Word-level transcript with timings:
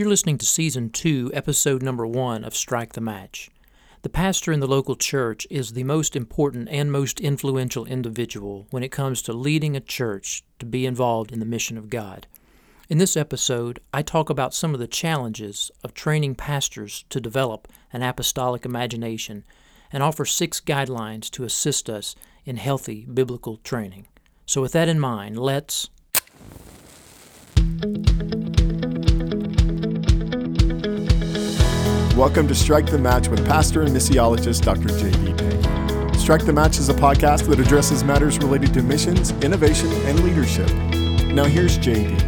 You're 0.00 0.08
listening 0.08 0.38
to 0.38 0.46
Season 0.46 0.88
2, 0.88 1.32
Episode 1.34 1.82
Number 1.82 2.06
1 2.06 2.42
of 2.42 2.56
Strike 2.56 2.94
the 2.94 3.02
Match. 3.02 3.50
The 4.00 4.08
pastor 4.08 4.50
in 4.50 4.60
the 4.60 4.66
local 4.66 4.96
church 4.96 5.46
is 5.50 5.74
the 5.74 5.84
most 5.84 6.16
important 6.16 6.70
and 6.70 6.90
most 6.90 7.20
influential 7.20 7.84
individual 7.84 8.66
when 8.70 8.82
it 8.82 8.90
comes 8.90 9.20
to 9.20 9.34
leading 9.34 9.76
a 9.76 9.80
church 9.80 10.42
to 10.58 10.64
be 10.64 10.86
involved 10.86 11.32
in 11.32 11.38
the 11.38 11.44
mission 11.44 11.76
of 11.76 11.90
God. 11.90 12.26
In 12.88 12.96
this 12.96 13.14
episode, 13.14 13.80
I 13.92 14.00
talk 14.00 14.30
about 14.30 14.54
some 14.54 14.72
of 14.72 14.80
the 14.80 14.86
challenges 14.86 15.70
of 15.84 15.92
training 15.92 16.34
pastors 16.36 17.04
to 17.10 17.20
develop 17.20 17.68
an 17.92 18.02
apostolic 18.02 18.64
imagination 18.64 19.44
and 19.92 20.02
offer 20.02 20.24
six 20.24 20.62
guidelines 20.62 21.28
to 21.32 21.44
assist 21.44 21.90
us 21.90 22.14
in 22.46 22.56
healthy 22.56 23.04
biblical 23.04 23.58
training. 23.58 24.06
So, 24.46 24.62
with 24.62 24.72
that 24.72 24.88
in 24.88 24.98
mind, 24.98 25.38
let's 25.38 25.90
Welcome 32.20 32.48
to 32.48 32.54
Strike 32.54 32.84
the 32.84 32.98
Match 32.98 33.28
with 33.28 33.46
pastor 33.46 33.80
and 33.80 33.96
missiologist 33.96 34.60
Dr. 34.60 34.88
J.D. 34.88 35.32
Payne. 35.32 36.14
Strike 36.18 36.44
the 36.44 36.52
Match 36.52 36.76
is 36.76 36.90
a 36.90 36.92
podcast 36.92 37.48
that 37.48 37.58
addresses 37.58 38.04
matters 38.04 38.36
related 38.36 38.74
to 38.74 38.82
missions, 38.82 39.30
innovation, 39.42 39.90
and 40.04 40.22
leadership. 40.22 40.70
Now, 41.32 41.44
here's 41.44 41.78
J.D. 41.78 42.22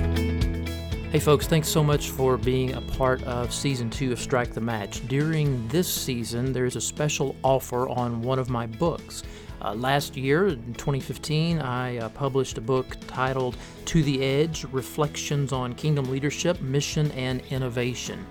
Hey, 1.10 1.18
folks, 1.18 1.46
thanks 1.46 1.68
so 1.68 1.84
much 1.84 2.08
for 2.08 2.38
being 2.38 2.72
a 2.72 2.80
part 2.80 3.22
of 3.24 3.52
season 3.52 3.90
two 3.90 4.12
of 4.12 4.18
Strike 4.18 4.54
the 4.54 4.62
Match. 4.62 5.06
During 5.08 5.68
this 5.68 5.92
season, 5.92 6.54
there's 6.54 6.76
a 6.76 6.80
special 6.80 7.36
offer 7.42 7.86
on 7.90 8.22
one 8.22 8.38
of 8.38 8.48
my 8.48 8.66
books. 8.66 9.24
Uh, 9.60 9.74
last 9.74 10.16
year, 10.16 10.48
in 10.48 10.72
2015, 10.72 11.58
I 11.58 11.98
uh, 11.98 12.08
published 12.08 12.56
a 12.56 12.62
book 12.62 12.96
titled 13.08 13.58
To 13.84 14.02
the 14.02 14.24
Edge 14.24 14.64
Reflections 14.72 15.52
on 15.52 15.74
Kingdom 15.74 16.10
Leadership, 16.10 16.62
Mission, 16.62 17.10
and 17.10 17.42
Innovation. 17.50 18.26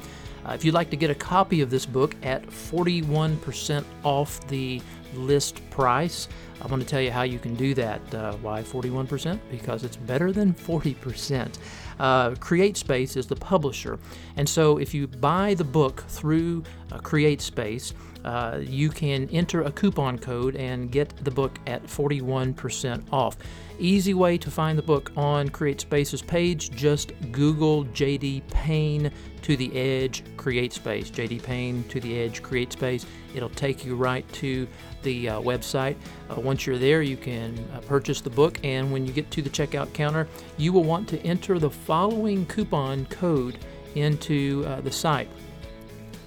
Uh, 0.45 0.54
if 0.54 0.66
you'd 0.66 0.73
like 0.73 0.90
to 0.90 0.98
get 0.98 1.09
a 1.09 1.16
copy 1.16 1.62
of 1.62 1.70
this 1.70 1.86
book 1.86 2.16
at 2.23 2.45
41% 2.48 3.84
off 4.03 4.45
the 4.48 4.81
list 5.14 5.67
price, 5.70 6.28
I 6.61 6.67
want 6.67 6.81
to 6.81 6.88
tell 6.88 7.02
you 7.02 7.11
how 7.11 7.23
you 7.23 7.39
can 7.39 7.56
do 7.56 7.73
that. 7.73 8.14
Uh, 8.14 8.33
why 8.38 8.61
41%? 8.61 9.39
Because 9.50 9.83
it's 9.83 9.98
better 9.98 10.31
than 10.31 10.53
40%. 10.53 11.58
Uh, 12.00 12.31
CreateSpace 12.31 13.17
is 13.17 13.28
the 13.28 13.36
publisher. 13.36 14.00
And 14.38 14.48
so 14.48 14.78
if 14.78 14.94
you 14.94 15.08
buy 15.08 15.56
the 15.56 15.64
book 15.64 16.03
through 16.08 16.64
uh, 16.92 17.00
CreateSpace, 17.00 17.94
uh, 18.23 18.59
you 18.61 18.89
can 18.89 19.28
enter 19.30 19.64
a 19.64 19.72
coupon 19.72 20.20
code 20.20 20.55
and 20.55 20.92
get 20.92 21.16
the 21.23 21.31
book 21.31 21.58
at 21.66 21.83
41% 21.83 23.03
off. 23.11 23.38
Easy 23.80 24.14
way 24.14 24.38
to 24.38 24.52
find 24.52 24.78
the 24.78 24.83
book 24.83 25.11
on 25.17 25.50
CreateSpace's 25.50 26.22
page, 26.22 26.70
just 26.72 27.14
Google 27.31 27.86
JD 27.86 28.48
Payne 28.52 29.11
to 29.52 29.57
the 29.57 29.75
Edge 29.77 30.23
CreateSpace. 30.38 31.11
JD 31.11 31.44
Payne 31.44 31.83
to 31.89 31.99
the 31.99 32.17
Edge 32.17 32.41
CreateSpace. 32.41 33.05
It'll 33.35 33.49
take 33.49 33.83
you 33.83 33.97
right 33.97 34.25
to 34.33 34.66
the 35.03 35.27
uh, 35.27 35.41
website. 35.41 35.97
Uh, 36.30 36.39
once 36.39 36.66
you're 36.66 36.77
there, 36.77 37.02
you 37.02 37.17
can 37.17 37.59
uh, 37.73 37.81
purchase 37.81 38.21
the 38.21 38.30
book, 38.30 38.59
and 38.63 38.93
when 38.93 39.05
you 39.05 39.11
get 39.11 39.30
to 39.31 39.41
the 39.41 39.49
checkout 39.49 39.91
counter, 39.93 40.30
you 40.55 40.71
will 40.71 40.85
want 40.85 41.09
to 41.09 41.19
enter 41.23 41.59
the 41.59 41.69
following 41.69 42.45
coupon 42.45 43.05
code 43.08 43.58
into 43.95 44.63
uh, 44.67 44.80
the 44.80 44.91
site. 44.91 45.27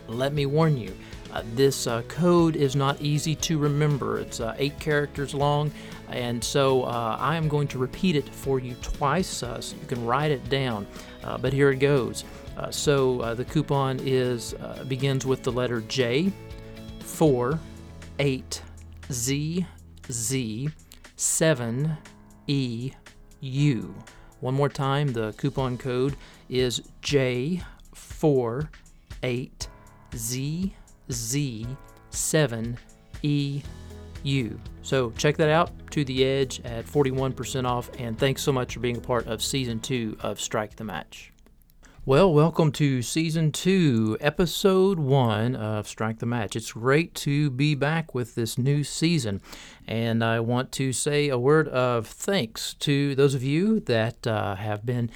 Let 0.06 0.34
me 0.34 0.44
warn 0.44 0.76
you. 0.76 0.94
Uh, 1.32 1.44
this 1.54 1.86
uh, 1.86 2.02
code 2.02 2.56
is 2.56 2.76
not 2.76 3.00
easy 3.00 3.34
to 3.36 3.56
remember. 3.56 4.18
It's 4.18 4.38
eight 4.58 4.78
characters 4.80 5.32
long, 5.32 5.72
and 6.10 6.44
so 6.44 6.82
I 6.82 7.36
am 7.36 7.48
going 7.48 7.68
to 7.68 7.78
repeat 7.78 8.16
it 8.16 8.28
for 8.28 8.60
you 8.60 8.74
twice 8.82 9.28
so 9.28 9.58
you 9.80 9.86
can 9.86 10.04
write 10.04 10.30
it 10.30 10.46
down. 10.50 10.86
But 11.40 11.54
here 11.54 11.70
it 11.70 11.78
goes. 11.78 12.22
Uh, 12.56 12.70
so 12.70 13.20
uh, 13.20 13.34
the 13.34 13.44
coupon 13.44 13.98
is 14.02 14.54
uh, 14.54 14.84
begins 14.86 15.26
with 15.26 15.42
the 15.42 15.50
letter 15.52 15.80
J, 15.82 16.32
4, 17.00 17.58
8, 18.18 18.62
Z, 19.10 19.66
Z, 20.10 20.68
7, 21.16 21.96
E, 22.46 22.92
U. 23.40 23.94
One 24.40 24.54
more 24.54 24.68
time, 24.68 25.12
the 25.12 25.32
coupon 25.32 25.78
code 25.78 26.16
is 26.48 26.82
J, 27.02 27.62
4, 27.94 28.70
8, 29.22 29.68
Z, 30.14 30.74
Z7EU. 31.10 32.78
So 34.82 35.10
check 35.12 35.36
that 35.36 35.48
out 35.50 35.70
to 35.90 36.04
the 36.04 36.24
edge 36.24 36.60
at 36.64 36.86
41% 36.86 37.64
off, 37.66 37.90
and 37.98 38.18
thanks 38.18 38.42
so 38.42 38.52
much 38.52 38.74
for 38.74 38.80
being 38.80 38.96
a 38.96 39.00
part 39.00 39.26
of 39.26 39.42
season 39.42 39.80
two 39.80 40.16
of 40.20 40.40
Strike 40.40 40.76
the 40.76 40.84
Match. 40.84 41.33
Well, 42.06 42.34
welcome 42.34 42.70
to 42.72 43.00
season 43.00 43.50
two, 43.50 44.18
episode 44.20 44.98
one 44.98 45.56
of 45.56 45.88
Strike 45.88 46.18
the 46.18 46.26
Match. 46.26 46.54
It's 46.54 46.72
great 46.72 47.14
to 47.14 47.48
be 47.48 47.74
back 47.74 48.14
with 48.14 48.34
this 48.34 48.58
new 48.58 48.84
season, 48.84 49.40
and 49.88 50.22
I 50.22 50.40
want 50.40 50.70
to 50.72 50.92
say 50.92 51.30
a 51.30 51.38
word 51.38 51.66
of 51.68 52.06
thanks 52.06 52.74
to 52.80 53.14
those 53.14 53.34
of 53.34 53.42
you 53.42 53.80
that 53.80 54.26
uh, 54.26 54.54
have 54.56 54.84
been 54.84 55.08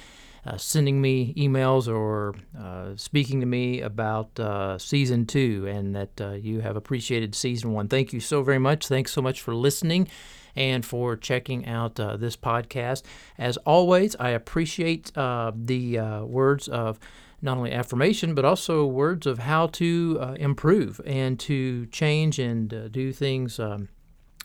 uh, 0.47 0.57
sending 0.57 0.99
me 0.99 1.35
emails 1.35 1.87
or 1.87 2.33
uh, 2.59 2.95
speaking 2.95 3.39
to 3.41 3.45
me 3.45 3.81
about 3.81 4.39
uh, 4.39 4.79
season 4.79 5.27
two 5.27 5.67
and 5.67 5.95
that 5.95 6.19
uh, 6.19 6.31
you 6.31 6.61
have 6.61 6.75
appreciated 6.75 7.35
season 7.35 7.71
one. 7.71 7.87
Thank 7.87 8.13
you 8.13 8.19
so 8.19 8.41
very 8.41 8.57
much. 8.57 8.87
Thanks 8.87 9.11
so 9.11 9.21
much 9.21 9.41
for 9.41 9.53
listening 9.53 10.07
and 10.55 10.85
for 10.85 11.15
checking 11.15 11.65
out 11.65 11.99
uh, 11.99 12.17
this 12.17 12.35
podcast. 12.35 13.03
As 13.37 13.57
always, 13.57 14.15
I 14.19 14.29
appreciate 14.29 15.15
uh, 15.17 15.51
the 15.55 15.99
words 16.25 16.67
of 16.67 16.99
not 17.41 17.57
only 17.57 17.71
affirmation, 17.71 18.35
but 18.35 18.43
also 18.43 18.85
words 18.85 19.25
of 19.25 19.39
how 19.39 19.67
to 19.67 20.35
improve 20.37 20.99
and 21.05 21.39
to 21.39 21.85
change 21.87 22.39
and 22.39 22.91
do 22.91 23.13
things. 23.13 23.59
Um, 23.59 23.89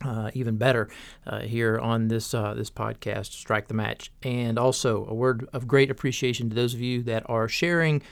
uh, 0.05 0.31
even 0.35 0.57
better 0.57 0.89
uh, 1.27 1.41
here 1.41 1.79
on 1.79 2.09
this 2.09 2.35
uh, 2.35 2.53
this 2.55 2.71
podcast, 2.71 3.33
Strike 3.33 3.69
the 3.69 3.75
Match, 3.75 4.11
and 4.23 4.59
also 4.59 5.07
a 5.07 5.15
word 5.15 5.49
of 5.53 5.69
great 5.69 5.91
appreciation 5.91 6.49
to 6.51 6.55
those 6.55 6.75
of 6.75 6.81
you 6.81 7.03
that 7.05 7.23
are 7.27 7.49
sharing 7.49 8.03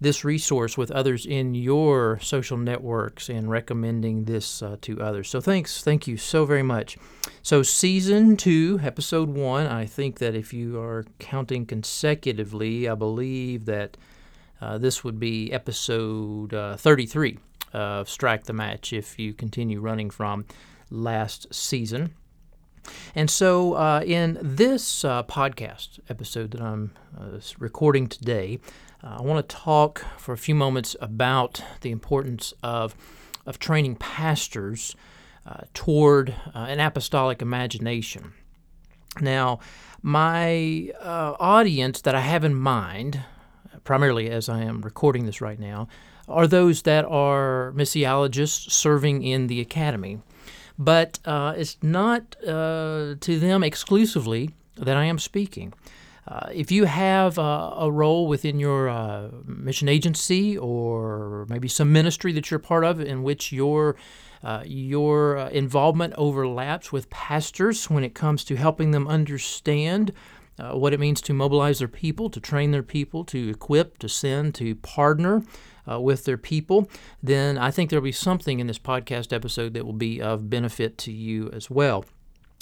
this 0.00 0.24
resource 0.24 0.78
with 0.78 0.90
others 0.90 1.26
in 1.26 1.54
your 1.54 2.18
social 2.20 2.56
networks 2.56 3.28
and 3.28 3.50
recommending 3.50 4.24
this 4.24 4.62
uh, 4.62 4.76
to 4.80 5.00
others. 5.00 5.28
So 5.28 5.40
thanks, 5.40 5.82
thank 5.82 6.06
you 6.06 6.16
so 6.16 6.46
very 6.46 6.62
much. 6.62 6.96
So 7.42 7.62
season 7.62 8.36
two, 8.36 8.80
episode 8.82 9.28
one. 9.28 9.66
I 9.66 9.84
think 9.84 10.18
that 10.18 10.34
if 10.34 10.54
you 10.54 10.80
are 10.80 11.04
counting 11.18 11.66
consecutively, 11.66 12.88
I 12.88 12.94
believe 12.94 13.66
that 13.66 13.96
uh, 14.60 14.78
this 14.78 15.04
would 15.04 15.20
be 15.20 15.52
episode 15.52 16.54
uh, 16.54 16.76
33 16.76 17.38
of 17.72 18.08
Strike 18.08 18.44
the 18.44 18.52
Match 18.52 18.92
if 18.92 19.18
you 19.18 19.34
continue 19.34 19.80
running 19.80 20.10
from 20.10 20.46
last 20.90 21.52
season. 21.52 22.14
And 23.14 23.30
so, 23.30 23.74
uh, 23.74 24.02
in 24.04 24.38
this 24.40 25.04
uh, 25.04 25.22
podcast 25.24 26.00
episode 26.08 26.52
that 26.52 26.62
I'm 26.62 26.92
uh, 27.18 27.38
recording 27.58 28.06
today, 28.06 28.58
I 29.02 29.22
want 29.22 29.48
to 29.48 29.56
talk 29.56 30.04
for 30.18 30.32
a 30.32 30.38
few 30.38 30.54
moments 30.54 30.94
about 31.00 31.62
the 31.80 31.90
importance 31.90 32.52
of, 32.62 32.94
of 33.46 33.58
training 33.58 33.96
pastors 33.96 34.94
uh, 35.46 35.62
toward 35.74 36.34
uh, 36.54 36.58
an 36.68 36.80
apostolic 36.80 37.40
imagination. 37.40 38.32
Now, 39.20 39.60
my 40.02 40.92
audience 41.02 42.00
that 42.02 42.14
I 42.14 42.20
have 42.20 42.44
in 42.44 42.54
mind, 42.54 43.20
primarily 43.84 44.30
as 44.30 44.48
I 44.48 44.62
am 44.62 44.82
recording 44.82 45.26
this 45.26 45.40
right 45.40 45.58
now, 45.58 45.88
are 46.28 46.46
those 46.46 46.82
that 46.82 47.04
are 47.06 47.72
missiologists 47.74 48.70
serving 48.70 49.22
in 49.22 49.48
the 49.48 49.60
academy 49.60 50.20
but 50.80 51.18
uh, 51.26 51.52
it's 51.58 51.76
not 51.82 52.36
uh, 52.42 53.14
to 53.20 53.38
them 53.38 53.62
exclusively 53.62 54.54
that 54.76 54.96
I 54.96 55.04
am 55.04 55.18
speaking. 55.18 55.74
Uh, 56.28 56.48
if 56.52 56.70
you 56.70 56.84
have 56.84 57.38
a 57.38 57.90
role 57.90 58.26
within 58.26 58.58
your 58.60 58.88
uh, 58.88 59.28
mission 59.44 59.88
agency 59.88 60.56
or 60.56 61.46
maybe 61.48 61.66
some 61.66 61.92
ministry 61.92 62.32
that 62.32 62.50
you're 62.50 62.60
part 62.60 62.84
of 62.84 63.00
in 63.00 63.22
which 63.22 63.52
your 63.52 63.96
uh, 64.42 64.62
your 64.64 65.36
uh, 65.36 65.48
involvement 65.50 66.14
overlaps 66.16 66.90
with 66.90 67.10
pastors 67.10 67.90
when 67.90 68.02
it 68.02 68.14
comes 68.14 68.42
to 68.42 68.56
helping 68.56 68.90
them 68.90 69.06
understand 69.06 70.12
uh, 70.58 70.72
what 70.72 70.94
it 70.94 71.00
means 71.00 71.20
to 71.20 71.34
mobilize 71.34 71.78
their 71.78 71.88
people, 71.88 72.30
to 72.30 72.40
train 72.40 72.70
their 72.70 72.82
people, 72.82 73.22
to 73.22 73.50
equip, 73.50 73.98
to 73.98 74.08
send, 74.08 74.54
to 74.54 74.74
partner 74.76 75.42
with 75.98 76.24
their 76.24 76.38
people, 76.38 76.88
then 77.20 77.58
I 77.58 77.72
think 77.72 77.90
there'll 77.90 78.00
be 78.00 78.12
something 78.12 78.60
in 78.60 78.68
this 78.68 78.78
podcast 78.78 79.32
episode 79.32 79.74
that 79.74 79.84
will 79.84 79.92
be 79.92 80.22
of 80.22 80.48
benefit 80.48 80.96
to 80.98 81.10
you 81.10 81.50
as 81.52 81.68
well. 81.68 82.04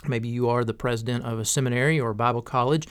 Maybe 0.06 0.28
you 0.28 0.48
are 0.48 0.64
the 0.64 0.72
president 0.72 1.26
of 1.26 1.38
a 1.38 1.44
seminary 1.44 2.00
or 2.00 2.10
a 2.10 2.14
Bible 2.14 2.40
college. 2.40 2.86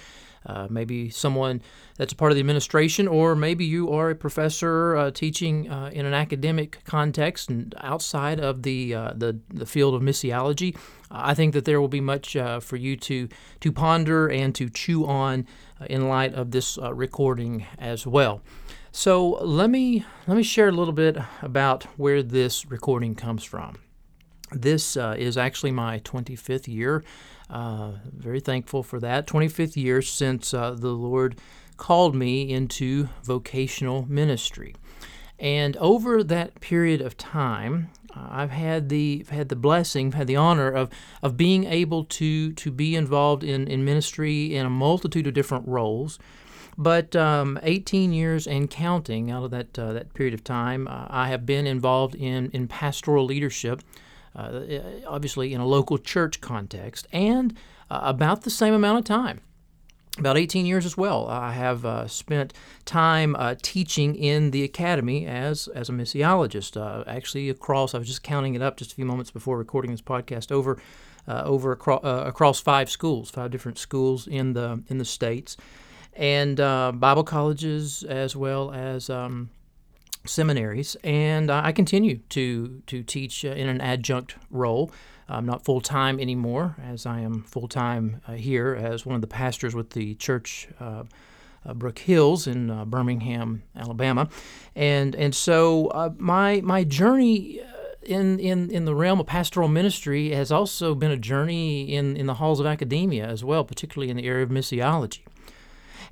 Uh, 0.47 0.65
maybe 0.69 1.09
someone 1.09 1.61
that's 1.97 2.13
a 2.13 2.15
part 2.15 2.31
of 2.31 2.35
the 2.35 2.39
administration, 2.39 3.05
or 3.05 3.35
maybe 3.35 3.65
you 3.65 3.91
are 3.91 4.11
a 4.11 4.15
professor 4.15 4.95
uh, 4.95 5.11
teaching 5.11 5.69
uh, 5.69 5.89
in 5.91 6.05
an 6.05 6.13
academic 6.13 6.79
context 6.85 7.49
and 7.49 7.75
outside 7.81 8.39
of 8.39 8.63
the 8.63 8.95
uh, 8.95 9.11
the, 9.13 9.37
the 9.53 9.65
field 9.65 9.93
of 9.93 10.01
missiology. 10.01 10.75
I 11.11 11.33
think 11.33 11.53
that 11.53 11.65
there 11.65 11.81
will 11.81 11.89
be 11.89 11.99
much 11.99 12.37
uh, 12.37 12.61
for 12.61 12.77
you 12.77 12.95
to 12.95 13.27
to 13.59 13.71
ponder 13.73 14.29
and 14.29 14.55
to 14.55 14.69
chew 14.69 15.05
on 15.05 15.45
uh, 15.81 15.85
in 15.89 16.07
light 16.07 16.33
of 16.33 16.51
this 16.51 16.77
recording 16.93 17.65
as 17.77 18.07
well. 18.07 18.41
So 18.93 19.31
let 19.43 19.69
me 19.69 20.05
let 20.27 20.37
me 20.37 20.43
share 20.43 20.69
a 20.69 20.71
little 20.71 20.93
bit 20.93 21.17
about 21.41 21.83
where 21.97 22.23
this 22.23 22.65
recording 22.65 23.15
comes 23.15 23.43
from. 23.43 23.79
This 24.53 24.95
is 24.95 25.37
actually 25.37 25.73
my 25.73 25.99
25th 25.99 26.69
year. 26.69 27.03
Uh, 27.49 27.93
very 28.13 28.39
thankful 28.39 28.83
for 28.83 28.99
that. 28.99 29.27
25th 29.27 29.75
year 29.75 30.01
since 30.01 30.53
uh, 30.53 30.71
the 30.71 30.89
Lord 30.89 31.39
called 31.77 32.15
me 32.15 32.49
into 32.51 33.07
vocational 33.23 34.05
ministry. 34.09 34.75
And 35.39 35.77
over 35.77 36.23
that 36.23 36.59
period 36.59 36.99
of 37.01 37.15
time, 37.15 37.89
uh, 38.15 38.27
I've 38.31 38.49
had 38.49 38.89
the 38.89 39.25
had 39.29 39.49
the 39.49 39.55
blessing, 39.55 40.11
had 40.11 40.27
the 40.27 40.35
honor 40.35 40.69
of 40.69 40.89
of 41.21 41.37
being 41.37 41.65
able 41.65 42.03
to 42.05 42.51
to 42.53 42.71
be 42.71 42.95
involved 42.95 43.43
in 43.43 43.67
in 43.67 43.85
ministry 43.85 44.55
in 44.55 44.65
a 44.65 44.69
multitude 44.69 45.27
of 45.27 45.33
different 45.33 45.67
roles. 45.67 46.17
But 46.79 47.15
um, 47.15 47.59
18 47.63 48.13
years 48.13 48.45
and 48.45 48.69
counting 48.69 49.31
out 49.31 49.43
of 49.43 49.51
that 49.51 49.77
uh, 49.77 49.93
that 49.93 50.13
period 50.13 50.33
of 50.33 50.43
time, 50.43 50.87
I 50.89 51.29
have 51.29 51.45
been 51.45 51.67
involved 51.67 52.15
in 52.15 52.49
in 52.51 52.67
pastoral 52.67 53.25
leadership, 53.25 53.83
uh, 54.37 54.61
obviously 55.07 55.53
in 55.53 55.61
a 55.61 55.65
local 55.65 55.97
church 55.97 56.39
context, 56.41 57.07
and 57.11 57.57
uh, 57.89 57.99
about 58.03 58.43
the 58.43 58.49
same 58.49 58.73
amount 58.73 58.99
of 58.99 59.05
time 59.05 59.41
about 60.19 60.37
18 60.37 60.65
years 60.65 60.85
as 60.85 60.97
well. 60.97 61.27
I 61.27 61.51
have 61.53 61.85
uh, 61.85 62.07
spent 62.07 62.53
time 62.85 63.35
uh, 63.35 63.55
teaching 63.61 64.15
in 64.15 64.51
the 64.51 64.63
academy 64.63 65.25
as 65.25 65.67
as 65.69 65.89
a 65.89 65.91
missiologist. 65.91 66.75
Uh, 66.75 67.03
actually, 67.07 67.49
across 67.49 67.93
I 67.93 67.99
was 67.99 68.07
just 68.07 68.23
counting 68.23 68.55
it 68.55 68.61
up 68.61 68.77
just 68.77 68.91
a 68.91 68.95
few 68.95 69.05
moments 69.05 69.31
before 69.31 69.57
recording 69.57 69.91
this 69.91 70.01
podcast 70.01 70.51
over 70.51 70.81
uh, 71.27 71.43
over 71.45 71.71
across, 71.71 72.01
across 72.03 72.59
five 72.59 72.89
schools, 72.89 73.29
five 73.29 73.51
different 73.51 73.77
schools 73.77 74.27
in 74.27 74.53
the 74.53 74.81
in 74.87 74.97
the 74.97 75.05
states, 75.05 75.57
and 76.13 76.57
Bible 76.57 77.23
colleges 77.23 78.03
as 78.03 78.35
well 78.35 78.71
as. 78.71 79.09
Um, 79.09 79.49
seminaries, 80.27 80.95
and 81.03 81.49
I 81.51 81.71
continue 81.71 82.17
to 82.29 82.81
to 82.87 83.03
teach 83.03 83.43
in 83.43 83.67
an 83.67 83.81
adjunct 83.81 84.35
role 84.49 84.91
I'm 85.29 85.45
not 85.45 85.65
full 85.65 85.81
time 85.81 86.19
anymore, 86.19 86.75
as 86.83 87.05
I 87.05 87.19
am 87.19 87.43
full 87.43 87.67
time 87.67 88.21
uh, 88.27 88.33
here 88.33 88.73
as 88.73 89.05
one 89.05 89.15
of 89.15 89.21
the 89.21 89.27
pastors 89.27 89.75
with 89.75 89.91
the 89.91 90.15
church. 90.15 90.67
Uh, 90.79 91.03
uh, 91.65 91.73
Brook 91.73 91.99
Hills 91.99 92.47
in 92.47 92.69
uh, 92.69 92.85
Birmingham, 92.85 93.63
Alabama, 93.75 94.29
and 94.73 95.13
and 95.15 95.35
so 95.35 95.87
uh, 95.87 96.11
my 96.17 96.61
my 96.61 96.85
journey 96.85 97.59
uh, 97.59 97.65
in, 98.03 98.39
in 98.39 98.71
in 98.71 98.85
the 98.85 98.95
realm 98.95 99.19
of 99.19 99.25
pastoral 99.25 99.67
ministry 99.67 100.29
has 100.29 100.49
also 100.49 100.95
been 100.95 101.11
a 101.11 101.17
journey 101.17 101.93
in 101.93 102.15
in 102.15 102.25
the 102.25 102.35
halls 102.35 102.61
of 102.61 102.65
academia 102.65 103.25
as 103.25 103.43
well, 103.43 103.65
particularly 103.65 104.09
in 104.09 104.15
the 104.15 104.25
area 104.25 104.43
of 104.43 104.49
missiology. 104.49 105.23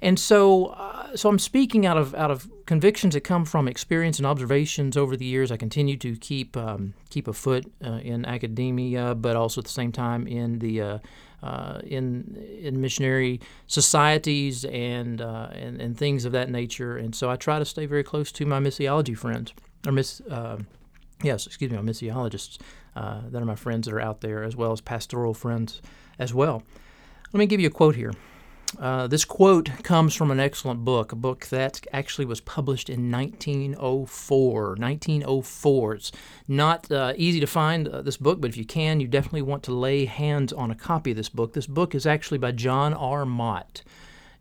And 0.02 0.20
so, 0.20 0.66
uh, 0.66 1.16
so 1.16 1.30
I'm 1.30 1.40
speaking 1.40 1.86
out 1.86 1.96
of 1.96 2.14
out 2.16 2.32
of 2.32 2.50
convictions 2.66 3.14
that 3.14 3.22
come 3.22 3.46
from 3.46 3.68
experience 3.68 4.18
and 4.18 4.26
observations 4.26 4.98
over 4.98 5.16
the 5.16 5.26
years. 5.26 5.52
I 5.52 5.58
continue 5.58 5.98
to 5.98 6.16
keep 6.18 6.58
um, 6.58 6.94
keep 7.10 7.28
a 7.28 7.34
foot 7.34 7.72
uh, 7.84 8.00
in 8.04 8.26
academia, 8.26 9.16
but 9.16 9.36
also 9.36 9.62
at 9.62 9.66
the 9.66 9.72
same 9.72 9.92
time 9.92 10.28
in 10.28 10.60
the 10.60 10.82
uh, 10.82 10.98
uh 11.44 11.80
in 11.84 12.36
in 12.62 12.82
missionary 12.82 13.40
societies 13.68 14.66
and, 14.66 15.22
uh, 15.22 15.50
and 15.52 15.80
and 15.80 15.98
things 15.98 16.26
of 16.26 16.32
that 16.32 16.50
nature. 16.50 16.98
And 16.98 17.16
so 17.16 17.30
I 17.30 17.36
try 17.36 17.60
to 17.60 17.66
stay 17.66 17.86
very 17.86 18.04
close 18.04 18.32
to 18.34 18.46
my 18.46 18.60
missiology 18.60 19.18
friends 19.18 19.54
or 19.86 19.92
miss. 19.92 20.22
Uh, 20.22 20.58
yes, 21.24 21.46
excuse 21.46 21.72
me, 21.72 21.78
my 21.78 21.84
missiologists 21.84 22.58
that 22.96 23.42
are 23.42 23.46
my 23.46 23.56
friends 23.56 23.88
that 23.88 23.94
are 23.94 24.02
out 24.02 24.22
there, 24.22 24.44
as 24.44 24.56
well 24.56 24.72
as 24.72 24.82
pastoral 24.82 25.34
friends 25.34 25.82
as 26.18 26.34
well. 26.34 26.64
Let 27.34 27.40
me 27.40 27.46
give 27.46 27.60
you 27.60 27.68
a 27.68 27.72
quote 27.72 27.96
here. 27.96 28.14
Uh, 28.80 29.08
this 29.08 29.24
quote 29.24 29.70
comes 29.84 30.14
from 30.14 30.32
an 30.32 30.40
excellent 30.40 30.84
book, 30.84 31.12
a 31.12 31.16
book 31.16 31.46
that 31.48 31.86
actually 31.94 32.26
was 32.26 32.42
published 32.42 32.90
in 32.90 33.10
1904. 33.12 34.76
1904. 34.78 35.94
It's 35.94 36.12
not 36.48 36.92
uh, 36.92 37.14
easy 37.16 37.40
to 37.40 37.48
find 37.48 37.88
uh, 37.88 38.02
this 38.02 38.18
book, 38.18 38.42
but 38.42 38.50
if 38.50 38.58
you 38.58 38.66
can, 38.66 39.00
you 39.00 39.08
definitely 39.08 39.44
want 39.44 39.64
to 39.64 39.74
lay 39.74 40.06
hands 40.06 40.52
on 40.52 40.72
a 40.72 40.76
copy 40.76 41.12
of 41.12 41.18
this 41.18 41.30
book. 41.30 41.54
This 41.54 41.68
book 41.68 41.96
is 41.96 42.06
actually 42.06 42.38
by 42.38 42.52
John 42.52 42.94
R. 42.94 43.26
Mott. 43.26 43.82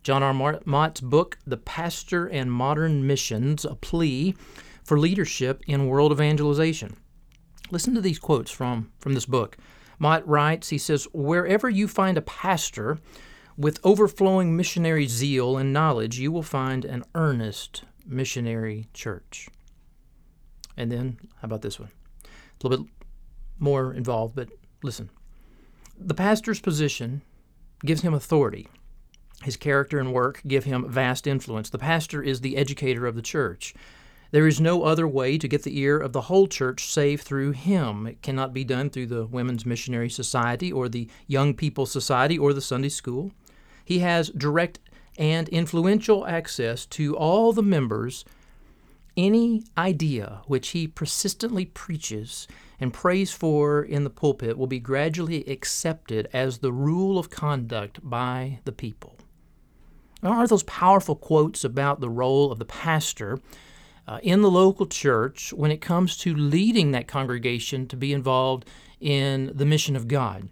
John 0.03 0.21
R. 0.21 0.59
Mott's 0.65 1.01
book, 1.01 1.37
The 1.47 1.57
Pastor 1.57 2.27
and 2.27 2.51
Modern 2.51 3.07
Missions 3.07 3.65
A 3.65 3.75
Plea 3.75 4.35
for 4.83 4.99
Leadership 4.99 5.63
in 5.65 5.87
World 5.87 6.11
Evangelization. 6.11 6.97
Listen 7.71 7.95
to 7.95 8.01
these 8.01 8.19
quotes 8.19 8.51
from, 8.51 8.91
from 8.99 9.13
this 9.13 9.25
book. 9.25 9.57
Mott 9.97 10.27
writes, 10.27 10.69
he 10.69 10.77
says, 10.77 11.07
Wherever 11.13 11.69
you 11.69 11.87
find 11.87 12.17
a 12.17 12.21
pastor, 12.21 12.99
with 13.57 13.79
overflowing 13.83 14.55
missionary 14.55 15.07
zeal 15.07 15.57
and 15.57 15.71
knowledge, 15.71 16.19
you 16.19 16.31
will 16.31 16.43
find 16.43 16.83
an 16.83 17.03
earnest 17.13 17.83
missionary 18.05 18.87
church. 18.93 19.47
And 20.77 20.91
then, 20.91 21.17
how 21.41 21.45
about 21.45 21.61
this 21.61 21.79
one? 21.79 21.91
A 22.25 22.67
little 22.67 22.85
bit 22.85 22.93
more 23.59 23.93
involved, 23.93 24.35
but 24.35 24.49
listen. 24.83 25.09
The 25.97 26.13
pastor's 26.13 26.59
position 26.59 27.21
gives 27.85 28.01
him 28.01 28.13
authority. 28.13 28.67
His 29.43 29.57
character 29.57 29.99
and 29.99 30.13
work 30.13 30.41
give 30.47 30.65
him 30.65 30.89
vast 30.89 31.27
influence. 31.27 31.69
The 31.69 31.77
pastor 31.77 32.21
is 32.21 32.41
the 32.41 32.57
educator 32.57 33.05
of 33.05 33.15
the 33.15 33.21
church. 33.21 33.73
There 34.31 34.47
is 34.47 34.59
no 34.59 34.83
other 34.83 35.07
way 35.07 35.37
to 35.37 35.47
get 35.47 35.63
the 35.63 35.79
ear 35.79 35.97
of 35.97 36.11
the 36.11 36.21
whole 36.21 36.47
church 36.47 36.91
save 36.91 37.21
through 37.21 37.51
him. 37.51 38.07
It 38.07 38.21
cannot 38.21 38.53
be 38.53 38.65
done 38.65 38.89
through 38.89 39.05
the 39.07 39.25
Women's 39.25 39.65
Missionary 39.65 40.09
Society 40.09 40.71
or 40.71 40.89
the 40.89 41.09
Young 41.27 41.53
People 41.53 41.85
Society 41.85 42.37
or 42.37 42.51
the 42.51 42.61
Sunday 42.61 42.89
School. 42.89 43.31
He 43.85 43.99
has 43.99 44.29
direct 44.29 44.79
and 45.17 45.47
influential 45.49 46.27
access 46.27 46.85
to 46.87 47.15
all 47.15 47.53
the 47.53 47.63
members. 47.63 48.25
Any 49.15 49.63
idea 49.77 50.41
which 50.47 50.69
he 50.69 50.87
persistently 50.87 51.65
preaches 51.65 52.47
and 52.81 52.93
prays 52.93 53.31
for 53.31 53.81
in 53.81 54.03
the 54.03 54.09
pulpit 54.09 54.57
will 54.57 54.67
be 54.67 54.79
gradually 54.79 55.45
accepted 55.45 56.27
as 56.33 56.57
the 56.57 56.73
rule 56.73 57.17
of 57.17 57.29
conduct 57.29 57.99
by 58.03 58.59
the 58.65 58.73
people. 58.73 59.15
There 60.21 60.33
are 60.33 60.47
those 60.47 60.63
powerful 60.63 61.15
quotes 61.15 61.63
about 61.63 62.01
the 62.01 62.09
role 62.09 62.51
of 62.51 62.59
the 62.59 62.65
pastor 62.65 63.39
uh, 64.07 64.19
in 64.21 64.41
the 64.41 64.51
local 64.51 64.85
church 64.85 65.53
when 65.53 65.71
it 65.71 65.81
comes 65.81 66.17
to 66.17 66.35
leading 66.35 66.91
that 66.91 67.07
congregation 67.07 67.87
to 67.87 67.95
be 67.95 68.11
involved 68.11 68.65
in 68.99 69.51
the 69.53 69.65
mission 69.65 69.95
of 69.95 70.07
God. 70.07 70.49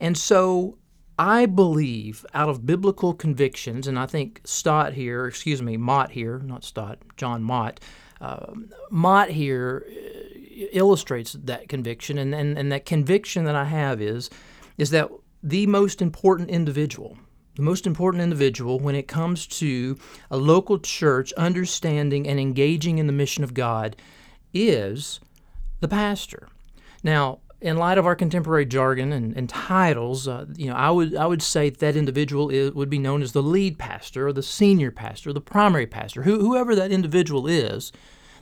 And 0.00 0.16
so 0.16 0.78
I 1.18 1.46
believe 1.46 2.26
out 2.34 2.48
of 2.48 2.66
biblical 2.66 3.14
convictions, 3.14 3.86
and 3.86 3.98
I 3.98 4.06
think 4.06 4.40
Stott 4.44 4.92
here, 4.92 5.26
excuse 5.26 5.62
me, 5.62 5.76
Mott 5.76 6.10
here, 6.10 6.40
not 6.40 6.64
Stott, 6.64 6.98
John 7.16 7.42
Mott, 7.42 7.80
uh, 8.20 8.52
Mott 8.90 9.30
here 9.30 9.86
uh, 9.88 10.66
illustrates 10.72 11.32
that 11.32 11.68
conviction, 11.68 12.18
and, 12.18 12.34
and, 12.34 12.58
and 12.58 12.70
that 12.70 12.84
conviction 12.84 13.44
that 13.44 13.54
I 13.54 13.64
have 13.64 14.02
is, 14.02 14.28
is 14.76 14.90
that 14.90 15.10
the 15.42 15.66
most 15.66 16.02
important 16.02 16.50
individual, 16.50 17.16
the 17.54 17.62
most 17.62 17.86
important 17.86 18.22
individual 18.22 18.78
when 18.78 18.94
it 18.94 19.08
comes 19.08 19.46
to 19.46 19.96
a 20.30 20.36
local 20.36 20.78
church 20.78 21.32
understanding 21.34 22.28
and 22.28 22.38
engaging 22.38 22.98
in 22.98 23.06
the 23.06 23.12
mission 23.12 23.42
of 23.42 23.54
God 23.54 23.96
is 24.52 25.20
the 25.80 25.88
pastor. 25.88 26.48
Now, 27.02 27.40
in 27.60 27.76
light 27.76 27.96
of 27.96 28.06
our 28.06 28.14
contemporary 28.14 28.66
jargon 28.66 29.12
and, 29.12 29.36
and 29.36 29.48
titles, 29.48 30.28
uh, 30.28 30.44
you 30.56 30.68
know, 30.68 30.74
I 30.74 30.90
would 30.90 31.16
I 31.16 31.26
would 31.26 31.42
say 31.42 31.70
that 31.70 31.96
individual 31.96 32.50
is, 32.50 32.72
would 32.72 32.90
be 32.90 32.98
known 32.98 33.22
as 33.22 33.32
the 33.32 33.42
lead 33.42 33.78
pastor 33.78 34.28
or 34.28 34.32
the 34.32 34.42
senior 34.42 34.90
pastor, 34.90 35.30
or 35.30 35.32
the 35.32 35.40
primary 35.40 35.86
pastor, 35.86 36.22
who, 36.22 36.38
whoever 36.40 36.74
that 36.74 36.92
individual 36.92 37.46
is, 37.46 37.92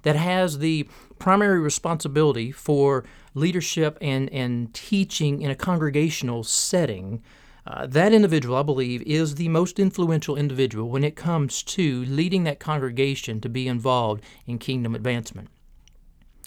that 0.03 0.17
has 0.17 0.59
the 0.59 0.89
primary 1.19 1.61
responsibility 1.61 2.51
for 2.51 3.05
leadership 3.35 3.97
and 4.01 4.31
and 4.33 4.75
teaching 4.75 5.43
in 5.43 5.51
a 5.51 5.57
congregational 5.57 6.43
setting. 6.43 7.23
Uh, 7.67 7.87
that 7.87 8.13
individual, 8.13 8.57
I 8.57 8.63
believe, 8.63 9.01
is 9.03 9.37
the 9.37 9.49
most 9.49 9.79
influential 9.79 10.37
individual 10.37 10.91
when 10.91 11.03
it 11.03 11.17
comes 11.17 11.63
to 11.63 12.05
leading 12.05 12.45
that 12.45 12.61
congregation 12.61 13.41
to 13.41 13.49
be 13.49 13.67
involved 13.69 14.23
in 14.47 14.59
kingdom 14.59 14.95
advancement. 14.95 15.49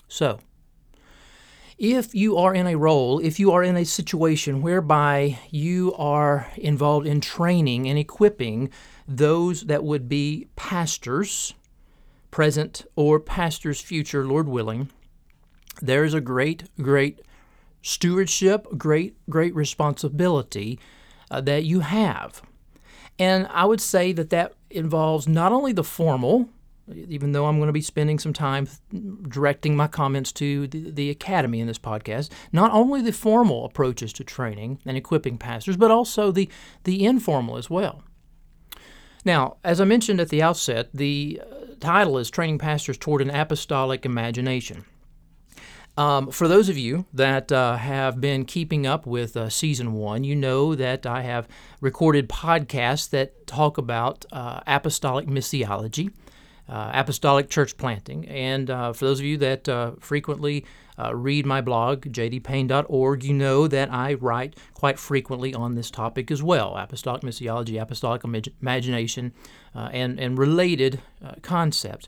So, 0.07 0.39
if 1.77 2.15
you 2.15 2.37
are 2.37 2.55
in 2.55 2.65
a 2.65 2.75
role, 2.75 3.19
if 3.19 3.39
you 3.39 3.51
are 3.51 3.63
in 3.63 3.77
a 3.77 3.85
situation 3.85 4.61
whereby 4.61 5.37
you 5.51 5.93
are 5.95 6.51
involved 6.57 7.05
in 7.05 7.21
training 7.21 7.87
and 7.87 7.99
equipping 7.99 8.71
those 9.07 9.63
that 9.63 9.83
would 9.83 10.09
be 10.09 10.47
pastors, 10.55 11.53
present 12.31 12.85
or 12.95 13.19
pastors 13.19 13.79
future, 13.79 14.25
Lord 14.25 14.47
willing, 14.47 14.89
there 15.81 16.03
is 16.03 16.15
a 16.15 16.21
great, 16.21 16.63
great 16.81 17.21
stewardship, 17.83 18.67
great, 18.77 19.15
great 19.29 19.53
responsibility 19.53 20.79
uh, 21.29 21.41
that 21.41 21.63
you 21.63 21.81
have. 21.81 22.41
And 23.19 23.47
I 23.51 23.65
would 23.65 23.81
say 23.81 24.13
that 24.13 24.31
that 24.31 24.53
involves 24.69 25.27
not 25.27 25.51
only 25.51 25.73
the 25.73 25.83
formal, 25.83 26.49
even 26.93 27.31
though 27.31 27.45
I'm 27.45 27.57
going 27.57 27.67
to 27.67 27.73
be 27.73 27.81
spending 27.81 28.19
some 28.19 28.33
time 28.33 28.67
directing 29.27 29.75
my 29.75 29.87
comments 29.87 30.31
to 30.33 30.67
the, 30.67 30.91
the, 30.91 31.09
academy 31.09 31.59
in 31.59 31.67
this 31.67 31.79
podcast, 31.79 32.29
not 32.51 32.71
only 32.71 33.01
the 33.01 33.11
formal 33.11 33.65
approaches 33.65 34.13
to 34.13 34.23
training 34.23 34.79
and 34.85 34.97
equipping 34.97 35.37
pastors, 35.37 35.77
but 35.77 35.91
also 35.91 36.31
the, 36.31 36.49
the 36.83 37.05
informal 37.05 37.57
as 37.57 37.69
well. 37.69 38.03
Now, 39.25 39.57
as 39.63 39.81
I 39.81 39.85
mentioned 39.85 40.21
at 40.21 40.29
the 40.29 40.41
outset, 40.41 40.89
the 40.93 41.41
uh, 41.43 41.75
title 41.79 42.17
is 42.17 42.29
Training 42.29 42.59
Pastors 42.59 42.97
Toward 42.97 43.21
an 43.21 43.29
Apostolic 43.29 44.05
Imagination. 44.05 44.85
Um, 45.97 46.29
for 46.29 46.47
those 46.47 46.69
of 46.69 46.77
you 46.77 47.05
that 47.11 47.51
uh, 47.51 47.75
have 47.75 48.21
been 48.21 48.45
keeping 48.45 48.85
up 48.85 49.07
with 49.07 49.35
uh, 49.35 49.49
season 49.49 49.93
one, 49.93 50.23
you 50.23 50.35
know 50.35 50.75
that 50.75 51.07
I 51.07 51.23
have 51.23 51.47
recorded 51.81 52.29
podcasts 52.29 53.09
that 53.09 53.47
talk 53.47 53.79
about 53.79 54.23
uh, 54.31 54.61
apostolic 54.67 55.25
missiology, 55.25 56.13
uh, 56.69 56.91
apostolic 56.93 57.49
church 57.49 57.77
planting. 57.77 58.27
And 58.27 58.69
uh, 58.69 58.93
for 58.93 59.05
those 59.05 59.19
of 59.19 59.25
you 59.25 59.37
that 59.37 59.69
uh, 59.69 59.91
frequently 59.99 60.65
read 61.13 61.45
my 61.45 61.61
blog, 61.61 62.05
jdpayne.org, 62.05 63.23
you 63.23 63.33
know 63.33 63.67
that 63.67 63.93
I 63.93 64.15
write 64.15 64.57
quite 64.73 64.97
frequently 64.97 65.53
on 65.53 65.75
this 65.75 65.91
topic 65.91 66.31
as 66.31 66.41
well 66.41 66.75
apostolic 66.75 67.21
missiology, 67.21 67.79
apostolic 67.79 68.23
imagination, 68.61 69.31
and, 69.75 70.19
and 70.19 70.37
related 70.37 70.99
concepts. 71.43 72.07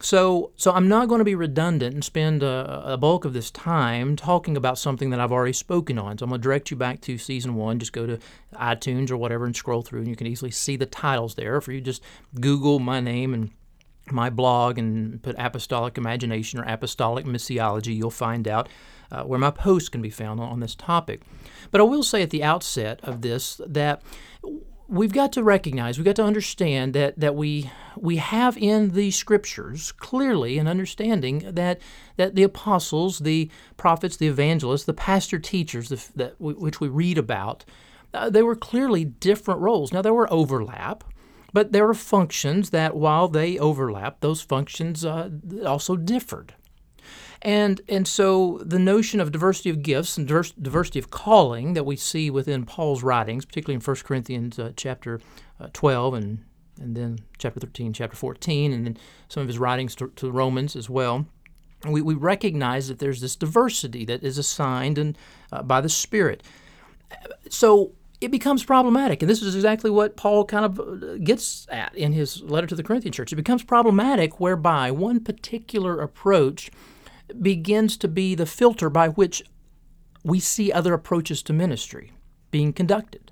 So, 0.00 0.52
so 0.56 0.72
I'm 0.72 0.88
not 0.88 1.08
going 1.08 1.20
to 1.20 1.24
be 1.24 1.34
redundant 1.34 1.94
and 1.94 2.04
spend 2.04 2.42
a, 2.42 2.92
a, 2.92 2.96
bulk 2.98 3.24
of 3.24 3.32
this 3.32 3.50
time 3.50 4.14
talking 4.14 4.54
about 4.56 4.78
something 4.78 5.08
that 5.10 5.20
I've 5.20 5.32
already 5.32 5.54
spoken 5.54 5.98
on. 5.98 6.18
So 6.18 6.24
I'm 6.24 6.30
going 6.30 6.40
to 6.40 6.42
direct 6.42 6.70
you 6.70 6.76
back 6.76 7.00
to 7.02 7.16
season 7.16 7.54
one. 7.54 7.78
Just 7.78 7.94
go 7.94 8.06
to 8.06 8.18
iTunes 8.54 9.10
or 9.10 9.16
whatever 9.16 9.46
and 9.46 9.56
scroll 9.56 9.80
through, 9.80 10.00
and 10.00 10.08
you 10.08 10.16
can 10.16 10.26
easily 10.26 10.50
see 10.50 10.76
the 10.76 10.84
titles 10.84 11.34
there. 11.36 11.60
For 11.62 11.72
you 11.72 11.80
just 11.80 12.02
Google 12.38 12.78
my 12.78 13.00
name 13.00 13.32
and 13.32 13.50
my 14.12 14.30
blog 14.30 14.78
and 14.78 15.22
put 15.22 15.34
apostolic 15.38 15.98
imagination 15.98 16.58
or 16.60 16.64
apostolic 16.64 17.24
missiology, 17.24 17.96
you'll 17.96 18.10
find 18.10 18.46
out 18.46 18.68
uh, 19.10 19.22
where 19.24 19.38
my 19.38 19.50
posts 19.50 19.88
can 19.88 20.02
be 20.02 20.10
found 20.10 20.40
on, 20.40 20.60
this 20.60 20.74
topic. 20.74 21.22
But 21.70 21.80
I 21.80 21.84
will 21.84 22.02
say 22.02 22.22
at 22.22 22.30
the 22.30 22.42
outset 22.42 23.00
of 23.02 23.22
this 23.22 23.60
that 23.66 24.02
we've 24.88 25.12
got 25.12 25.32
to 25.32 25.42
recognize, 25.42 25.98
we've 25.98 26.04
got 26.04 26.16
to 26.16 26.24
understand 26.24 26.94
that, 26.94 27.18
that 27.18 27.34
we 27.34 27.70
we 27.96 28.16
have 28.16 28.56
in 28.58 28.90
the 28.90 29.10
scriptures 29.10 29.92
clearly 29.92 30.58
an 30.58 30.68
understanding 30.68 31.38
that 31.54 31.80
that 32.16 32.34
the 32.34 32.42
apostles, 32.42 33.20
the 33.20 33.50
prophets, 33.76 34.16
the 34.16 34.28
evangelists, 34.28 34.84
the 34.84 34.94
pastor 34.94 35.38
teachers 35.38 35.88
the, 35.88 36.04
that 36.14 36.34
which 36.40 36.80
we 36.80 36.88
read 36.88 37.18
about, 37.18 37.64
uh, 38.14 38.30
they 38.30 38.42
were 38.42 38.56
clearly 38.56 39.04
different 39.04 39.60
roles. 39.60 39.92
Now 39.92 40.02
there 40.02 40.14
were 40.14 40.32
overlap, 40.32 41.04
but 41.56 41.72
there 41.72 41.88
are 41.88 41.94
functions 41.94 42.68
that 42.68 42.94
while 42.94 43.28
they 43.28 43.58
overlap, 43.58 44.20
those 44.20 44.42
functions 44.42 45.06
uh, 45.06 45.30
also 45.64 45.96
differed. 45.96 46.52
And, 47.40 47.80
and 47.88 48.06
so 48.06 48.60
the 48.62 48.78
notion 48.78 49.20
of 49.20 49.32
diversity 49.32 49.70
of 49.70 49.80
gifts 49.82 50.18
and 50.18 50.26
diversity 50.28 50.98
of 50.98 51.08
calling 51.08 51.72
that 51.72 51.86
we 51.86 51.96
see 51.96 52.28
within 52.28 52.66
Paul's 52.66 53.02
writings, 53.02 53.46
particularly 53.46 53.76
in 53.76 53.80
1 53.80 53.96
Corinthians 54.04 54.58
uh, 54.58 54.72
chapter 54.76 55.18
uh, 55.58 55.68
12 55.72 56.12
and, 56.12 56.44
and 56.78 56.94
then 56.94 57.20
chapter 57.38 57.58
13, 57.58 57.94
chapter 57.94 58.18
14, 58.18 58.70
and 58.74 58.84
then 58.84 58.98
some 59.30 59.40
of 59.40 59.46
his 59.46 59.58
writings 59.58 59.94
to, 59.94 60.08
to 60.08 60.30
Romans 60.30 60.76
as 60.76 60.90
well, 60.90 61.24
we, 61.86 62.02
we 62.02 62.12
recognize 62.12 62.88
that 62.88 62.98
there's 62.98 63.22
this 63.22 63.34
diversity 63.34 64.04
that 64.04 64.22
is 64.22 64.36
assigned 64.36 64.98
and, 64.98 65.16
uh, 65.50 65.62
by 65.62 65.80
the 65.80 65.88
Spirit. 65.88 66.42
So 67.48 67.92
it 68.20 68.30
becomes 68.30 68.64
problematic. 68.64 69.22
And 69.22 69.28
this 69.28 69.42
is 69.42 69.54
exactly 69.54 69.90
what 69.90 70.16
Paul 70.16 70.44
kind 70.44 70.64
of 70.64 70.80
uh, 70.80 71.16
gets 71.18 71.66
at 71.70 71.94
in 71.94 72.12
his 72.12 72.42
letter 72.42 72.66
to 72.66 72.74
the 72.74 72.82
Corinthian 72.82 73.12
church. 73.12 73.32
It 73.32 73.36
becomes 73.36 73.62
problematic 73.62 74.40
whereby 74.40 74.90
one 74.90 75.20
particular 75.20 76.00
approach 76.00 76.70
begins 77.40 77.96
to 77.98 78.08
be 78.08 78.34
the 78.34 78.46
filter 78.46 78.88
by 78.88 79.08
which 79.08 79.42
we 80.24 80.40
see 80.40 80.72
other 80.72 80.94
approaches 80.94 81.42
to 81.44 81.52
ministry 81.52 82.12
being 82.50 82.72
conducted. 82.72 83.30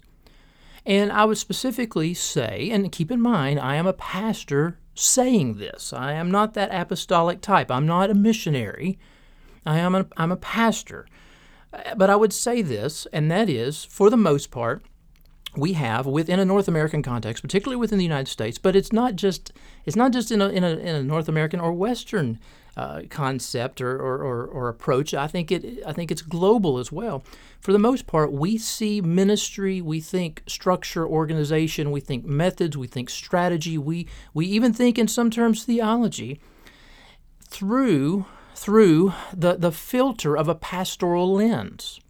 And 0.87 1.11
I 1.11 1.25
would 1.25 1.39
specifically 1.39 2.13
say, 2.13 2.69
and 2.71 2.93
keep 2.93 3.11
in 3.11 3.21
mind, 3.21 3.59
I 3.59 3.77
am 3.77 3.87
a 3.87 3.95
pastor 3.95 4.79
saying 4.95 5.55
this. 5.55 5.93
I 5.93 6.13
am 6.13 6.31
not 6.31 6.55
that 6.55 6.75
apostolic 6.75 7.41
type. 7.41 7.71
I'm 7.71 7.87
not 7.87 8.11
a 8.11 8.15
missionary. 8.15 8.99
I 9.65 9.79
am 9.79 9.95
a, 9.95 10.07
I'm 10.17 10.31
a 10.31 10.37
pastor. 10.37 11.07
But 11.97 12.11
I 12.11 12.17
would 12.17 12.33
say 12.33 12.63
this, 12.63 13.07
and 13.13 13.31
that 13.31 13.49
is, 13.49 13.85
for 13.85 14.11
the 14.11 14.17
most 14.17 14.51
part, 14.51 14.83
we 15.57 15.75
have 15.75 16.07
within 16.07 16.41
a 16.41 16.45
North 16.45 16.69
American 16.69 17.03
context, 17.03 17.43
particularly 17.43 17.77
within 17.77 17.99
the 17.99 18.05
United 18.05 18.31
States, 18.31 18.59
but 18.59 18.75
it's 18.75 18.93
not 18.93 19.17
just 19.17 19.53
it's 19.85 19.97
not 19.97 20.13
just 20.13 20.31
in 20.31 20.41
a, 20.41 20.49
in 20.49 20.65
a, 20.65 20.71
in 20.71 20.97
a 20.97 21.03
North 21.03 21.29
American 21.29 21.61
or 21.61 21.73
Western 21.73 22.39
uh, 22.77 23.03
concept 23.09 23.81
or, 23.81 23.97
or, 23.97 24.17
or, 24.17 24.47
or, 24.47 24.69
approach. 24.69 25.15
I 25.15 25.29
think 25.29 25.53
it 25.53 25.81
I 25.87 25.93
think 25.93 26.11
it's 26.11 26.23
global 26.23 26.79
as 26.79 26.91
well. 26.91 27.23
For 27.61 27.73
the 27.73 27.79
most 27.79 28.09
part, 28.09 28.33
we 28.33 28.59
see 28.59 29.01
ministry, 29.01 29.81
we 29.81 30.01
think 30.01 30.43
structure, 30.49 31.07
organization, 31.07 31.93
we 31.93 32.01
think 32.01 32.25
methods, 32.25 32.77
we 32.77 32.89
think 32.89 33.11
strategy, 33.11 33.79
we 33.79 34.09
we 34.33 34.47
even 34.47 34.73
think 34.73 34.99
in 34.99 35.07
some 35.07 35.31
terms 35.31 35.65
theology 35.65 36.41
through 37.49 38.27
through 38.55 39.13
the, 39.33 39.57
the 39.57 39.73
filter 39.73 40.37
of 40.37 40.49
a 40.49 40.55
pastoral 40.55 41.35
lens. 41.35 42.01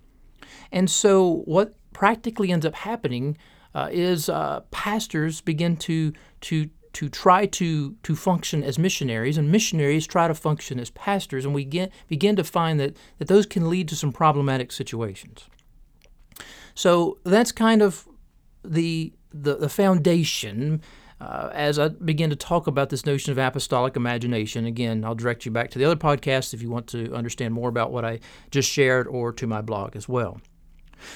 And 0.71 0.91
so 0.91 1.43
what 1.47 1.75
practically 1.93 2.53
ends 2.53 2.67
up 2.67 2.75
happening 2.75 3.37
uh, 3.75 3.89
is 3.91 4.29
uh, 4.29 4.61
pastors 4.71 5.41
begin 5.41 5.77
to 5.77 6.13
to 6.43 6.69
to 6.93 7.09
try 7.09 7.47
to 7.47 7.97
to 8.03 8.15
function 8.15 8.63
as 8.63 8.79
missionaries, 8.79 9.37
and 9.37 9.51
missionaries 9.51 10.07
try 10.07 10.29
to 10.29 10.35
function 10.35 10.79
as 10.79 10.91
pastors, 10.91 11.45
and 11.45 11.55
we 11.55 11.65
get, 11.65 11.93
begin 12.09 12.37
to 12.37 12.45
find 12.45 12.79
that 12.79 12.97
that 13.19 13.29
those 13.29 13.47
can 13.47 13.69
lead 13.69 13.89
to 13.89 13.97
some 13.97 14.13
problematic 14.13 14.71
situations. 14.73 15.49
So 16.75 17.19
that's 17.25 17.53
kind 17.53 17.83
of 17.83 18.09
the 18.65 19.13
the, 19.33 19.57
the 19.57 19.69
foundation. 19.69 20.81
Uh, 21.21 21.49
as 21.53 21.79
I 21.79 21.89
begin 21.89 22.31
to 22.31 22.37
talk 22.37 22.67
about 22.67 22.91
this 22.91 23.07
notion 23.07 23.31
of 23.33 23.39
apostolic 23.39 23.97
imagination, 23.97 24.67
again, 24.67 25.05
I'll 25.05 25.15
direct 25.15 25.47
you 25.47 25.53
back 25.53 25.71
to 25.71 25.79
the 25.79 25.85
other 25.85 25.97
podcast 25.97 26.53
if 26.53 26.61
you 26.61 26.71
want 26.71 26.87
to 26.89 27.15
understand 27.15 27.55
more 27.55 27.69
about 27.69 27.93
what 27.93 28.05
I 28.05 28.21
just 28.51 28.71
shared 28.71 29.07
or 29.07 29.33
to 29.35 29.47
my 29.47 29.63
blog 29.63 29.97
as 29.97 30.09
well. 30.09 30.41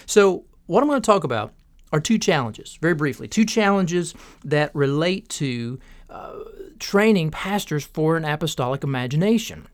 So, 0.07 0.45
what 0.67 0.83
I'm 0.83 0.89
going 0.89 1.01
to 1.01 1.07
talk 1.07 1.25
about 1.25 1.53
are 1.93 2.01
two 2.01 2.19
challenges, 2.19 2.79
very 2.81 2.95
briefly, 2.95 3.27
two 3.27 3.45
challenges 3.45 4.15
that 4.45 4.75
relate 4.75 5.29
to 5.31 5.79
uh, 6.11 6.39
training 6.79 7.31
pastors 7.31 7.85
for 7.85 8.17
an 8.17 8.25
apostolic 8.25 8.85
imagination. 8.85 9.67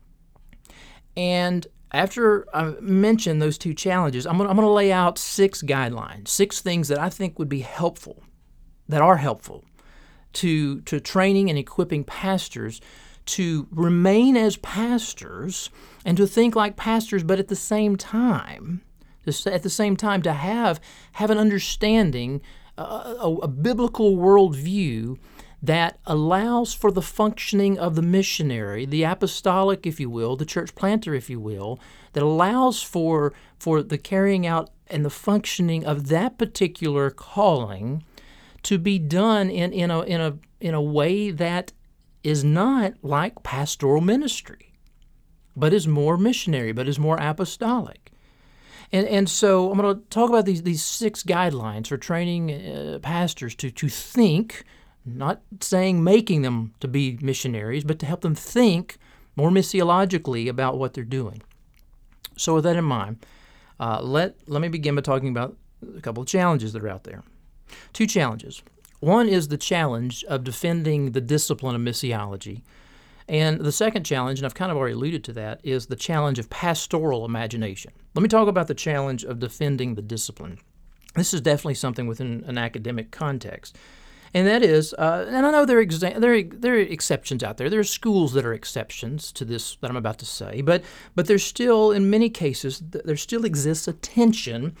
And 1.17 1.67
after 1.91 2.45
I 2.53 2.75
mention 2.81 3.39
those 3.39 3.57
two 3.57 3.73
challenges, 3.73 4.25
I'm 4.25 4.37
going, 4.37 4.49
I'm 4.49 4.55
going 4.55 4.67
to 4.67 4.71
lay 4.71 4.91
out 4.91 5.17
six 5.17 5.61
guidelines, 5.61 6.29
six 6.29 6.61
things 6.61 6.87
that 6.87 6.99
I 6.99 7.09
think 7.09 7.37
would 7.37 7.49
be 7.49 7.61
helpful, 7.61 8.23
that 8.87 9.01
are 9.01 9.17
helpful 9.17 9.63
to, 10.35 10.81
to 10.81 10.99
training 10.99 11.49
and 11.49 11.57
equipping 11.57 12.03
pastors 12.03 12.79
to 13.25 13.67
remain 13.71 14.37
as 14.37 14.57
pastors 14.57 15.69
and 16.05 16.15
to 16.17 16.27
think 16.27 16.55
like 16.55 16.75
pastors, 16.75 17.23
but 17.23 17.39
at 17.39 17.47
the 17.47 17.55
same 17.55 17.95
time, 17.95 18.81
at 19.27 19.63
the 19.63 19.69
same 19.69 19.97
time 19.97 20.21
to 20.21 20.33
have 20.33 20.79
have 21.13 21.31
an 21.31 21.37
understanding, 21.37 22.41
uh, 22.77 23.15
a, 23.19 23.33
a 23.43 23.47
biblical 23.47 24.15
worldview 24.15 25.17
that 25.63 25.97
allows 26.05 26.75
for 26.75 26.91
the 26.91 27.01
functioning 27.01 27.79
of 27.79 27.95
the 27.95 28.01
missionary, 28.03 28.85
the 28.85 29.01
apostolic, 29.01 29.87
if 29.87 29.99
you 29.99 30.09
will, 30.11 30.35
the 30.35 30.45
church 30.45 30.75
planter, 30.75 31.15
if 31.15 31.27
you 31.27 31.39
will, 31.39 31.79
that 32.13 32.21
allows 32.21 32.83
for 32.83 33.33
for 33.57 33.81
the 33.81 33.97
carrying 33.97 34.45
out 34.45 34.69
and 34.87 35.03
the 35.03 35.09
functioning 35.09 35.83
of 35.83 36.09
that 36.09 36.37
particular 36.37 37.09
calling 37.09 38.03
to 38.65 38.77
be 38.77 38.99
done 38.99 39.49
in, 39.49 39.71
in 39.71 39.91
a 39.91 40.01
in 40.01 40.21
a 40.21 40.37
in 40.59 40.73
a 40.73 40.81
way 40.81 41.31
that 41.31 41.71
is 42.23 42.43
not 42.43 42.93
like 43.03 43.43
pastoral 43.43 44.01
ministry, 44.01 44.73
but 45.55 45.73
is 45.73 45.87
more 45.87 46.17
missionary, 46.17 46.71
but 46.71 46.87
is 46.87 46.97
more 46.97 47.17
apostolic. 47.17 48.11
And, 48.91 49.07
and 49.07 49.29
so 49.29 49.71
I'm 49.71 49.77
going 49.77 49.95
to 49.95 50.01
talk 50.09 50.29
about 50.29 50.45
these, 50.45 50.63
these 50.63 50.83
six 50.83 51.21
guidelines 51.21 51.87
for 51.87 51.97
training 51.97 52.51
uh, 52.51 52.99
pastors 53.01 53.53
to, 53.55 53.69
to 53.69 53.89
think, 53.89 54.63
not 55.05 55.41
saying 55.59 56.03
making 56.03 56.41
them 56.41 56.73
to 56.79 56.87
be 56.87 57.19
missionaries, 57.21 57.83
but 57.83 57.99
to 57.99 58.05
help 58.05 58.21
them 58.21 58.35
think 58.35 58.97
more 59.35 59.49
missiologically 59.51 60.47
about 60.47 60.77
what 60.77 60.93
they're 60.93 61.03
doing. 61.03 61.43
So, 62.37 62.55
with 62.55 62.63
that 62.63 62.75
in 62.75 62.85
mind, 62.85 63.25
uh, 63.79 64.01
let, 64.01 64.35
let 64.47 64.61
me 64.61 64.67
begin 64.67 64.95
by 64.95 65.01
talking 65.01 65.29
about 65.29 65.55
a 65.95 66.01
couple 66.01 66.23
of 66.23 66.27
challenges 66.27 66.73
that 66.73 66.83
are 66.83 66.89
out 66.89 67.03
there. 67.03 67.23
Two 67.93 68.07
challenges. 68.07 68.63
One 68.99 69.27
is 69.27 69.47
the 69.47 69.57
challenge 69.57 70.23
of 70.25 70.43
defending 70.43 71.11
the 71.11 71.21
discipline 71.21 71.75
of 71.75 71.81
missiology 71.81 72.61
and 73.27 73.59
the 73.61 73.71
second 73.71 74.03
challenge, 74.03 74.39
and 74.39 74.45
I've 74.45 74.53
kind 74.53 74.71
of 74.71 74.77
already 74.77 74.93
alluded 74.93 75.23
to 75.25 75.33
that, 75.33 75.59
is 75.63 75.87
the 75.87 75.95
challenge 75.95 76.37
of 76.37 76.49
pastoral 76.49 77.25
imagination. 77.25 77.91
Let 78.13 78.21
me 78.21 78.29
talk 78.29 78.47
about 78.47 78.67
the 78.67 78.75
challenge 78.75 79.23
of 79.23 79.39
defending 79.39 79.95
the 79.95 80.01
discipline. 80.01 80.59
This 81.15 81.33
is 81.33 81.41
definitely 81.41 81.75
something 81.75 82.07
within 82.07 82.43
an 82.45 82.57
academic 82.57 83.09
context. 83.09 83.77
And 84.35 84.45
that 84.47 84.63
is, 84.63 84.93
uh, 84.95 85.25
and 85.29 85.45
I 85.45 85.51
know 85.51 85.65
there 85.65 85.79
are, 85.79 85.85
exa- 85.85 86.19
there, 86.19 86.33
are, 86.33 86.43
there 86.43 86.75
are 86.75 86.79
exceptions 86.79 87.41
out 87.41 87.55
there. 87.55 87.69
There 87.69 87.79
are 87.79 87.85
schools 87.85 88.33
that 88.33 88.45
are 88.45 88.53
exceptions 88.53 89.31
to 89.31 89.45
this 89.45 89.77
that 89.77 89.89
I'm 89.89 89.95
about 89.95 90.19
to 90.19 90.25
say, 90.25 90.61
but 90.61 90.83
but 91.15 91.27
there's 91.27 91.45
still, 91.45 91.91
in 91.91 92.09
many 92.09 92.29
cases, 92.29 92.83
there 92.83 93.15
still 93.15 93.45
exists 93.45 93.87
a 93.87 93.93
tension 93.93 94.75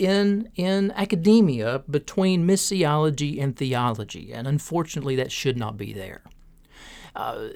in 0.00 0.50
in 0.56 0.90
academia 0.96 1.84
between 1.88 2.44
missiology 2.44 3.40
and 3.40 3.56
theology, 3.56 4.32
and 4.32 4.48
unfortunately, 4.48 5.14
that 5.14 5.30
should 5.30 5.56
not 5.56 5.76
be 5.76 5.92
there. 5.92 6.22
Uh, 7.14 7.48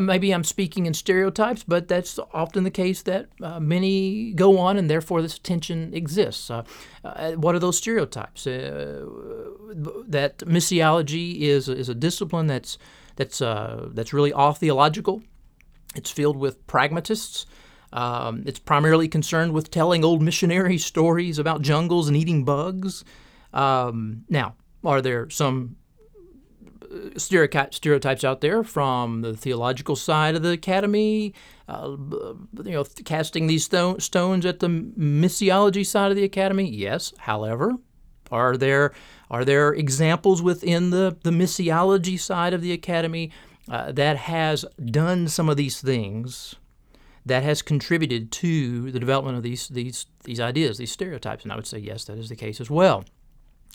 maybe 0.00 0.32
I'm 0.32 0.44
speaking 0.44 0.86
in 0.86 0.94
stereotypes, 0.94 1.64
but 1.64 1.88
that's 1.88 2.18
often 2.32 2.64
the 2.64 2.70
case 2.70 3.02
that 3.02 3.28
uh, 3.42 3.60
many 3.60 4.32
go 4.32 4.58
on, 4.58 4.76
and 4.76 4.88
therefore 4.88 5.22
this 5.22 5.38
tension 5.38 5.92
exists. 5.94 6.50
Uh, 6.50 6.64
uh 7.04 7.32
what 7.32 7.54
are 7.54 7.58
those 7.58 7.76
stereotypes? 7.76 8.46
Uh, 8.46 9.04
that 10.08 10.38
missiology 10.38 11.40
is 11.40 11.68
is 11.68 11.88
a 11.88 11.94
discipline 11.94 12.46
that's 12.46 12.78
that's 13.16 13.40
uh, 13.40 13.88
that's 13.92 14.12
really 14.12 14.32
all 14.32 14.52
theological. 14.52 15.22
It's 15.94 16.10
filled 16.10 16.36
with 16.36 16.66
pragmatists. 16.66 17.46
Um, 17.92 18.42
it's 18.46 18.58
primarily 18.58 19.08
concerned 19.08 19.52
with 19.52 19.70
telling 19.70 20.04
old 20.04 20.22
missionary 20.22 20.78
stories 20.92 21.38
about 21.38 21.62
jungles 21.62 22.08
and 22.08 22.16
eating 22.16 22.44
bugs. 22.44 23.04
Um, 23.52 24.24
now, 24.28 24.54
are 24.84 25.00
there 25.00 25.30
some 25.30 25.76
stereotypes 27.16 28.24
out 28.24 28.40
there 28.40 28.62
from 28.62 29.22
the 29.22 29.36
theological 29.36 29.96
side 29.96 30.34
of 30.34 30.42
the 30.42 30.50
academy, 30.50 31.34
uh, 31.68 31.96
you 32.64 32.72
know, 32.72 32.84
casting 33.04 33.46
these 33.46 33.64
stone, 33.64 34.00
stones 34.00 34.46
at 34.46 34.60
the 34.60 34.68
missiology 34.68 35.84
side 35.84 36.10
of 36.10 36.16
the 36.16 36.24
academy. 36.24 36.68
Yes, 36.68 37.12
however, 37.18 37.74
are 38.30 38.56
there 38.56 38.92
are 39.30 39.44
there 39.44 39.72
examples 39.72 40.42
within 40.42 40.90
the 40.90 41.16
the 41.22 41.30
missiology 41.30 42.18
side 42.18 42.54
of 42.54 42.60
the 42.60 42.72
academy 42.72 43.30
uh, 43.68 43.92
that 43.92 44.16
has 44.16 44.64
done 44.84 45.28
some 45.28 45.48
of 45.48 45.56
these 45.56 45.80
things? 45.80 46.56
That 47.24 47.42
has 47.42 47.60
contributed 47.60 48.30
to 48.32 48.92
the 48.92 49.00
development 49.00 49.36
of 49.36 49.42
these 49.42 49.66
these 49.68 50.06
these 50.22 50.38
ideas, 50.38 50.78
these 50.78 50.92
stereotypes, 50.92 51.42
and 51.42 51.52
I 51.52 51.56
would 51.56 51.66
say 51.66 51.78
yes, 51.78 52.04
that 52.04 52.18
is 52.18 52.28
the 52.28 52.36
case 52.36 52.60
as 52.60 52.70
well. 52.70 53.04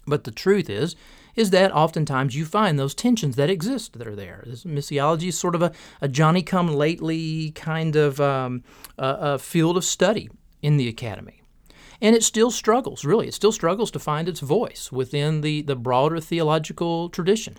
But 0.05 0.23
the 0.23 0.31
truth 0.31 0.69
is, 0.69 0.95
is 1.35 1.51
that 1.51 1.71
oftentimes 1.71 2.35
you 2.35 2.45
find 2.45 2.77
those 2.77 2.93
tensions 2.93 3.35
that 3.35 3.49
exist 3.49 3.97
that 3.97 4.07
are 4.07 4.15
there. 4.15 4.43
This 4.45 4.63
missiology 4.63 5.29
is 5.29 5.39
sort 5.39 5.55
of 5.55 5.61
a, 5.61 5.71
a 6.01 6.07
Johnny 6.07 6.41
come 6.41 6.67
lately 6.67 7.51
kind 7.51 7.95
of 7.95 8.19
um, 8.19 8.63
a, 8.97 9.17
a 9.19 9.39
field 9.39 9.77
of 9.77 9.85
study 9.85 10.29
in 10.61 10.77
the 10.77 10.87
academy. 10.87 11.41
And 12.01 12.15
it 12.15 12.23
still 12.23 12.49
struggles, 12.49 13.05
really. 13.05 13.27
It 13.27 13.33
still 13.33 13.51
struggles 13.51 13.91
to 13.91 13.99
find 13.99 14.27
its 14.27 14.39
voice 14.39 14.91
within 14.91 15.41
the, 15.41 15.61
the 15.61 15.75
broader 15.75 16.19
theological 16.19 17.09
tradition. 17.09 17.57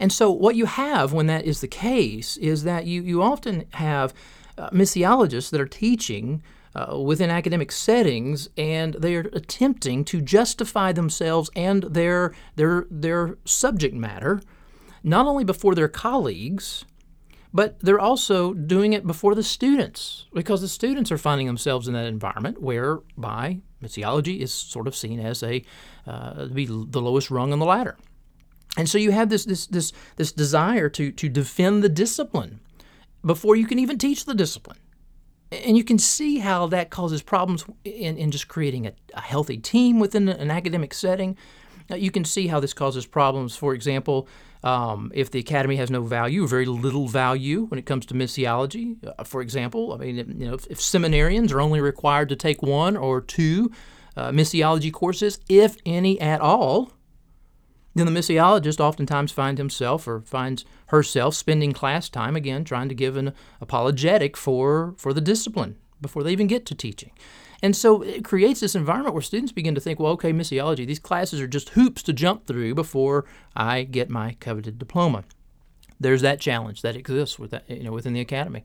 And 0.00 0.12
so, 0.12 0.30
what 0.30 0.56
you 0.56 0.66
have 0.66 1.12
when 1.12 1.28
that 1.28 1.44
is 1.44 1.60
the 1.60 1.68
case 1.68 2.36
is 2.36 2.64
that 2.64 2.86
you, 2.86 3.02
you 3.02 3.22
often 3.22 3.66
have 3.74 4.12
uh, 4.58 4.70
missiologists 4.70 5.50
that 5.50 5.60
are 5.60 5.66
teaching 5.66 6.42
uh, 6.74 6.98
within 6.98 7.30
academic 7.30 7.70
settings, 7.70 8.48
and 8.56 8.94
they 8.94 9.14
are 9.14 9.30
attempting 9.32 10.04
to 10.06 10.20
justify 10.20 10.92
themselves 10.92 11.50
and 11.54 11.84
their 11.84 12.34
their 12.56 12.86
their 12.90 13.38
subject 13.44 13.94
matter, 13.94 14.40
not 15.02 15.26
only 15.26 15.44
before 15.44 15.74
their 15.74 15.88
colleagues, 15.88 16.84
but 17.52 17.78
they're 17.78 18.00
also 18.00 18.52
doing 18.52 18.92
it 18.92 19.06
before 19.06 19.36
the 19.36 19.42
students 19.42 20.26
because 20.34 20.60
the 20.60 20.68
students 20.68 21.12
are 21.12 21.18
finding 21.18 21.46
themselves 21.46 21.86
in 21.86 21.94
that 21.94 22.06
environment 22.06 22.60
whereby 22.60 23.60
missiology 23.80 24.40
is 24.40 24.52
sort 24.52 24.88
of 24.88 24.96
seen 24.96 25.20
as 25.20 25.42
a 25.42 25.62
uh, 26.06 26.46
be 26.46 26.66
the 26.66 27.00
lowest 27.00 27.30
rung 27.30 27.52
on 27.52 27.60
the 27.60 27.66
ladder. 27.66 27.96
And 28.76 28.88
so 28.88 28.98
you 28.98 29.12
have 29.12 29.28
this 29.28 29.44
this 29.44 29.66
this 29.66 29.92
this 30.16 30.32
desire 30.32 30.88
to 30.90 31.12
to 31.12 31.28
defend 31.28 31.84
the 31.84 31.88
discipline 31.88 32.58
before 33.24 33.54
you 33.54 33.66
can 33.66 33.78
even 33.78 33.96
teach 33.96 34.24
the 34.24 34.34
discipline 34.34 34.78
and 35.50 35.76
you 35.76 35.84
can 35.84 35.98
see 35.98 36.38
how 36.38 36.66
that 36.68 36.90
causes 36.90 37.22
problems 37.22 37.64
in, 37.84 38.16
in 38.16 38.30
just 38.30 38.48
creating 38.48 38.86
a, 38.86 38.92
a 39.14 39.20
healthy 39.20 39.58
team 39.58 39.98
within 39.98 40.28
an 40.28 40.50
academic 40.50 40.94
setting. 40.94 41.36
Uh, 41.90 41.96
you 41.96 42.10
can 42.10 42.24
see 42.24 42.46
how 42.46 42.60
this 42.60 42.72
causes 42.72 43.06
problems, 43.06 43.56
for 43.56 43.74
example, 43.74 44.28
um, 44.62 45.12
if 45.14 45.30
the 45.30 45.38
academy 45.38 45.76
has 45.76 45.90
no 45.90 46.02
value, 46.02 46.46
very 46.46 46.64
little 46.64 47.06
value 47.06 47.66
when 47.66 47.78
it 47.78 47.84
comes 47.84 48.06
to 48.06 48.14
missiology. 48.14 48.96
Uh, 49.18 49.22
for 49.22 49.42
example, 49.42 49.92
I 49.92 49.98
mean, 49.98 50.16
you 50.16 50.46
know, 50.48 50.54
if, 50.54 50.66
if, 50.68 50.78
seminarians 50.78 51.52
are 51.52 51.60
only 51.60 51.82
required 51.82 52.30
to 52.30 52.36
take 52.36 52.62
one 52.62 52.96
or 52.96 53.20
two 53.20 53.70
uh, 54.16 54.30
missiology 54.30 54.90
courses, 54.90 55.38
if 55.50 55.76
any 55.84 56.18
at 56.18 56.40
all, 56.40 56.92
then 57.94 58.06
the 58.06 58.20
missiologist 58.20 58.80
oftentimes 58.80 59.32
finds 59.32 59.58
himself 59.58 60.08
or 60.08 60.20
finds 60.20 60.64
herself 60.86 61.34
spending 61.34 61.72
class 61.72 62.08
time 62.08 62.36
again 62.36 62.64
trying 62.64 62.88
to 62.88 62.94
give 62.94 63.16
an 63.16 63.32
apologetic 63.60 64.36
for, 64.36 64.94
for 64.98 65.12
the 65.12 65.20
discipline 65.20 65.76
before 66.00 66.22
they 66.22 66.32
even 66.32 66.46
get 66.46 66.66
to 66.66 66.74
teaching. 66.74 67.12
And 67.62 67.74
so 67.74 68.02
it 68.02 68.24
creates 68.24 68.60
this 68.60 68.74
environment 68.74 69.14
where 69.14 69.22
students 69.22 69.52
begin 69.52 69.74
to 69.74 69.80
think, 69.80 69.98
well, 69.98 70.12
okay, 70.12 70.32
missiology, 70.32 70.86
these 70.86 70.98
classes 70.98 71.40
are 71.40 71.46
just 71.46 71.70
hoops 71.70 72.02
to 72.02 72.12
jump 72.12 72.46
through 72.46 72.74
before 72.74 73.24
I 73.56 73.84
get 73.84 74.10
my 74.10 74.36
coveted 74.40 74.78
diploma. 74.78 75.24
There's 75.98 76.20
that 76.22 76.40
challenge 76.40 76.82
that 76.82 76.96
exists 76.96 77.38
with 77.38 77.52
that, 77.52 77.70
you 77.70 77.84
know, 77.84 77.92
within 77.92 78.12
the 78.12 78.20
academy. 78.20 78.64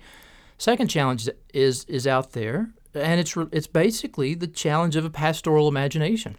Second 0.57 0.89
challenge 0.89 1.29
is 1.53 1.85
is 1.85 2.05
out 2.05 2.33
there, 2.33 2.71
and 2.93 3.21
it's 3.21 3.37
it's 3.53 3.67
basically 3.67 4.35
the 4.35 4.47
challenge 4.47 4.97
of 4.97 5.05
a 5.05 5.09
pastoral 5.09 5.69
imagination. 5.69 6.35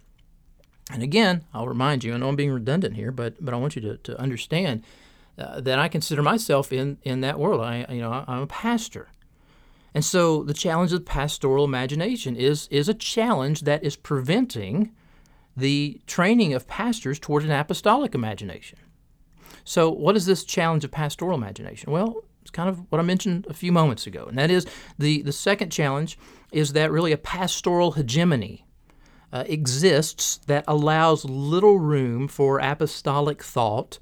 And 0.91 1.03
again, 1.03 1.45
I'll 1.53 1.67
remind 1.67 2.03
you, 2.03 2.13
I 2.13 2.17
know 2.17 2.29
I'm 2.29 2.35
being 2.35 2.51
redundant 2.51 2.95
here, 2.95 3.11
but 3.11 3.43
but 3.43 3.53
I 3.53 3.57
want 3.57 3.75
you 3.75 3.81
to, 3.81 3.97
to 3.97 4.19
understand 4.19 4.83
uh, 5.37 5.61
that 5.61 5.79
I 5.79 5.87
consider 5.87 6.21
myself 6.21 6.73
in, 6.73 6.97
in 7.03 7.21
that 7.21 7.39
world. 7.39 7.61
I 7.61 7.85
you 7.89 8.01
know 8.01 8.23
I'm 8.27 8.43
a 8.43 8.47
pastor, 8.47 9.09
and 9.93 10.03
so 10.03 10.43
the 10.43 10.53
challenge 10.53 10.93
of 10.93 11.05
pastoral 11.05 11.65
imagination 11.65 12.35
is 12.35 12.67
is 12.69 12.89
a 12.89 12.93
challenge 12.93 13.61
that 13.61 13.83
is 13.83 13.95
preventing 13.95 14.91
the 15.55 15.99
training 16.07 16.53
of 16.53 16.67
pastors 16.67 17.19
toward 17.19 17.43
an 17.43 17.51
apostolic 17.51 18.15
imagination. 18.15 18.79
So, 19.63 19.89
what 19.89 20.15
is 20.15 20.25
this 20.25 20.43
challenge 20.43 20.83
of 20.83 20.91
pastoral 20.91 21.37
imagination? 21.37 21.91
Well, 21.91 22.23
it's 22.41 22.51
kind 22.51 22.69
of 22.69 22.91
what 22.91 22.99
I 22.99 23.03
mentioned 23.03 23.45
a 23.49 23.53
few 23.53 23.71
moments 23.71 24.07
ago, 24.07 24.25
and 24.25 24.37
that 24.37 24.51
is 24.51 24.65
the 24.97 25.21
the 25.21 25.31
second 25.31 25.71
challenge 25.71 26.17
is 26.51 26.73
that 26.73 26.91
really 26.91 27.11
a 27.11 27.17
pastoral 27.17 27.93
hegemony 27.93 28.65
uh, 29.33 29.43
exists 29.47 30.37
that 30.47 30.63
allows 30.67 31.25
little 31.25 31.79
room 31.79 32.27
for 32.27 32.59
apostolic 32.59 33.43
thought 33.43 33.99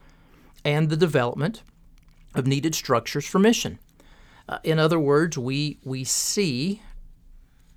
and 0.65 0.89
the 0.89 0.97
development 0.97 1.61
of 2.35 2.47
needed 2.47 2.75
structures 2.75 3.25
for 3.25 3.39
mission. 3.39 3.79
Uh, 4.47 4.59
in 4.63 4.79
other 4.79 4.99
words, 4.99 5.37
we, 5.37 5.77
we 5.83 6.03
see, 6.03 6.81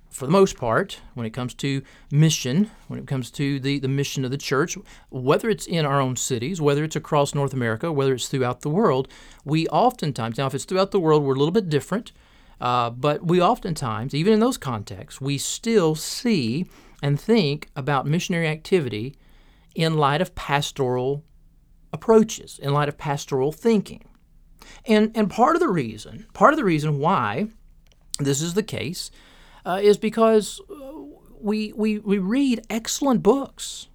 for 0.09 0.25
the 0.25 0.31
most 0.31 0.57
part, 0.57 0.99
when 1.13 1.25
it 1.25 1.31
comes 1.31 1.53
to 1.53 1.83
mission, 2.11 2.71
when 2.87 2.99
it 2.99 3.07
comes 3.07 3.29
to 3.31 3.59
the, 3.59 3.79
the 3.79 3.87
mission 3.87 4.25
of 4.25 4.31
the 4.31 4.37
church, 4.37 4.77
whether 5.09 5.49
it's 5.49 5.67
in 5.67 5.85
our 5.85 6.01
own 6.01 6.15
cities, 6.15 6.59
whether 6.59 6.83
it's 6.83 6.95
across 6.95 7.35
North 7.35 7.53
America, 7.53 7.91
whether 7.91 8.13
it's 8.13 8.27
throughout 8.27 8.61
the 8.61 8.69
world, 8.69 9.07
we 9.45 9.67
oftentimes, 9.67 10.37
now 10.37 10.47
if 10.47 10.55
it's 10.55 10.65
throughout 10.65 10.91
the 10.91 10.99
world, 10.99 11.23
we're 11.23 11.35
a 11.35 11.37
little 11.37 11.51
bit 11.51 11.69
different, 11.69 12.11
uh, 12.59 12.89
but 12.89 13.25
we 13.25 13.41
oftentimes, 13.41 14.15
even 14.15 14.33
in 14.33 14.39
those 14.39 14.57
contexts, 14.57 15.21
we 15.21 15.37
still 15.37 15.95
see 15.95 16.65
and 17.03 17.19
think 17.19 17.69
about 17.75 18.07
missionary 18.07 18.47
activity 18.47 19.13
in 19.75 19.97
light 19.97 20.21
of 20.21 20.33
pastoral 20.33 21.25
approaches, 21.91 22.57
in 22.63 22.73
light 22.73 22.87
of 22.87 22.97
pastoral 22.97 23.51
thinking. 23.51 24.05
And, 24.87 25.11
and 25.13 25.29
part 25.29 25.57
of 25.57 25.59
the 25.59 25.67
reason, 25.67 26.25
part 26.33 26.53
of 26.53 26.57
the 26.57 26.63
reason 26.63 26.99
why 26.99 27.47
this 28.19 28.41
is 28.41 28.53
the 28.53 28.63
case 28.63 29.11
uh, 29.65 29.81
is 29.83 29.97
because 29.97 30.61
uh, 30.71 30.93
we, 31.41 31.73
we, 31.73 31.99
we 31.99 32.19
read 32.19 32.65
excellent 32.69 33.21
books 33.21 33.87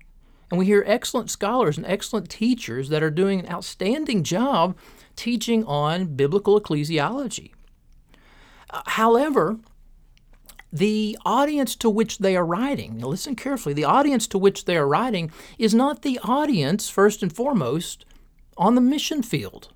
and 0.50 0.58
we 0.58 0.66
hear 0.66 0.84
excellent 0.86 1.30
scholars 1.30 1.78
and 1.78 1.86
excellent 1.86 2.28
teachers 2.28 2.90
that 2.90 3.02
are 3.02 3.10
doing 3.10 3.40
an 3.40 3.50
outstanding 3.50 4.22
job 4.22 4.76
teaching 5.16 5.64
on 5.64 6.14
biblical 6.14 6.60
ecclesiology. 6.60 7.52
Uh, 8.68 8.82
however, 8.84 9.58
the 10.72 11.16
audience 11.24 11.74
to 11.76 11.88
which 11.88 12.18
they 12.18 12.36
are 12.36 12.44
writing, 12.44 13.00
listen 13.00 13.34
carefully, 13.34 13.74
the 13.74 13.84
audience 13.84 14.26
to 14.28 14.38
which 14.38 14.64
they 14.64 14.76
are 14.76 14.86
writing 14.86 15.30
is 15.58 15.74
not 15.74 16.02
the 16.02 16.18
audience, 16.22 16.88
first 16.88 17.22
and 17.22 17.32
foremost, 17.32 18.04
on 18.56 18.74
the 18.74 18.80
mission 18.80 19.22
field, 19.22 19.72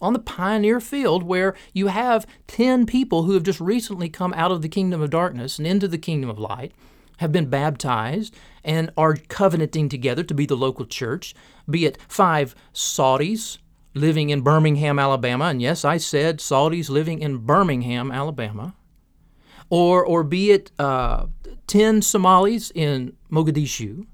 on 0.00 0.12
the 0.12 0.18
pioneer 0.18 0.80
field 0.80 1.22
where 1.22 1.54
you 1.72 1.86
have 1.86 2.26
10 2.48 2.84
people 2.86 3.22
who 3.22 3.32
have 3.32 3.44
just 3.44 3.60
recently 3.60 4.08
come 4.08 4.34
out 4.34 4.52
of 4.52 4.60
the 4.60 4.68
kingdom 4.68 5.00
of 5.00 5.10
darkness 5.10 5.58
and 5.58 5.66
into 5.66 5.88
the 5.88 5.98
kingdom 5.98 6.28
of 6.28 6.38
light, 6.38 6.72
have 7.18 7.32
been 7.32 7.48
baptized, 7.48 8.34
and 8.62 8.90
are 8.94 9.16
covenanting 9.16 9.88
together 9.88 10.22
to 10.22 10.34
be 10.34 10.44
the 10.44 10.56
local 10.56 10.84
church, 10.84 11.34
be 11.70 11.86
it 11.86 11.96
five 12.08 12.54
Saudis 12.74 13.56
living 13.94 14.28
in 14.28 14.42
Birmingham, 14.42 14.98
Alabama, 14.98 15.46
and 15.46 15.62
yes, 15.62 15.82
I 15.82 15.96
said 15.96 16.40
Saudis 16.40 16.90
living 16.90 17.20
in 17.20 17.38
Birmingham, 17.38 18.12
Alabama 18.12 18.74
or 19.70 20.04
or 20.04 20.22
be 20.22 20.50
it 20.50 20.70
uh, 20.78 21.26
ten 21.66 22.02
Somalis 22.02 22.70
in 22.74 23.16
Mogadishu, 23.30 24.06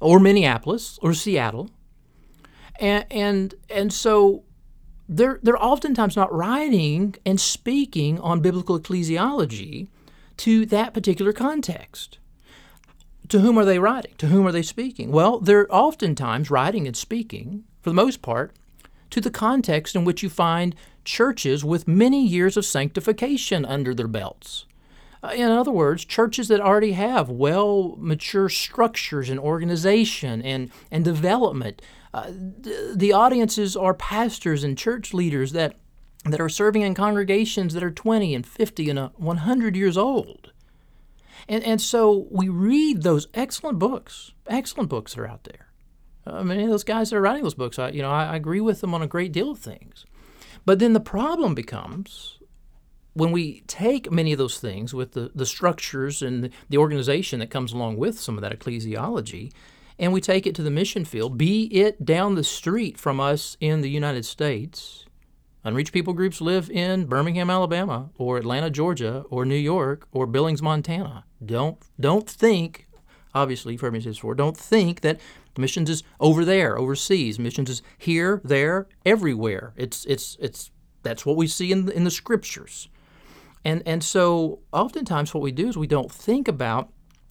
or 0.00 0.20
Minneapolis, 0.20 0.98
or 1.02 1.14
Seattle, 1.14 1.70
and 2.78 3.06
and 3.10 3.54
and 3.70 3.92
so 3.92 4.44
they're 5.08 5.40
they're 5.42 5.62
oftentimes 5.62 6.16
not 6.16 6.32
writing 6.32 7.14
and 7.24 7.40
speaking 7.40 8.20
on 8.20 8.40
biblical 8.40 8.78
ecclesiology 8.78 9.88
to 10.38 10.66
that 10.66 10.94
particular 10.94 11.32
context. 11.32 12.18
To 13.28 13.40
whom 13.40 13.58
are 13.58 13.64
they 13.64 13.78
writing? 13.78 14.14
To 14.18 14.28
whom 14.28 14.46
are 14.46 14.52
they 14.52 14.62
speaking? 14.62 15.12
Well, 15.12 15.38
they're 15.38 15.66
oftentimes 15.74 16.50
writing 16.50 16.86
and 16.86 16.96
speaking, 16.96 17.64
for 17.82 17.90
the 17.90 17.94
most 17.94 18.22
part, 18.22 18.54
to 19.10 19.20
the 19.20 19.30
context 19.30 19.94
in 19.94 20.04
which 20.04 20.22
you 20.22 20.30
find 20.30 20.74
churches 21.04 21.64
with 21.64 21.88
many 21.88 22.26
years 22.26 22.56
of 22.56 22.64
sanctification 22.64 23.64
under 23.64 23.94
their 23.94 24.08
belts. 24.08 24.64
Uh, 25.22 25.32
in 25.34 25.50
other 25.50 25.72
words, 25.72 26.04
churches 26.04 26.48
that 26.48 26.60
already 26.60 26.92
have 26.92 27.28
well 27.28 27.96
mature 27.98 28.48
structures 28.48 29.28
and 29.28 29.40
organization 29.40 30.42
and, 30.42 30.70
and 30.90 31.04
development. 31.04 31.82
Uh, 32.14 32.30
the, 32.30 32.94
the 32.96 33.12
audiences 33.12 33.76
are 33.76 33.94
pastors 33.94 34.64
and 34.64 34.78
church 34.78 35.12
leaders 35.12 35.52
that, 35.52 35.76
that 36.24 36.40
are 36.40 36.48
serving 36.48 36.82
in 36.82 36.94
congregations 36.94 37.74
that 37.74 37.82
are 37.82 37.90
20 37.90 38.34
and 38.34 38.46
50 38.46 38.90
and 38.90 38.98
100 39.16 39.76
years 39.76 39.96
old. 39.96 40.52
And, 41.48 41.64
and 41.64 41.80
so 41.80 42.26
we 42.30 42.48
read 42.48 43.02
those 43.02 43.28
excellent 43.34 43.78
books, 43.78 44.32
excellent 44.46 44.88
books 44.88 45.14
that 45.14 45.20
are 45.22 45.28
out 45.28 45.44
there. 45.44 45.68
Uh, 46.26 46.44
many 46.44 46.64
of 46.64 46.70
those 46.70 46.84
guys 46.84 47.10
that 47.10 47.16
are 47.16 47.22
writing 47.22 47.42
those 47.42 47.54
books, 47.54 47.78
I, 47.78 47.90
you 47.90 48.02
know, 48.02 48.10
I, 48.10 48.26
I 48.26 48.36
agree 48.36 48.60
with 48.60 48.80
them 48.80 48.94
on 48.94 49.02
a 49.02 49.06
great 49.06 49.32
deal 49.32 49.50
of 49.50 49.58
things. 49.58 50.04
But 50.66 50.78
then 50.78 50.92
the 50.92 51.00
problem 51.00 51.54
becomes 51.54 52.37
when 53.14 53.32
we 53.32 53.62
take 53.66 54.12
many 54.12 54.32
of 54.32 54.38
those 54.38 54.58
things 54.58 54.94
with 54.94 55.12
the, 55.12 55.30
the 55.34 55.46
structures 55.46 56.22
and 56.22 56.50
the 56.68 56.78
organization 56.78 57.40
that 57.40 57.50
comes 57.50 57.72
along 57.72 57.96
with 57.96 58.18
some 58.18 58.36
of 58.36 58.42
that 58.42 58.58
ecclesiology, 58.58 59.52
and 59.98 60.12
we 60.12 60.20
take 60.20 60.46
it 60.46 60.54
to 60.54 60.62
the 60.62 60.70
mission 60.70 61.04
field, 61.04 61.36
be 61.36 61.64
it 61.66 62.04
down 62.04 62.34
the 62.34 62.44
street 62.44 62.98
from 62.98 63.18
us 63.18 63.56
in 63.60 63.80
the 63.80 63.90
United 63.90 64.24
States. 64.24 65.04
Unreached 65.64 65.92
people 65.92 66.14
groups 66.14 66.40
live 66.40 66.70
in 66.70 67.06
Birmingham, 67.06 67.50
Alabama, 67.50 68.10
or 68.16 68.38
Atlanta, 68.38 68.70
Georgia, 68.70 69.24
or 69.28 69.44
New 69.44 69.56
York, 69.56 70.06
or 70.12 70.24
Billings, 70.26 70.62
Montana. 70.62 71.24
Don't 71.44 71.78
don't 71.98 72.30
think, 72.30 72.86
obviously, 73.34 73.72
you've 73.72 73.80
heard 73.80 73.92
me 73.92 74.00
say 74.00 74.10
this 74.10 74.18
before. 74.18 74.36
Don't 74.36 74.56
think 74.56 75.00
that 75.00 75.20
missions 75.58 75.90
is 75.90 76.04
over 76.20 76.44
there, 76.44 76.78
overseas. 76.78 77.40
Missions 77.40 77.68
is 77.68 77.82
here, 77.98 78.40
there, 78.44 78.86
everywhere. 79.04 79.74
It's 79.76 80.04
it's 80.04 80.36
it's 80.40 80.70
that's 81.02 81.26
what 81.26 81.36
we 81.36 81.48
see 81.48 81.72
in 81.72 81.86
the, 81.86 81.92
in 81.92 82.04
the 82.04 82.10
scriptures. 82.10 82.88
And 83.64 83.82
and 83.86 84.02
so 84.02 84.60
oftentimes 84.72 85.34
what 85.34 85.42
we 85.42 85.52
do 85.52 85.68
is 85.68 85.76
we 85.76 85.86
don't 85.86 86.10
think 86.10 86.48
about 86.48 86.90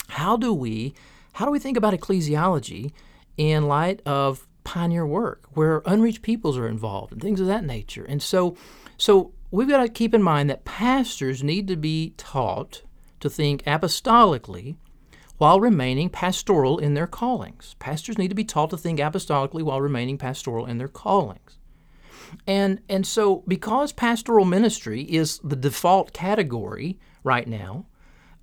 how 0.09 0.37
do 0.37 0.53
we 0.53 0.93
how 1.33 1.45
do 1.45 1.51
we 1.51 1.59
think 1.59 1.77
about 1.77 1.93
ecclesiology 1.93 2.91
in 3.37 3.67
light 3.67 4.01
of 4.05 4.47
pioneer 4.63 5.05
work 5.05 5.45
where 5.51 5.81
unreached 5.85 6.21
peoples 6.21 6.57
are 6.57 6.67
involved 6.67 7.13
and 7.13 7.21
things 7.21 7.39
of 7.39 7.47
that 7.47 7.63
nature. 7.63 8.05
And 8.05 8.21
so 8.21 8.55
so 8.97 9.31
we've 9.51 9.69
got 9.69 9.83
to 9.83 9.89
keep 9.89 10.13
in 10.13 10.23
mind 10.23 10.49
that 10.49 10.65
pastors 10.65 11.43
need 11.43 11.67
to 11.67 11.75
be 11.75 12.13
taught 12.17 12.83
to 13.19 13.29
think 13.29 13.63
apostolically 13.63 14.75
while 15.37 15.59
remaining 15.59 16.09
pastoral 16.09 16.79
in 16.79 16.95
their 16.95 17.07
callings. 17.07 17.75
Pastors 17.79 18.17
need 18.17 18.29
to 18.29 18.35
be 18.35 18.43
taught 18.43 18.71
to 18.71 18.77
think 18.77 18.99
apostolically 18.99 19.61
while 19.61 19.81
remaining 19.81 20.17
pastoral 20.17 20.65
in 20.65 20.77
their 20.77 20.87
callings. 20.87 21.56
And 22.45 22.81
and 22.89 23.05
so 23.05 23.43
because 23.47 23.91
pastoral 23.91 24.45
ministry 24.45 25.01
is 25.03 25.39
the 25.43 25.55
default 25.55 26.13
category 26.13 26.99
right 27.23 27.47
now, 27.47 27.85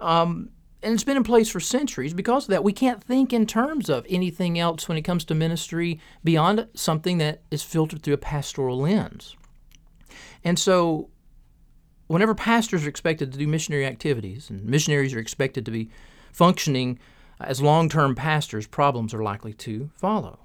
um, 0.01 0.51
and 0.83 0.93
it's 0.93 1.05
been 1.05 1.17
in 1.17 1.25
place 1.25 1.49
for 1.49 1.61
centuries, 1.61 2.13
because 2.13 2.45
of 2.45 2.51
that, 2.51 2.63
we 2.63 2.73
can't 2.73 3.03
think 3.03 3.33
in 3.33 3.47
terms 3.47 3.89
of 3.89 4.05
anything 4.09 4.59
else 4.59 4.87
when 4.89 4.99
it 4.99 5.03
comes 5.03 5.25
to 5.25 5.35
ministry 5.35 5.99
beyond 6.23 6.69
something 6.75 7.19
that 7.19 7.43
is 7.51 7.63
filtered 7.63 8.03
through 8.03 8.15
a 8.15 8.19
pastoral 8.19 8.79
lens. 8.79 9.35
And 10.45 10.59
so 10.59 11.09
whenever 12.07 12.35
pastors 12.35 12.85
are 12.85 12.89
expected 12.89 13.33
to 13.33 13.39
do 13.39 13.47
missionary 13.47 13.87
activities 13.87 14.51
and 14.51 14.65
missionaries 14.65 15.15
are 15.15 15.19
expected 15.19 15.65
to 15.65 15.71
be 15.71 15.91
functioning 16.33 16.99
as 17.41 17.63
long 17.63 17.89
term 17.89 18.15
pastors, 18.15 18.67
problems 18.67 19.15
are 19.15 19.23
likely 19.23 19.55
to 19.55 19.91
follow. 19.95 20.44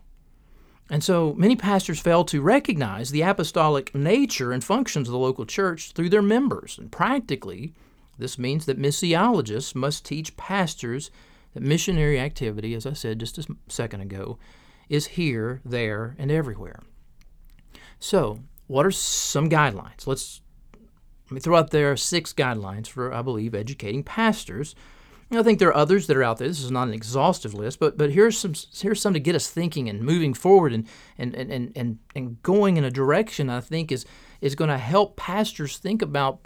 And 0.90 1.04
so 1.04 1.34
many 1.38 1.56
pastors 1.56 2.00
fail 2.00 2.26
to 2.26 2.42
recognize 2.42 3.12
the 3.12 3.22
apostolic 3.22 3.94
nature 3.94 4.52
and 4.52 4.64
functions 4.64 5.08
of 5.08 5.12
the 5.12 5.20
local 5.20 5.46
church 5.46 5.92
through 5.92 6.10
their 6.10 6.22
members. 6.22 6.78
And 6.80 6.92
practically, 6.92 7.74
this 8.18 8.40
means 8.40 8.66
that 8.66 8.82
missiologists 8.82 9.76
must 9.76 10.04
teach 10.04 10.36
pastors 10.36 11.12
that 11.54 11.64
missionary 11.64 12.20
activity, 12.20 12.74
as 12.74 12.86
I 12.86 12.94
said 12.94 13.20
just 13.20 13.38
a 13.38 13.46
second 13.68 14.02
ago, 14.02 14.40
is 14.90 15.08
here, 15.08 15.62
there, 15.64 16.16
and 16.18 16.32
everywhere. 16.32 16.82
So, 18.00 18.40
what 18.68 18.86
are 18.86 18.92
some 18.92 19.50
guidelines? 19.50 20.08
Let's 20.08 20.42
let 21.30 21.36
me 21.36 21.40
throw 21.42 21.58
out 21.58 21.70
there 21.70 21.96
six 21.96 22.34
guidelines 22.34 22.88
for, 22.88 23.14
I 23.14 23.22
believe, 23.22 23.54
educating 23.54 24.04
pastors 24.04 24.74
I 25.32 25.44
think 25.44 25.60
there 25.60 25.70
are 25.70 25.76
others 25.76 26.08
that 26.08 26.18
are 26.18 26.24
out 26.24 26.38
there. 26.38 26.48
This 26.48 26.64
is 26.64 26.72
not 26.72 26.88
an 26.88 26.94
exhaustive 26.94 27.54
list, 27.54 27.80
but 27.80 27.98
but 27.98 28.12
here's 28.12 28.38
some 28.38 28.54
here's 28.76 29.02
some 29.02 29.14
to 29.14 29.20
get 29.20 29.36
us 29.36 29.50
thinking 29.50 29.88
and 29.88 30.02
moving 30.02 30.34
forward 30.34 30.74
and 30.74 30.88
and 31.18 31.36
and 31.36 31.72
and, 31.76 32.00
and 32.16 32.42
going 32.42 32.78
in 32.78 32.84
a 32.84 32.92
direction 32.92 33.50
I 33.50 33.62
think 33.62 33.92
is 33.92 34.06
is 34.42 34.56
going 34.56 34.70
to 34.70 34.78
help 34.78 35.18
pastors 35.18 35.78
think 35.78 36.02
about 36.02 36.40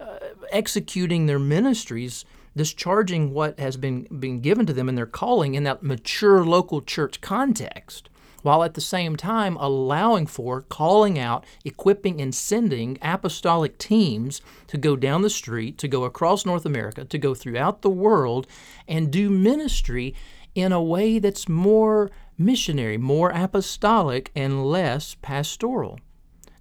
uh, 0.00 0.18
executing 0.50 1.26
their 1.26 1.38
ministries, 1.38 2.24
discharging 2.56 3.34
what 3.34 3.58
has 3.58 3.76
been 3.76 4.04
been 4.18 4.40
given 4.40 4.64
to 4.66 4.72
them 4.72 4.88
in 4.88 4.94
their 4.94 5.06
calling 5.06 5.54
in 5.54 5.64
that 5.64 5.82
mature 5.82 6.44
local 6.44 6.80
church 6.80 7.20
context 7.20 8.09
while 8.42 8.62
at 8.62 8.74
the 8.74 8.80
same 8.80 9.16
time 9.16 9.56
allowing 9.56 10.26
for 10.26 10.62
calling 10.62 11.18
out, 11.18 11.44
equipping, 11.64 12.20
and 12.20 12.34
sending 12.34 12.98
apostolic 13.02 13.78
teams 13.78 14.40
to 14.66 14.78
go 14.78 14.96
down 14.96 15.22
the 15.22 15.30
street, 15.30 15.78
to 15.78 15.88
go 15.88 16.04
across 16.04 16.46
North 16.46 16.66
America, 16.66 17.04
to 17.04 17.18
go 17.18 17.34
throughout 17.34 17.82
the 17.82 17.90
world 17.90 18.46
and 18.88 19.10
do 19.10 19.30
ministry 19.30 20.14
in 20.54 20.72
a 20.72 20.82
way 20.82 21.18
that's 21.18 21.48
more 21.48 22.10
missionary, 22.36 22.96
more 22.96 23.30
apostolic, 23.30 24.30
and 24.34 24.64
less 24.64 25.16
pastoral. 25.22 25.98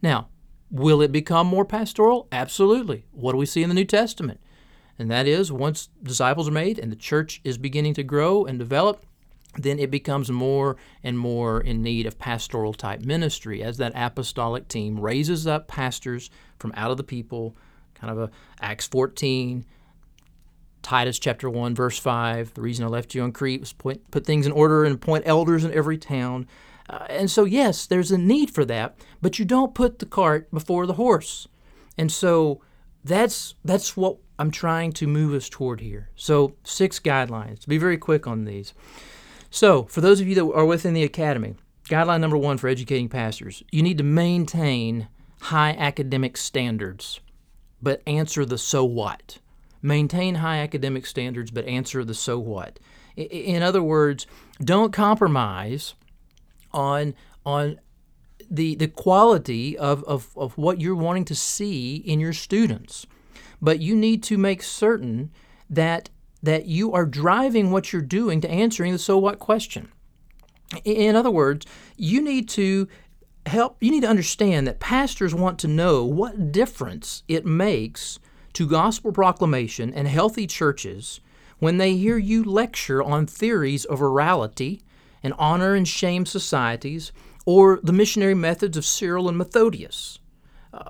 Now, 0.02 0.28
will 0.70 1.02
it 1.02 1.12
become 1.12 1.48
more 1.48 1.66
pastoral? 1.66 2.28
Absolutely. 2.32 3.06
What 3.12 3.32
do 3.32 3.38
we 3.38 3.46
see 3.46 3.64
in 3.64 3.70
the 3.70 3.76
New 3.76 3.86
Testament? 3.86 4.40
And 4.98 5.10
that 5.10 5.28
is, 5.28 5.52
once 5.52 5.90
disciples 6.04 6.50
are 6.50 6.52
made 6.52 6.78
and 6.78 6.92
the 6.92 6.98
church 6.98 7.40
is 7.46 7.58
beginning 7.58 7.94
to 7.96 8.04
grow 8.04 8.46
and 8.46 8.60
develop, 8.60 9.06
then 9.58 9.80
it 9.80 9.90
becomes 9.90 10.30
more 10.30 10.78
and 11.04 11.18
more 11.18 11.62
in 11.62 11.82
need 11.82 12.06
of 12.06 12.20
pastoral 12.20 12.74
type 12.74 13.02
ministry 13.02 13.64
as 13.64 13.78
that 13.78 13.94
apostolic 13.96 14.68
team 14.68 15.00
raises 15.00 15.48
up 15.48 15.68
pastors 15.68 16.30
from 16.58 16.74
out 16.76 16.92
of 16.92 16.98
the 16.98 17.04
people, 17.04 17.56
kind 17.96 18.12
of 18.12 18.20
a 18.20 18.32
Acts 18.62 18.88
14, 18.88 19.66
Titus 20.82 21.20
chapter 21.20 21.50
1, 21.50 21.76
verse 21.76 21.98
5. 21.98 22.54
The 22.54 22.62
reason 22.62 22.86
I 22.86 22.90
left 22.90 23.16
you 23.16 23.24
on 23.24 23.32
Crete 23.32 23.60
was 23.60 23.74
point, 23.74 24.10
put 24.12 24.26
things 24.26 24.46
in 24.46 24.52
order 24.52 24.86
and 24.86 24.96
appoint 24.96 25.28
elders 25.28 25.66
in 25.66 25.74
every 25.74 25.98
town. 25.98 26.48
Uh, 26.90 27.06
and 27.10 27.30
so, 27.30 27.44
yes, 27.44 27.86
there's 27.86 28.12
a 28.12 28.18
need 28.18 28.52
for 28.52 28.66
that, 28.66 28.96
but 29.22 29.40
you 29.40 29.46
don't 29.46 29.76
put 29.76 30.00
the 30.00 30.06
cart 30.06 30.50
before 30.52 30.86
the 30.86 30.94
horse. 30.94 31.48
And 31.98 32.12
so 32.12 32.62
that's 33.04 33.56
that's 33.64 33.98
what 33.98 34.18
I'm 34.38 34.52
trying 34.52 34.94
to 34.94 35.08
move 35.08 35.34
us 35.34 35.50
toward 35.50 35.82
here. 35.82 36.10
So, 36.16 36.56
six 36.64 37.00
guidelines. 37.00 37.60
To 37.60 37.70
be 37.70 37.78
very 37.78 37.98
quick 37.98 38.26
on 38.26 38.46
these. 38.46 38.74
So, 39.50 39.84
for 39.84 40.02
those 40.02 40.22
of 40.22 40.28
you 40.28 40.36
that 40.36 40.52
are 40.52 40.66
within 40.66 40.94
the 40.94 41.04
academy, 41.04 41.56
guideline 41.90 42.22
number 42.22 42.38
one 42.38 42.58
for 42.58 42.68
educating 42.68 43.10
pastors 43.10 43.64
you 43.72 43.82
need 43.82 43.98
to 43.98 44.04
maintain 44.04 45.08
high 45.42 45.72
academic 45.72 46.38
standards, 46.38 47.20
but 47.82 48.02
answer 48.06 48.46
the 48.46 48.58
so 48.58 48.84
what. 48.84 49.40
Maintain 49.82 50.36
high 50.36 50.60
academic 50.60 51.06
standards, 51.06 51.52
but 51.52 51.66
answer 51.66 52.04
the 52.04 52.14
so 52.14 52.38
what. 52.38 52.80
In 53.16 53.64
other 53.64 53.82
words, 53.82 54.28
don't 54.64 54.94
compromise 54.94 55.96
on 56.72 57.16
on 57.46 57.80
the 58.52 58.76
the 58.76 58.88
quality 58.88 59.78
of, 59.78 60.04
of, 60.04 60.30
of 60.36 60.58
what 60.58 60.82
you're 60.82 60.96
wanting 60.96 61.26
to 61.26 61.36
see 61.36 61.96
in 61.96 62.20
your 62.20 62.34
students. 62.34 63.06
But 63.62 63.80
you 63.80 63.96
need 63.96 64.24
to 64.24 64.38
make 64.38 64.64
certain 64.64 65.32
that 65.70 66.10
that 66.42 66.66
you 66.66 66.94
are 66.94 67.06
driving 67.06 67.72
what 67.72 67.92
you're 67.92 68.02
doing 68.02 68.42
to 68.42 68.50
answering 68.50 68.92
the 68.92 69.00
so 69.00 69.18
what 69.18 69.40
question. 69.40 69.92
In 70.84 71.16
other 71.16 71.32
words, 71.32 71.66
you 71.98 72.22
need 72.22 72.48
to 72.50 72.88
help, 73.46 73.78
you 73.82 73.92
need 73.92 74.02
to 74.02 74.10
understand 74.10 74.68
that 74.68 74.80
pastors 74.80 75.34
want 75.34 75.60
to 75.60 75.68
know 75.68 76.06
what 76.06 76.52
difference 76.52 77.24
it 77.28 77.46
makes 77.46 78.20
to 78.54 78.68
gospel 78.68 79.12
proclamation 79.12 79.94
and 79.94 80.08
healthy 80.08 80.48
churches 80.48 81.20
when 81.60 81.78
they 81.78 81.96
hear 81.96 82.18
you 82.18 82.44
lecture 82.44 83.04
on 83.04 83.26
theories 83.26 83.86
of 83.86 84.00
orality 84.00 84.82
and 85.24 85.34
honor 85.38 85.76
and 85.76 85.88
shame 85.88 86.26
societies 86.26 87.12
or 87.46 87.80
the 87.84 87.94
missionary 87.94 88.36
methods 88.36 88.78
of 88.78 88.86
Cyril 88.86 89.28
and 89.28 89.38
Methodius. 89.38 90.19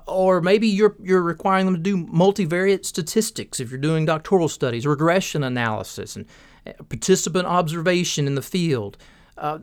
Or 0.06 0.40
maybe 0.40 0.68
you're 0.68 0.96
you're 1.02 1.22
requiring 1.22 1.64
them 1.66 1.74
to 1.74 1.80
do 1.80 2.06
multivariate 2.06 2.84
statistics 2.84 3.60
if 3.60 3.70
you're 3.70 3.80
doing 3.80 4.04
doctoral 4.04 4.48
studies, 4.48 4.86
regression 4.86 5.42
analysis, 5.42 6.16
and 6.16 6.26
uh, 6.66 6.72
participant 6.88 7.46
observation 7.46 8.26
in 8.26 8.34
the 8.34 8.42
field. 8.42 8.98
Uh, 9.38 9.60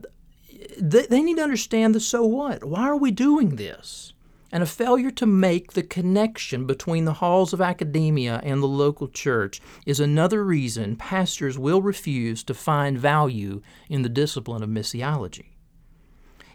they, 0.80 1.06
they 1.06 1.22
need 1.22 1.38
to 1.38 1.44
understand 1.44 1.94
the 1.94 2.00
so 2.00 2.26
what. 2.26 2.64
Why 2.64 2.84
are 2.84 2.98
we 2.98 3.12
doing 3.12 3.58
this? 3.58 4.14
And 4.52 4.64
a 4.64 4.66
failure 4.66 5.12
to 5.12 5.26
make 5.26 5.74
the 5.74 5.84
connection 5.84 6.66
between 6.66 7.06
the 7.06 7.14
halls 7.14 7.54
of 7.54 7.62
academia 7.62 8.40
and 8.44 8.64
the 8.64 8.68
local 8.68 9.10
church 9.10 9.62
is 9.86 10.00
another 10.00 10.44
reason 10.44 10.96
pastors 10.96 11.60
will 11.60 11.82
refuse 11.82 12.44
to 12.46 12.54
find 12.54 12.98
value 12.98 13.62
in 13.90 14.04
the 14.04 14.10
discipline 14.10 14.64
of 14.64 14.70
missiology. 14.70 15.48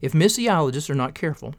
If 0.00 0.14
missiologists 0.14 0.88
are 0.88 0.94
not 0.94 1.14
careful, 1.14 1.54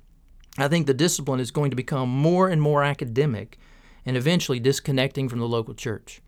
I 0.57 0.67
think 0.67 0.85
the 0.85 0.93
discipline 0.93 1.39
is 1.39 1.51
going 1.51 1.71
to 1.71 1.75
become 1.75 2.09
more 2.09 2.47
and 2.47 2.61
more 2.61 2.83
academic 2.83 3.57
and 4.05 4.15
eventually 4.15 4.59
disconnecting 4.59 5.29
from 5.29 5.39
the 5.39 5.47
local 5.47 5.73
church. 5.73 6.21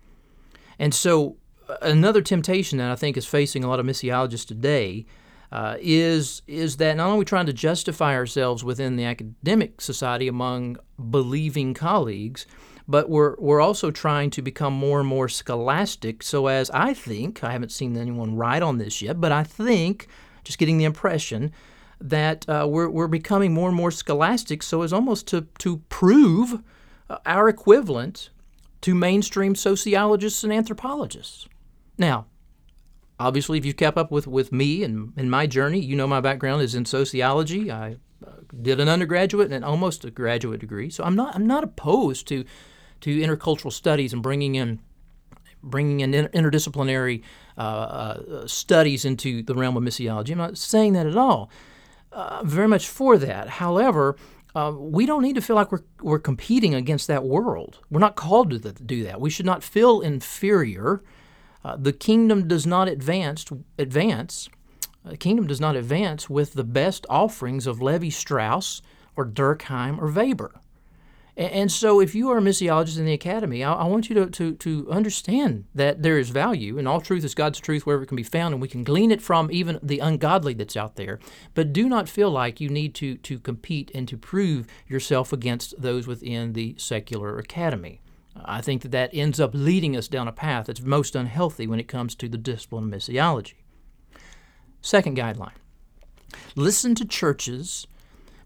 And 0.80 0.94
so, 0.94 1.38
uh, 1.70 1.78
another 1.82 2.22
temptation 2.22 2.78
that 2.80 2.92
I 2.92 2.96
think 2.96 3.18
is 3.18 3.26
facing 3.26 3.64
a 3.64 3.68
lot 3.68 3.80
of 3.80 3.86
missiologists 3.86 4.48
today 4.48 5.06
uh, 5.52 5.78
is 5.80 6.42
is 6.48 6.78
that 6.78 6.98
not 6.98 7.10
only 7.10 7.26
trying 7.26 7.46
to 7.46 7.54
justify 7.54 8.14
ourselves 8.16 8.64
within 8.64 8.96
the 8.96 9.06
academic 9.06 9.80
society 9.80 10.28
among 10.28 10.78
believing 11.12 11.74
colleagues, 11.74 12.46
but 12.88 13.10
we're 13.10 13.36
we're 13.38 13.62
also 13.62 13.92
trying 13.92 14.30
to 14.32 14.42
become 14.42 14.74
more 14.74 15.00
and 15.00 15.08
more 15.08 15.30
scholastic. 15.30 16.24
So 16.24 16.48
as 16.48 16.70
I 16.72 16.94
think, 16.94 17.44
I 17.44 17.52
haven't 17.52 17.72
seen 17.72 17.96
anyone 17.96 18.36
write 18.36 18.64
on 18.64 18.80
this 18.80 19.02
yet, 19.02 19.22
but 19.22 19.32
I 19.32 19.44
think, 19.44 20.08
just 20.44 20.58
getting 20.58 20.78
the 20.78 20.86
impression 20.86 21.52
that 22.00 22.48
uh, 22.50 22.68
we're 22.70 22.90
we're 22.90 23.08
becoming 23.08 23.54
more 23.54 23.70
and 23.70 23.78
more 23.78 23.92
scholastic. 23.92 24.64
So 24.64 24.82
as 24.82 24.94
almost 24.94 25.28
to 25.28 25.48
to 25.60 25.78
prove 25.90 26.62
uh, 27.10 27.18
our 27.26 27.50
equivalent 27.50 28.30
to 28.82 28.94
mainstream 28.94 29.56
sociologists 29.56 30.44
and 30.44 30.54
anthropologists. 30.54 31.48
Now, 31.98 32.28
obviously, 33.20 33.58
if 33.58 33.66
you've 33.66 33.78
kept 33.78 33.98
up 33.98 34.12
with, 34.12 34.28
with 34.28 34.52
me 34.52 34.84
and, 34.84 35.14
and 35.18 35.32
my 35.32 35.48
journey, 35.48 35.80
you 35.80 35.96
know 35.96 36.08
my 36.08 36.22
background 36.22 36.62
is 36.62 36.76
in 36.76 36.86
sociology. 36.86 37.72
I 37.72 37.98
uh, 38.26 38.32
did 38.62 38.80
an 38.80 38.90
undergraduate 38.90 39.52
and 39.52 39.66
almost 39.66 40.06
a 40.06 40.12
graduate 40.12 40.60
degree, 40.60 40.90
so 40.90 41.04
I'm 41.04 41.16
not 41.16 41.36
I'm 41.36 41.48
not 41.48 41.64
opposed 41.64 42.28
to 42.28 42.46
to 43.02 43.20
intercultural 43.20 43.72
studies 43.72 44.14
and 44.14 44.22
bringing 44.22 44.56
in 44.56 44.82
bringing 45.64 46.02
in 46.02 46.12
interdisciplinary 46.12 47.24
uh, 47.58 47.62
uh, 47.62 48.48
studies 48.48 49.04
into 49.04 49.42
the 49.42 49.56
realm 49.56 49.76
of 49.76 49.84
missiology. 49.84 50.32
I'm 50.32 50.38
not 50.38 50.58
saying 50.58 50.94
that 50.94 51.08
at 51.08 51.18
all. 51.18 51.50
Uh, 52.16 52.42
very 52.44 52.68
much 52.68 52.88
for 52.88 53.18
that. 53.18 53.50
However, 53.50 54.16
uh, 54.56 54.74
we 54.76 55.06
don't 55.06 55.22
need 55.22 55.36
to 55.36 55.42
feel 55.42 55.58
like 55.58 55.72
we're, 55.72 55.84
we're 56.02 56.18
competing 56.18 56.74
against 56.74 57.08
that 57.08 57.26
world. 57.26 57.80
We're 57.92 58.00
not 58.00 58.16
called 58.16 58.50
to 58.52 58.72
do 58.72 59.04
that. 59.04 59.20
We 59.20 59.30
should 59.30 59.46
not 59.46 59.64
feel 59.64 60.02
inferior 60.02 61.04
uh, 61.66 61.76
the 61.78 61.94
kingdom 61.94 62.48
does 62.48 62.68
not 62.68 62.88
advance. 62.88 63.44
Advance. 63.80 64.50
Uh, 65.04 65.10
the 65.10 65.18
kingdom 65.18 65.48
does 65.48 65.60
not 65.60 65.76
advance 65.76 66.30
with 66.30 66.54
the 66.54 66.64
best 66.64 67.08
offerings 67.10 67.66
of 67.66 67.80
Lévi-Strauss 67.80 68.84
or 69.16 69.26
Durkheim 69.26 70.00
or 70.00 70.12
Weber. 70.12 70.54
And, 71.38 71.52
and 71.52 71.72
so, 71.72 72.00
if 72.00 72.16
you 72.16 72.30
are 72.30 72.38
a 72.38 72.42
missiologist 72.42 72.98
in 72.98 73.06
the 73.06 73.14
academy, 73.14 73.64
I, 73.64 73.74
I 73.74 73.86
want 73.86 74.10
you 74.10 74.16
to, 74.16 74.28
to, 74.28 74.54
to 74.56 74.88
understand 74.90 75.66
that 75.76 76.02
there 76.02 76.18
is 76.18 76.30
value, 76.30 76.78
and 76.78 76.88
all 76.88 77.02
truth 77.02 77.24
is 77.24 77.36
God's 77.36 77.60
truth 77.60 77.86
wherever 77.86 78.04
it 78.04 78.08
can 78.08 78.16
be 78.16 78.24
found, 78.24 78.54
and 78.54 78.62
we 78.62 78.68
can 78.68 78.84
glean 78.84 79.12
it 79.12 79.22
from 79.22 79.52
even 79.52 79.80
the 79.82 80.00
ungodly 80.00 80.54
that's 80.54 80.78
out 80.78 80.96
there. 80.96 81.20
But 81.54 81.74
do 81.74 81.90
not 81.90 82.10
feel 82.10 82.32
like 82.32 82.62
you 82.62 82.70
need 82.70 82.96
to, 82.96 83.16
to 83.18 83.40
compete 83.40 83.92
and 83.94 84.08
to 84.08 84.18
prove 84.18 84.68
yourself 84.88 85.34
against 85.34 85.80
those 85.82 86.08
within 86.08 86.54
the 86.54 86.76
secular 86.78 87.38
academy. 87.38 88.02
I 88.44 88.62
think 88.62 88.82
that 88.82 88.92
that 88.92 89.14
ends 89.14 89.40
up 89.40 89.52
leading 89.54 89.96
us 89.96 90.08
down 90.08 90.28
a 90.28 90.34
path 90.34 90.68
that's 90.68 90.82
most 90.82 91.16
unhealthy 91.16 91.68
when 91.68 91.80
it 91.80 91.88
comes 91.88 92.16
to 92.16 92.28
the 92.28 92.38
discipline 92.38 92.92
of 92.94 93.00
missiology. 93.00 93.54
Second 94.82 95.18
guideline 95.18 95.54
listen 96.56 96.96
to 96.96 97.06
churches, 97.06 97.88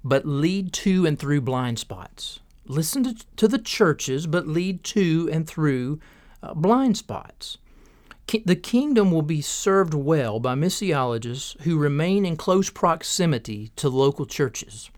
but 0.04 0.26
lead 0.26 0.72
to 0.72 1.06
and 1.06 1.18
through 1.18 1.42
blind 1.42 1.80
spots. 1.80 2.40
Listen 2.70 3.04
to, 3.04 3.16
to 3.36 3.48
the 3.48 3.58
churches, 3.58 4.28
but 4.28 4.48
lead 4.48 4.84
to 4.86 5.28
and 5.32 5.48
through 5.48 6.00
uh, 6.44 6.54
blind 6.54 6.98
spots. 6.98 7.58
The 8.46 8.56
kingdom 8.56 9.10
will 9.10 9.24
be 9.24 9.42
served 9.42 9.96
well 9.96 10.40
by 10.40 10.54
missiologists 10.54 11.60
who 11.62 11.80
remain 11.80 12.28
in 12.28 12.38
close 12.38 12.70
proximity 12.70 13.72
to 13.76 13.90
local 13.90 14.28
churches. 14.28 14.92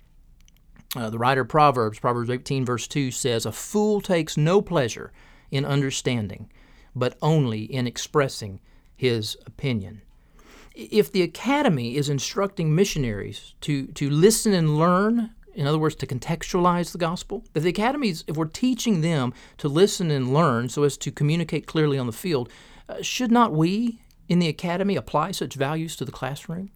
Uh, 0.98 1.10
the 1.10 1.18
writer 1.18 1.42
of 1.42 1.48
Proverbs, 1.48 1.98
Proverbs 1.98 2.30
18, 2.30 2.66
verse 2.66 2.90
2, 2.90 3.10
says, 3.10 3.46
A 3.46 3.54
fool 3.54 4.02
takes 4.02 4.36
no 4.36 4.62
pleasure 4.62 5.14
in 5.50 5.64
understanding, 5.64 6.52
but 6.94 7.18
only 7.22 7.64
in 7.64 7.88
expressing 7.88 8.60
his 8.98 9.38
opinion. 9.46 10.02
If 10.76 11.10
the 11.10 11.22
academy 11.22 11.96
is 11.96 12.10
instructing 12.10 12.76
missionaries 12.76 13.56
to, 13.62 13.88
to 13.88 14.10
listen 14.10 14.52
and 14.52 14.78
learn, 14.78 15.32
in 15.54 15.68
other 15.68 15.78
words, 15.78 15.96
to 15.96 16.08
contextualize 16.08 16.92
the 16.92 16.98
gospel, 16.98 17.44
if 17.54 17.64
the 17.64 17.70
academies, 17.70 18.24
if 18.28 18.38
we're 18.38 18.46
teaching 18.46 19.02
them 19.02 19.34
to 19.58 19.68
listen 19.68 20.12
and 20.12 20.34
learn 20.34 20.70
so 20.70 20.84
as 20.84 20.98
to 20.98 21.12
communicate 21.12 21.68
clearly 21.68 21.98
on 21.98 22.06
the 22.06 22.14
field, 22.14 22.50
uh, 22.88 23.02
should 23.02 23.32
not 23.32 23.54
we 23.54 24.00
in 24.28 24.40
the 24.40 24.48
academy 24.48 24.96
apply 24.96 25.32
such 25.32 25.56
values 25.56 25.96
to 25.98 26.06
the 26.06 26.12
classroom? 26.12 26.72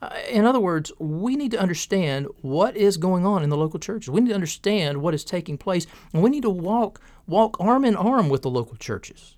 Uh, 0.00 0.10
in 0.28 0.44
other 0.44 0.60
words, 0.60 0.92
we 0.98 1.36
need 1.36 1.50
to 1.50 1.58
understand 1.58 2.26
what 2.42 2.76
is 2.76 2.96
going 2.96 3.26
on 3.26 3.42
in 3.42 3.50
the 3.50 3.56
local 3.56 3.80
churches. 3.80 4.08
We 4.08 4.20
need 4.20 4.28
to 4.28 4.34
understand 4.34 5.02
what 5.02 5.14
is 5.14 5.24
taking 5.24 5.58
place, 5.58 5.86
and 6.12 6.22
we 6.22 6.30
need 6.30 6.42
to 6.42 6.50
walk 6.50 7.00
walk 7.26 7.56
arm 7.60 7.84
in 7.84 7.94
arm 7.94 8.28
with 8.28 8.42
the 8.42 8.50
local 8.50 8.76
churches. 8.76 9.36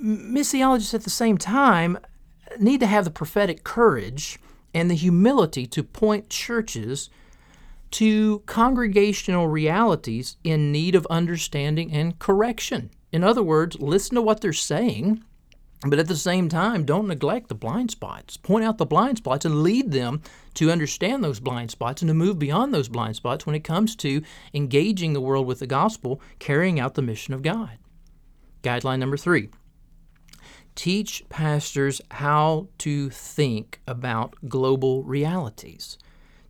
Missiologists 0.00 0.94
at 0.94 1.02
the 1.02 1.10
same 1.10 1.38
time 1.38 1.98
need 2.58 2.80
to 2.80 2.86
have 2.86 3.04
the 3.04 3.10
prophetic 3.10 3.64
courage 3.64 4.38
and 4.74 4.90
the 4.90 4.94
humility 4.94 5.66
to 5.66 5.82
point 5.82 6.28
churches 6.28 7.08
to 7.92 8.40
congregational 8.46 9.46
realities 9.46 10.36
in 10.42 10.72
need 10.72 10.94
of 10.94 11.06
understanding 11.06 11.92
and 11.92 12.18
correction. 12.18 12.90
In 13.12 13.22
other 13.22 13.42
words, 13.42 13.78
listen 13.78 14.16
to 14.16 14.22
what 14.22 14.40
they're 14.40 14.52
saying 14.52 15.22
but 15.86 15.98
at 15.98 16.08
the 16.08 16.16
same 16.16 16.48
time, 16.48 16.84
don't 16.84 17.08
neglect 17.08 17.48
the 17.48 17.54
blind 17.54 17.90
spots. 17.90 18.38
Point 18.38 18.64
out 18.64 18.78
the 18.78 18.86
blind 18.86 19.18
spots 19.18 19.44
and 19.44 19.62
lead 19.62 19.92
them 19.92 20.22
to 20.54 20.70
understand 20.70 21.22
those 21.22 21.40
blind 21.40 21.70
spots 21.70 22.00
and 22.00 22.08
to 22.08 22.14
move 22.14 22.38
beyond 22.38 22.72
those 22.72 22.88
blind 22.88 23.16
spots 23.16 23.44
when 23.44 23.54
it 23.54 23.64
comes 23.64 23.94
to 23.96 24.22
engaging 24.54 25.12
the 25.12 25.20
world 25.20 25.46
with 25.46 25.58
the 25.58 25.66
gospel, 25.66 26.22
carrying 26.38 26.80
out 26.80 26.94
the 26.94 27.02
mission 27.02 27.34
of 27.34 27.42
God. 27.42 27.78
Guideline 28.62 28.98
number 28.98 29.18
three 29.18 29.50
teach 30.74 31.24
pastors 31.28 32.00
how 32.10 32.68
to 32.78 33.10
think 33.10 33.80
about 33.86 34.34
global 34.48 35.02
realities. 35.02 35.98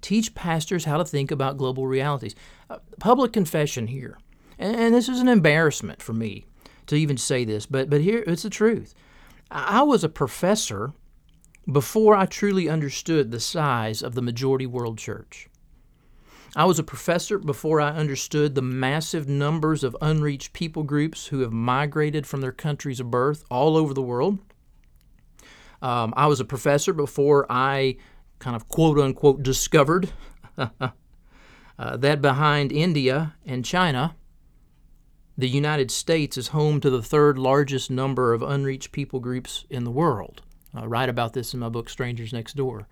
Teach 0.00 0.34
pastors 0.34 0.84
how 0.84 0.98
to 0.98 1.04
think 1.04 1.30
about 1.30 1.58
global 1.58 1.87
realities. 1.87 2.34
Uh, 2.68 2.78
public 3.00 3.32
confession 3.32 3.87
here, 3.87 4.18
and, 4.58 4.76
and 4.76 4.94
this 4.94 5.08
is 5.08 5.20
an 5.20 5.28
embarrassment 5.28 6.02
for 6.02 6.12
me 6.12 6.46
to 6.87 6.96
even 6.96 7.16
say 7.16 7.44
this, 7.44 7.66
but, 7.66 7.88
but 7.88 8.00
here 8.00 8.22
it's 8.26 8.42
the 8.42 8.50
truth. 8.50 8.94
I 9.50 9.82
was 9.82 10.04
a 10.04 10.08
professor 10.08 10.92
before 11.70 12.14
I 12.14 12.26
truly 12.26 12.68
understood 12.68 13.30
the 13.30 13.40
size 13.40 14.02
of 14.02 14.14
the 14.14 14.22
majority 14.22 14.66
world 14.66 14.98
church. 14.98 15.48
I 16.57 16.67
was 16.67 16.79
a 16.79 16.85
professor 16.85 17.38
before 17.38 17.81
I 17.81 17.90
understood 17.90 18.55
the 18.55 18.62
massive 18.62 19.29
numbers 19.29 19.83
of 19.83 19.97
unreached 20.01 20.53
people 20.53 20.85
groups 20.85 21.27
who 21.27 21.40
have 21.40 21.53
migrated 21.53 22.27
from 22.27 22.40
their 22.40 22.53
countries 22.53 23.01
of 23.01 23.11
birth 23.11 23.45
all 23.51 23.77
over 23.77 23.93
the 23.93 24.03
world. 24.03 24.38
Um, 25.83 26.14
I 26.17 26.27
was 26.29 26.38
a 26.38 26.45
professor 26.45 26.93
before 26.93 27.45
I 27.51 27.97
kind 28.38 28.55
of 28.55 28.69
quote 28.69 28.99
unquote 28.99 29.43
discovered 29.43 30.12
uh, 30.57 31.97
that 31.97 32.23
behind 32.23 32.71
India 32.71 33.35
and 33.45 33.64
China, 33.64 34.14
the 35.37 35.49
United 35.49 35.90
States 35.90 36.38
is 36.38 36.49
home 36.49 36.81
to 36.81 36.88
the 36.90 37.03
third 37.03 37.37
largest 37.37 37.90
number 37.90 38.33
of 38.33 38.43
unreached 38.43 38.93
people 38.93 39.19
groups 39.19 39.64
in 39.69 39.83
the 39.83 39.90
world. 39.90 40.43
I 40.73 40.85
write 40.87 41.09
about 41.09 41.33
this 41.33 41.53
in 41.53 41.61
my 41.61 41.69
book, 41.69 41.88
Strangers 41.88 42.33
Next 42.33 42.55
Door. 42.55 42.87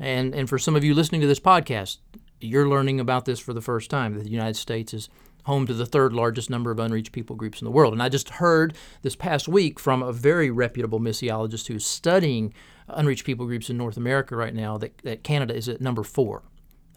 And, 0.00 0.34
and 0.34 0.48
for 0.48 0.58
some 0.58 0.74
of 0.74 0.82
you 0.82 0.94
listening 0.94 1.20
to 1.20 1.26
this 1.28 1.40
podcast, 1.40 1.98
you're 2.40 2.68
learning 2.68 3.00
about 3.00 3.24
this 3.24 3.38
for 3.38 3.52
the 3.52 3.60
first 3.60 3.90
time 3.90 4.14
that 4.14 4.24
the 4.24 4.30
United 4.30 4.56
States 4.56 4.94
is 4.94 5.08
home 5.44 5.66
to 5.66 5.74
the 5.74 5.86
third 5.86 6.12
largest 6.12 6.50
number 6.50 6.70
of 6.70 6.78
unreached 6.78 7.12
people 7.12 7.34
groups 7.34 7.60
in 7.60 7.64
the 7.64 7.70
world. 7.70 7.92
And 7.92 8.02
I 8.02 8.08
just 8.08 8.28
heard 8.28 8.74
this 9.02 9.16
past 9.16 9.48
week 9.48 9.80
from 9.80 10.02
a 10.02 10.12
very 10.12 10.50
reputable 10.50 11.00
missiologist 11.00 11.68
who 11.68 11.74
is 11.74 11.86
studying 11.86 12.52
unreached 12.86 13.24
people 13.24 13.46
groups 13.46 13.70
in 13.70 13.76
North 13.76 13.96
America 13.96 14.36
right 14.36 14.54
now 14.54 14.76
that, 14.78 14.98
that 14.98 15.22
Canada 15.22 15.54
is 15.54 15.68
at 15.68 15.80
number 15.80 16.02
four. 16.02 16.42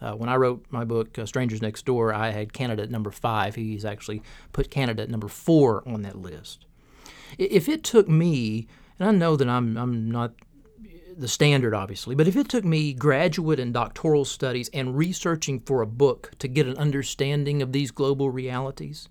Uh, 0.02 0.12
when 0.12 0.28
I 0.28 0.36
wrote 0.36 0.66
my 0.70 0.84
book, 0.84 1.18
uh, 1.18 1.24
Strangers 1.24 1.62
Next 1.62 1.84
Door, 1.86 2.12
I 2.12 2.30
had 2.30 2.52
Canada 2.52 2.82
at 2.82 2.90
number 2.90 3.10
five. 3.10 3.54
He's 3.54 3.84
actually 3.84 4.20
put 4.52 4.70
Canada 4.70 5.04
at 5.04 5.10
number 5.10 5.28
four 5.28 5.82
on 5.86 6.02
that 6.02 6.16
list. 6.16 6.66
If 7.38 7.68
it 7.68 7.84
took 7.84 8.08
me, 8.08 8.66
and 8.98 9.08
I 9.08 9.12
know 9.12 9.36
that 9.36 9.48
I'm, 9.48 9.76
I'm 9.76 10.10
not 10.10 10.32
the 11.16 11.28
standard, 11.28 11.74
obviously, 11.74 12.14
but 12.14 12.28
if 12.28 12.36
it 12.36 12.48
took 12.48 12.64
me 12.64 12.92
graduate 12.92 13.60
and 13.60 13.72
doctoral 13.72 14.24
studies 14.24 14.70
and 14.72 14.96
researching 14.96 15.60
for 15.60 15.82
a 15.82 15.86
book 15.86 16.32
to 16.38 16.48
get 16.48 16.66
an 16.66 16.76
understanding 16.76 17.62
of 17.62 17.72
these 17.72 17.90
global 17.90 18.30
realities, 18.30 19.08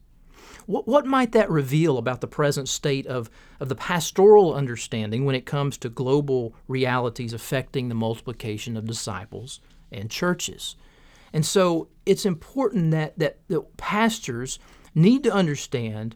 What, 0.66 0.88
what 0.88 1.06
might 1.06 1.32
that 1.32 1.50
reveal 1.50 1.98
about 1.98 2.22
the 2.22 2.28
present 2.28 2.70
state 2.70 3.08
of, 3.08 3.30
of 3.60 3.70
the 3.70 3.76
pastoral 3.76 4.54
understanding 4.54 5.26
when 5.26 5.36
it 5.36 5.46
comes 5.46 5.78
to 5.78 5.90
global 5.90 6.54
realities 6.68 7.34
affecting 7.34 7.90
the 7.90 7.96
multiplication 7.96 8.78
of 8.78 8.86
disciples 8.86 9.60
and 9.92 10.10
churches? 10.10 10.76
And 11.34 11.46
so 11.46 11.88
it's 12.06 12.26
important 12.26 12.92
that, 12.92 13.18
that, 13.18 13.40
that 13.48 13.78
pastors 13.78 14.60
need 14.94 15.24
to 15.24 15.34
understand 15.34 16.16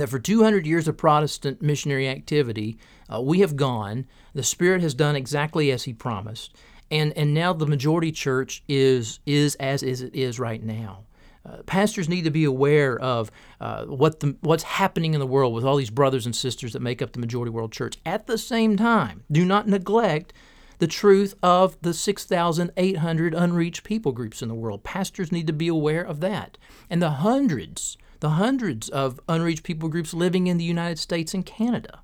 that 0.00 0.08
for 0.08 0.18
200 0.18 0.66
years 0.66 0.88
of 0.88 0.96
Protestant 0.96 1.62
missionary 1.62 2.08
activity, 2.08 2.78
uh, 3.12 3.20
we 3.20 3.40
have 3.40 3.56
gone. 3.56 4.06
The 4.34 4.42
Spirit 4.42 4.82
has 4.82 4.94
done 4.94 5.16
exactly 5.16 5.70
as 5.70 5.84
He 5.84 5.92
promised, 5.92 6.54
and 6.90 7.12
and 7.14 7.32
now 7.34 7.52
the 7.52 7.66
majority 7.66 8.12
church 8.12 8.62
is 8.68 9.20
is 9.26 9.54
as 9.56 9.82
is 9.82 10.02
it 10.02 10.14
is 10.14 10.38
right 10.38 10.62
now. 10.62 11.04
Uh, 11.46 11.62
pastors 11.66 12.08
need 12.08 12.24
to 12.24 12.30
be 12.30 12.44
aware 12.44 12.98
of 13.00 13.30
uh, 13.60 13.84
what 13.84 14.20
the, 14.20 14.34
what's 14.40 14.62
happening 14.62 15.12
in 15.12 15.20
the 15.20 15.26
world 15.26 15.52
with 15.52 15.64
all 15.64 15.76
these 15.76 15.90
brothers 15.90 16.24
and 16.24 16.34
sisters 16.34 16.72
that 16.72 16.80
make 16.80 17.02
up 17.02 17.12
the 17.12 17.18
majority 17.18 17.50
world 17.50 17.70
church. 17.70 17.98
At 18.06 18.26
the 18.26 18.38
same 18.38 18.78
time, 18.78 19.24
do 19.30 19.44
not 19.44 19.68
neglect 19.68 20.32
the 20.78 20.86
truth 20.86 21.34
of 21.42 21.76
the 21.82 21.92
6,800 21.92 23.34
unreached 23.34 23.84
people 23.84 24.12
groups 24.12 24.40
in 24.40 24.48
the 24.48 24.54
world. 24.54 24.84
Pastors 24.84 25.30
need 25.30 25.46
to 25.46 25.52
be 25.52 25.68
aware 25.68 26.02
of 26.02 26.20
that. 26.20 26.56
And 26.88 27.02
the 27.02 27.10
hundreds, 27.10 27.98
the 28.24 28.30
hundreds 28.30 28.88
of 28.88 29.20
unreached 29.28 29.64
people 29.64 29.90
groups 29.90 30.14
living 30.14 30.46
in 30.46 30.56
the 30.56 30.64
United 30.64 30.98
States 30.98 31.34
and 31.34 31.44
Canada. 31.44 32.00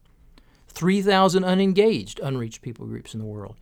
3,000 0.69 1.45
unengaged 1.45 2.21
unreached 2.23 2.61
people 2.61 2.85
groups 2.85 3.15
in 3.15 3.21
the 3.21 3.27
world. 3.27 3.57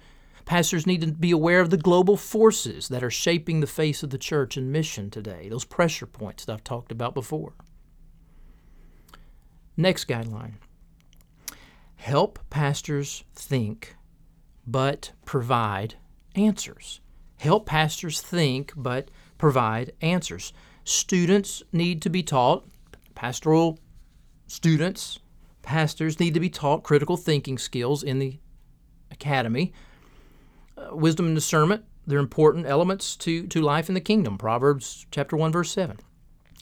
Pastors 0.44 0.84
need 0.84 1.00
to 1.02 1.12
be 1.12 1.30
aware 1.30 1.60
of 1.60 1.70
the 1.70 1.76
global 1.76 2.16
forces 2.16 2.88
that 2.88 3.04
are 3.04 3.12
shaping 3.12 3.60
the 3.60 3.68
face 3.68 4.02
of 4.02 4.10
the 4.10 4.18
church 4.18 4.56
and 4.56 4.72
mission 4.72 5.08
today, 5.08 5.48
those 5.48 5.64
pressure 5.64 6.04
points 6.04 6.44
that 6.44 6.52
I've 6.52 6.64
talked 6.64 6.90
about 6.90 7.14
before. 7.14 7.52
Next 9.76 10.08
guideline 10.08 10.54
help 11.94 12.40
pastors 12.50 13.22
think, 13.36 13.94
but 14.66 15.12
provide 15.24 15.94
answers. 16.34 16.98
Help 17.36 17.66
pastors 17.66 18.20
think, 18.20 18.72
but 18.74 19.12
provide 19.38 19.92
answers. 20.00 20.52
Students 20.88 21.62
need 21.70 22.01
to 22.01 22.09
be 22.09 22.22
taught, 22.22 22.66
pastoral 23.14 23.79
students, 24.46 25.18
pastors 25.61 26.18
need 26.18 26.33
to 26.33 26.40
be 26.40 26.48
taught 26.48 26.83
critical 26.83 27.18
thinking 27.18 27.59
skills 27.59 28.03
in 28.03 28.20
the 28.20 28.38
academy 29.11 29.74
uh, 30.79 30.96
wisdom 30.96 31.27
and 31.27 31.35
discernment, 31.35 31.85
they're 32.07 32.18
important 32.18 32.64
elements 32.64 33.16
to, 33.16 33.46
to 33.48 33.61
life 33.61 33.90
in 33.90 33.94
the 33.94 34.01
kingdom. 34.01 34.38
Proverbs 34.38 35.05
chapter 35.11 35.37
1, 35.37 35.53
verse 35.53 35.70
7. 35.72 35.98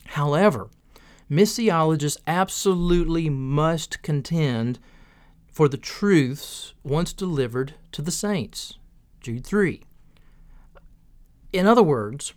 However, 0.07 0.69
missiologists 1.31 2.17
absolutely 2.27 3.29
must 3.29 4.01
contend 4.01 4.77
for 5.49 5.69
the 5.69 5.77
truths 5.77 6.73
once 6.83 7.13
delivered 7.13 7.75
to 7.93 8.01
the 8.01 8.11
saints. 8.11 8.77
Jude 9.21 9.45
3. 9.45 9.83
In 11.53 11.65
other 11.65 11.81
words, 11.81 12.33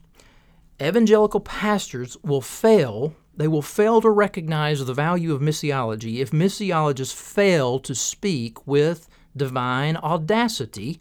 evangelical 0.80 1.40
pastors 1.40 2.16
will 2.22 2.40
fail, 2.40 3.14
they 3.36 3.48
will 3.48 3.62
fail 3.62 4.00
to 4.00 4.10
recognize 4.10 4.84
the 4.84 4.94
value 4.94 5.34
of 5.34 5.40
missiology 5.40 6.18
if 6.18 6.30
missiologists 6.30 7.14
fail 7.14 7.78
to 7.80 7.94
speak 7.94 8.66
with 8.66 9.08
divine 9.36 9.96
audacity 9.96 11.00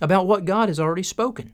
about 0.00 0.26
what 0.26 0.44
God 0.44 0.68
has 0.68 0.80
already 0.80 1.02
spoken. 1.02 1.52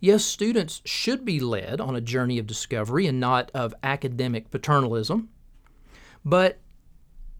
Yes, 0.00 0.24
students 0.24 0.82
should 0.84 1.24
be 1.24 1.40
led 1.40 1.80
on 1.80 1.96
a 1.96 2.00
journey 2.00 2.38
of 2.38 2.46
discovery 2.46 3.06
and 3.06 3.18
not 3.18 3.50
of 3.54 3.74
academic 3.82 4.50
paternalism. 4.50 5.30
But, 6.24 6.60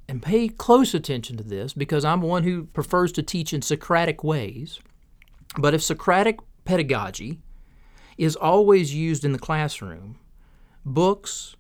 and 0.09 0.23
pay 0.23 0.49
close 0.49 0.95
attention 0.95 1.37
to 1.37 1.45
this 1.45 1.75
because 1.75 2.05
I'm 2.05 2.23
one 2.23 2.43
who 2.43 2.65
prefers 2.65 3.13
to 3.13 3.23
teach 3.23 3.53
in 3.53 3.61
Socratic 3.61 4.25
ways. 4.25 4.81
But 5.59 5.75
if 5.75 5.83
Socratic 5.83 6.39
pedagogy 6.65 7.41
is 8.17 8.37
always 8.37 8.95
used 8.95 9.25
in 9.25 9.33
the 9.33 9.39
classroom, 9.39 10.19
books, 10.85 11.57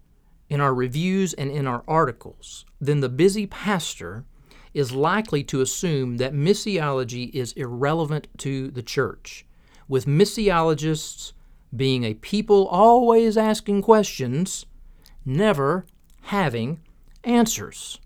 in 0.48 0.60
our 0.60 0.74
reviews, 0.74 1.32
and 1.34 1.50
in 1.50 1.66
our 1.66 1.82
articles, 1.88 2.64
then 2.80 3.00
the 3.00 3.08
busy 3.08 3.46
pastor 3.46 4.24
is 4.74 4.92
likely 4.92 5.42
to 5.44 5.60
assume 5.60 6.16
that 6.18 6.34
missiology 6.34 7.30
is 7.32 7.52
irrelevant 7.52 8.28
to 8.38 8.70
the 8.70 8.82
church, 8.82 9.46
with 9.88 10.06
missiologists 10.06 11.32
being 11.74 12.04
a 12.04 12.14
people 12.14 12.66
always 12.68 13.36
asking 13.36 13.82
questions, 13.82 14.66
never 15.24 15.86
having 16.22 16.80
answers. 17.24 17.98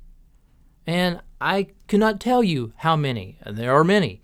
And 0.87 1.21
I 1.41 1.69
cannot 1.87 2.21
tell 2.21 2.43
you 2.43 2.73
how 2.77 2.97
many, 2.97 3.39
and 3.43 3.57
there 3.57 3.75
are 3.75 3.85
many, 3.85 4.23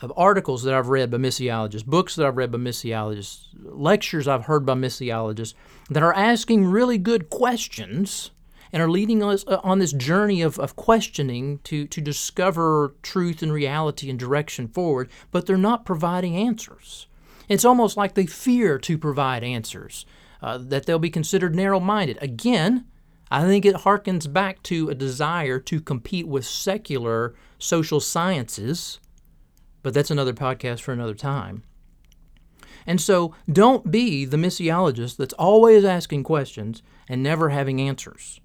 of 0.00 0.12
articles 0.16 0.62
that 0.62 0.74
I've 0.74 0.88
read 0.88 1.10
by 1.10 1.18
missiologists, 1.18 1.84
books 1.84 2.14
that 2.14 2.26
I've 2.26 2.36
read 2.36 2.52
by 2.52 2.58
missiologists, 2.58 3.46
lectures 3.54 4.28
I've 4.28 4.44
heard 4.44 4.64
by 4.64 4.74
missiologists 4.74 5.54
that 5.90 6.02
are 6.02 6.14
asking 6.14 6.66
really 6.66 6.98
good 6.98 7.30
questions 7.30 8.30
and 8.72 8.82
are 8.82 8.90
leading 8.90 9.22
us 9.22 9.44
uh, 9.46 9.60
on 9.64 9.78
this 9.78 9.92
journey 9.92 10.42
of, 10.42 10.58
of 10.58 10.76
questioning 10.76 11.58
to, 11.64 11.86
to 11.86 12.00
discover 12.00 12.94
truth 13.02 13.42
and 13.42 13.52
reality 13.52 14.10
and 14.10 14.18
direction 14.18 14.68
forward, 14.68 15.10
but 15.30 15.46
they're 15.46 15.56
not 15.56 15.86
providing 15.86 16.36
answers. 16.36 17.06
It's 17.48 17.64
almost 17.64 17.96
like 17.96 18.14
they 18.14 18.26
fear 18.26 18.78
to 18.78 18.98
provide 18.98 19.42
answers, 19.42 20.04
uh, 20.42 20.58
that 20.58 20.86
they'll 20.86 20.98
be 20.98 21.10
considered 21.10 21.54
narrow 21.54 21.80
minded. 21.80 22.18
Again, 22.20 22.84
I 23.30 23.42
think 23.42 23.64
it 23.64 23.76
harkens 23.76 24.30
back 24.30 24.62
to 24.64 24.90
a 24.90 24.94
desire 24.94 25.58
to 25.60 25.80
compete 25.80 26.28
with 26.28 26.44
secular 26.44 27.34
social 27.58 28.00
sciences, 28.00 29.00
but 29.82 29.94
that's 29.94 30.10
another 30.10 30.32
podcast 30.32 30.80
for 30.80 30.92
another 30.92 31.14
time. 31.14 31.62
And 32.86 33.00
so 33.00 33.34
don't 33.50 33.90
be 33.90 34.24
the 34.24 34.36
missiologist 34.36 35.16
that's 35.16 35.34
always 35.34 35.84
asking 35.84 36.24
questions 36.24 36.82
and 37.08 37.22
never 37.22 37.50
having 37.50 37.80
answers 37.80 38.40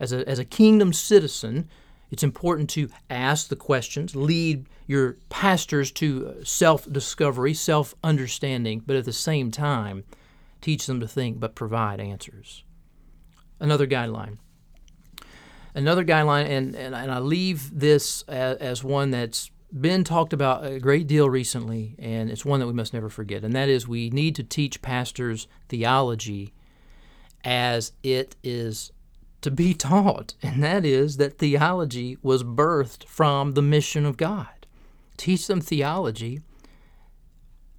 as 0.00 0.12
a, 0.12 0.26
as 0.28 0.38
a 0.38 0.44
kingdom 0.44 0.92
citizen, 0.92 1.68
it's 2.10 2.24
important 2.24 2.70
to 2.70 2.88
ask 3.08 3.48
the 3.48 3.56
questions, 3.56 4.16
lead 4.16 4.66
your 4.86 5.18
pastors 5.28 5.92
to 5.92 6.28
uh, 6.40 6.44
self 6.44 6.90
discovery, 6.90 7.54
self 7.54 7.94
understanding, 8.02 8.82
but 8.84 8.96
at 8.96 9.04
the 9.04 9.12
same 9.12 9.50
time, 9.50 10.04
teach 10.60 10.86
them 10.86 10.98
to 10.98 11.06
think 11.06 11.38
but 11.38 11.54
provide 11.54 12.00
answers. 12.00 12.64
Another 13.60 13.86
guideline. 13.86 14.38
Another 15.74 16.04
guideline, 16.04 16.46
and, 16.46 16.74
and, 16.74 16.94
and 16.96 17.12
I 17.12 17.20
leave 17.20 17.78
this 17.78 18.22
as, 18.22 18.56
as 18.56 18.82
one 18.82 19.10
that's 19.10 19.52
been 19.78 20.04
talked 20.04 20.32
about 20.32 20.64
a 20.64 20.80
great 20.80 21.06
deal 21.06 21.30
recently, 21.30 21.94
and 21.98 22.30
it's 22.30 22.44
one 22.44 22.60
that 22.60 22.66
we 22.66 22.72
must 22.72 22.92
never 22.92 23.08
forget, 23.08 23.44
and 23.44 23.54
that 23.54 23.68
is 23.68 23.86
we 23.86 24.10
need 24.10 24.34
to 24.36 24.42
teach 24.42 24.82
pastors 24.82 25.46
theology 25.68 26.52
as 27.44 27.92
it 28.02 28.36
is 28.42 28.92
to 29.42 29.50
be 29.50 29.74
taught, 29.74 30.34
and 30.42 30.62
that 30.62 30.84
is 30.84 31.16
that 31.18 31.38
theology 31.38 32.18
was 32.22 32.42
birthed 32.42 33.04
from 33.04 33.52
the 33.52 33.62
mission 33.62 34.04
of 34.04 34.16
God. 34.16 34.66
Teach 35.16 35.46
them 35.46 35.60
theology 35.60 36.40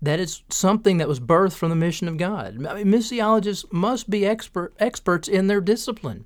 that 0.01 0.19
is 0.19 0.41
something 0.49 0.97
that 0.97 1.08
was 1.08 1.19
birthed 1.19 1.54
from 1.54 1.69
the 1.69 1.75
mission 1.75 2.08
of 2.08 2.17
God. 2.17 2.65
I 2.65 2.84
mean, 2.84 2.88
missiologists 2.88 3.71
must 3.71 4.10
be 4.10 4.25
expert, 4.25 4.73
experts 4.80 5.27
in 5.27 5.47
their 5.47 5.62
discipline, 5.62 6.25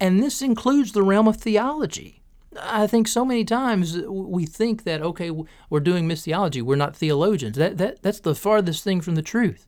and 0.00 0.22
this 0.22 0.42
includes 0.42 0.92
the 0.92 1.02
realm 1.02 1.26
of 1.26 1.36
theology. 1.36 2.17
I 2.62 2.86
think 2.86 3.08
so 3.08 3.24
many 3.24 3.44
times 3.44 3.98
we 4.06 4.46
think 4.46 4.84
that 4.84 5.02
okay, 5.02 5.30
we're 5.70 5.80
doing 5.80 6.08
missiology, 6.08 6.62
we're 6.62 6.76
not 6.76 6.96
theologians. 6.96 7.56
That 7.56 7.78
that 7.78 8.02
that's 8.02 8.20
the 8.20 8.34
farthest 8.34 8.84
thing 8.84 9.00
from 9.00 9.14
the 9.14 9.22
truth. 9.22 9.66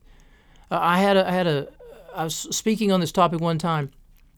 Uh, 0.69 0.79
I 0.81 0.97
had 0.99 1.17
a 1.17 1.27
I 1.27 1.31
had 1.31 1.47
a 1.47 1.67
I 2.15 2.23
was 2.23 2.35
speaking 2.35 2.91
on 2.91 2.99
this 2.99 3.11
topic 3.11 3.39
one 3.39 3.57
time 3.57 3.91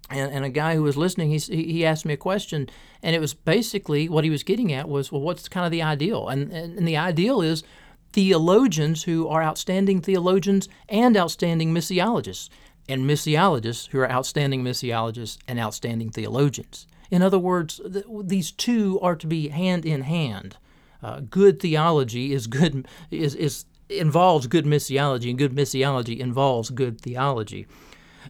and, 0.10 0.32
and 0.32 0.46
a 0.46 0.50
guy 0.50 0.76
who 0.76 0.84
was 0.84 0.98
listening, 0.98 1.32
he, 1.32 1.38
he 1.38 1.86
asked 1.86 2.06
me 2.06 2.14
a 2.14 2.18
question, 2.18 2.70
and 3.02 3.16
it 3.16 3.20
was 3.20 3.34
basically 3.34 4.10
what 4.10 4.24
he 4.24 4.30
was 4.30 4.44
getting 4.44 4.72
at 4.72 4.90
was, 4.90 5.12
well, 5.12 5.22
what's 5.22 5.48
kind 5.48 5.66
of 5.66 5.72
the 5.72 5.82
ideal? 5.82 6.28
And, 6.28 6.52
and, 6.52 6.78
and 6.78 6.88
the 6.88 6.98
ideal 6.98 7.42
is 7.42 7.64
theologians 8.12 9.04
who 9.04 9.28
are 9.28 9.42
outstanding 9.42 10.02
theologians 10.02 10.70
and 10.90 11.18
outstanding 11.18 11.74
missiologists, 11.74 12.50
and 12.88 13.10
missiologists 13.10 13.88
who 13.88 14.00
are 14.00 14.12
outstanding 14.12 14.64
missiologists 14.64 15.38
and 15.48 15.60
outstanding 15.60 16.10
theologians. 16.10 16.86
In 17.14 17.22
other 17.22 17.38
words, 17.38 17.80
th- 17.94 18.06
these 18.24 18.52
two 18.52 19.00
are 19.04 19.16
to 19.16 19.28
be 19.28 19.50
hand 19.50 19.86
in 19.86 20.02
hand. 20.02 20.58
Uh, 21.04 21.20
good 21.20 21.60
theology 21.60 22.34
is 22.34 22.48
good 22.48 22.88
is, 23.12 23.36
is 23.36 23.66
involves 23.88 24.48
good 24.48 24.66
missiology, 24.66 25.30
and 25.30 25.38
good 25.38 25.54
missiology 25.54 26.18
involves 26.18 26.72
good 26.72 27.00
theology. 27.00 27.68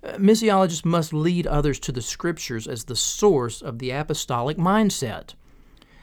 Missiologists 0.03 0.83
must 0.83 1.13
lead 1.13 1.47
others 1.47 1.79
to 1.79 1.93
the 1.93 2.01
scriptures 2.01 2.67
as 2.67 2.83
the 2.83 2.95
source 2.97 3.61
of 3.61 3.79
the 3.79 3.91
apostolic 3.91 4.57
mindset. 4.57 5.35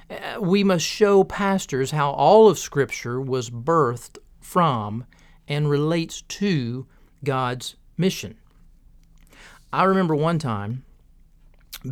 Uh, 0.09 0.41
we 0.41 0.64
must 0.64 0.87
show 0.87 1.22
pastors 1.22 1.91
how 1.91 2.12
all 2.12 2.49
of 2.49 2.59
Scripture 2.59 3.20
was 3.20 3.51
birthed 3.51 4.16
from 4.41 5.05
and 5.47 5.68
relates 5.68 6.22
to 6.22 6.87
God's 7.24 7.76
mission. 7.99 8.39
I 9.70 9.85
remember 9.85 10.14
one 10.14 10.39
time 10.39 10.83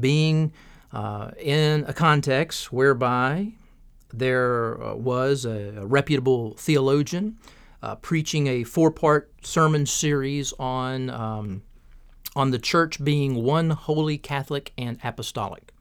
being 0.01 0.55
uh, 0.93 1.31
in 1.39 1.85
a 1.87 1.93
context 1.93 2.73
whereby 2.73 3.53
there 4.13 4.83
uh, 4.83 4.95
was 4.95 5.45
a, 5.45 5.75
a, 5.77 5.87
reputable 5.87 6.55
theologian 6.57 7.37
uh, 7.83 7.95
preaching 7.97 8.47
a 8.47 8.65
four-part 8.65 9.31
sermon 9.43 9.85
series 9.85 10.53
on 10.59 11.11
um, 11.11 11.63
on 12.35 12.51
the 12.51 12.59
church 12.59 13.03
being 13.03 13.43
one 13.43 13.71
holy 13.71 14.17
Catholic 14.17 14.73
and 14.79 14.99
apostolic, 15.05 15.73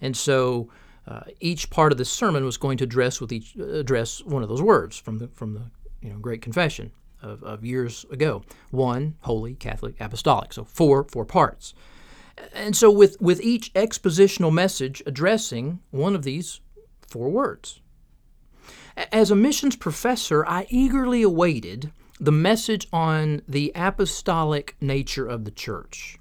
and 0.00 0.16
so 0.16 0.68
uh, 1.06 1.20
each 1.40 1.70
part 1.70 1.92
of 1.92 1.98
the 1.98 2.04
sermon 2.04 2.44
was 2.44 2.56
going 2.56 2.78
to 2.78 2.84
address 2.84 3.20
with 3.20 3.32
each 3.32 3.54
address 3.56 4.22
one 4.24 4.42
of 4.42 4.48
those 4.48 4.62
words 4.62 4.98
from 4.98 5.18
the 5.18 5.28
from 5.28 5.54
the 5.54 5.62
you 6.00 6.10
know 6.10 6.18
Great 6.18 6.42
Confession 6.42 6.92
of, 7.22 7.42
of 7.42 7.64
years 7.64 8.04
ago. 8.10 8.42
One 8.70 9.16
holy 9.20 9.54
Catholic 9.54 10.00
apostolic, 10.00 10.52
so 10.52 10.64
four 10.64 11.04
four 11.04 11.24
parts. 11.24 11.74
And 12.52 12.76
so, 12.76 12.90
with, 12.90 13.20
with 13.20 13.40
each 13.40 13.72
expositional 13.74 14.52
message 14.52 15.02
addressing 15.06 15.80
one 15.90 16.14
of 16.14 16.22
these 16.22 16.60
four 17.06 17.30
words. 17.30 17.80
As 19.12 19.30
a 19.30 19.36
missions 19.36 19.76
professor, 19.76 20.44
I 20.46 20.66
eagerly 20.70 21.22
awaited 21.22 21.92
the 22.18 22.32
message 22.32 22.88
on 22.92 23.42
the 23.48 23.70
apostolic 23.74 24.76
nature 24.80 25.26
of 25.26 25.44
the 25.44 25.52
church. 25.52 26.18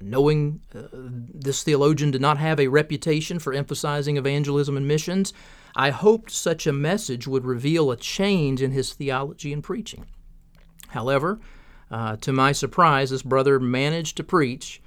Knowing 0.00 0.60
uh, 0.74 0.88
this 0.92 1.62
theologian 1.62 2.10
did 2.10 2.20
not 2.20 2.38
have 2.38 2.58
a 2.58 2.66
reputation 2.66 3.38
for 3.38 3.52
emphasizing 3.52 4.16
evangelism 4.16 4.76
and 4.76 4.88
missions, 4.88 5.32
I 5.76 5.90
hoped 5.90 6.32
such 6.32 6.66
a 6.66 6.72
message 6.72 7.28
would 7.28 7.44
reveal 7.44 7.92
a 7.92 7.96
change 7.96 8.60
in 8.60 8.72
his 8.72 8.92
theology 8.92 9.52
and 9.52 9.62
preaching. 9.62 10.06
However, 10.88 11.38
uh, 11.88 12.16
to 12.16 12.32
my 12.32 12.50
surprise, 12.50 13.10
this 13.10 13.22
brother 13.22 13.60
managed 13.60 14.16
to 14.16 14.24
preach 14.24 14.81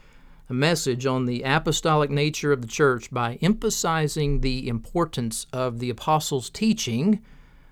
a 0.50 0.54
message 0.54 1.06
on 1.06 1.26
the 1.26 1.42
apostolic 1.44 2.10
nature 2.10 2.52
of 2.52 2.62
the 2.62 2.68
church 2.68 3.12
by 3.12 3.40
emphasizing 3.42 4.42
the 4.42 4.68
importance 4.68 5.48
of 5.52 5.80
the 5.80 5.90
apostles' 5.90 6.50
teaching 6.50 7.24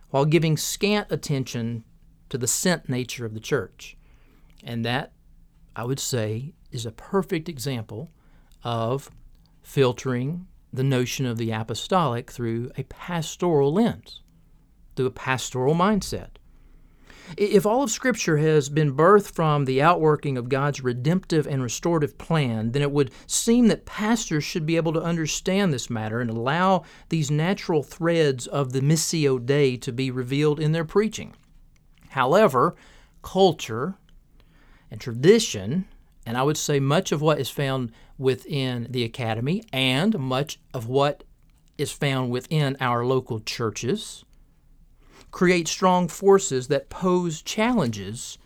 while 0.10 0.26
giving 0.26 0.58
scant 0.58 1.12
attention 1.12 1.84
to 2.30 2.38
the 2.38 2.48
sent 2.48 2.90
nature 2.90 3.26
of 3.26 3.34
the 3.34 3.40
church. 3.40 3.96
And 4.64 4.84
that, 4.86 5.14
I 5.76 5.84
would 5.84 6.00
say, 6.00 6.54
is 6.72 6.86
a 6.86 6.92
perfect 6.92 7.48
example 7.48 8.12
of 8.64 9.12
filtering 9.62 10.48
the 10.72 10.84
notion 10.84 11.26
of 11.26 11.38
the 11.38 11.52
apostolic 11.52 12.32
through 12.32 12.72
a 12.78 12.84
pastoral 12.84 13.74
lens, 13.74 14.22
through 14.96 15.06
a 15.06 15.12
pastoral 15.12 15.76
mindset. 15.76 16.38
If 17.38 17.66
all 17.66 17.84
of 17.84 17.92
Scripture 17.92 18.38
has 18.38 18.70
been 18.70 18.96
birthed 18.96 19.32
from 19.32 19.66
the 19.66 19.82
outworking 19.82 20.38
of 20.38 20.50
God's 20.50 20.84
redemptive 20.84 21.48
and 21.48 21.64
restorative 21.64 22.18
plan, 22.18 22.72
then 22.72 22.82
it 22.82 22.92
would 22.92 23.12
seem 23.28 23.68
that 23.68 23.86
pastors 23.86 24.44
should 24.44 24.66
be 24.66 24.76
able 24.76 24.94
to 24.94 25.02
understand 25.02 25.74
this 25.74 25.90
matter 25.90 26.20
and 26.20 26.30
allow 26.30 26.84
these 27.10 27.32
natural 27.32 27.82
threads 27.82 28.46
of 28.46 28.74
the 28.74 28.82
Missio 28.82 29.44
Dei 29.44 29.78
to 29.78 29.92
be 29.92 30.12
revealed 30.12 30.60
in 30.60 30.74
their 30.74 30.86
preaching. 30.86 31.34
However, 32.10 32.76
culture 33.22 33.96
and 34.92 35.02
tradition, 35.02 35.86
and 36.26 36.38
I 36.38 36.44
would 36.44 36.58
say 36.58 36.80
much 36.80 37.12
of 37.12 37.22
what 37.22 37.40
is 37.40 37.50
found 37.50 37.92
within 38.18 38.88
the 38.90 39.04
academy 39.04 39.64
and 39.74 40.18
much 40.20 40.60
of 40.74 40.88
what 40.88 41.24
is 41.78 41.92
found 41.92 42.30
within 42.30 42.78
our 42.80 43.04
local 43.04 43.40
churches, 43.40 44.24
create 45.34 45.68
strong 45.68 46.08
forces 46.08 46.68
that 46.68 46.90
pose 46.90 47.42
challenges 47.42 48.38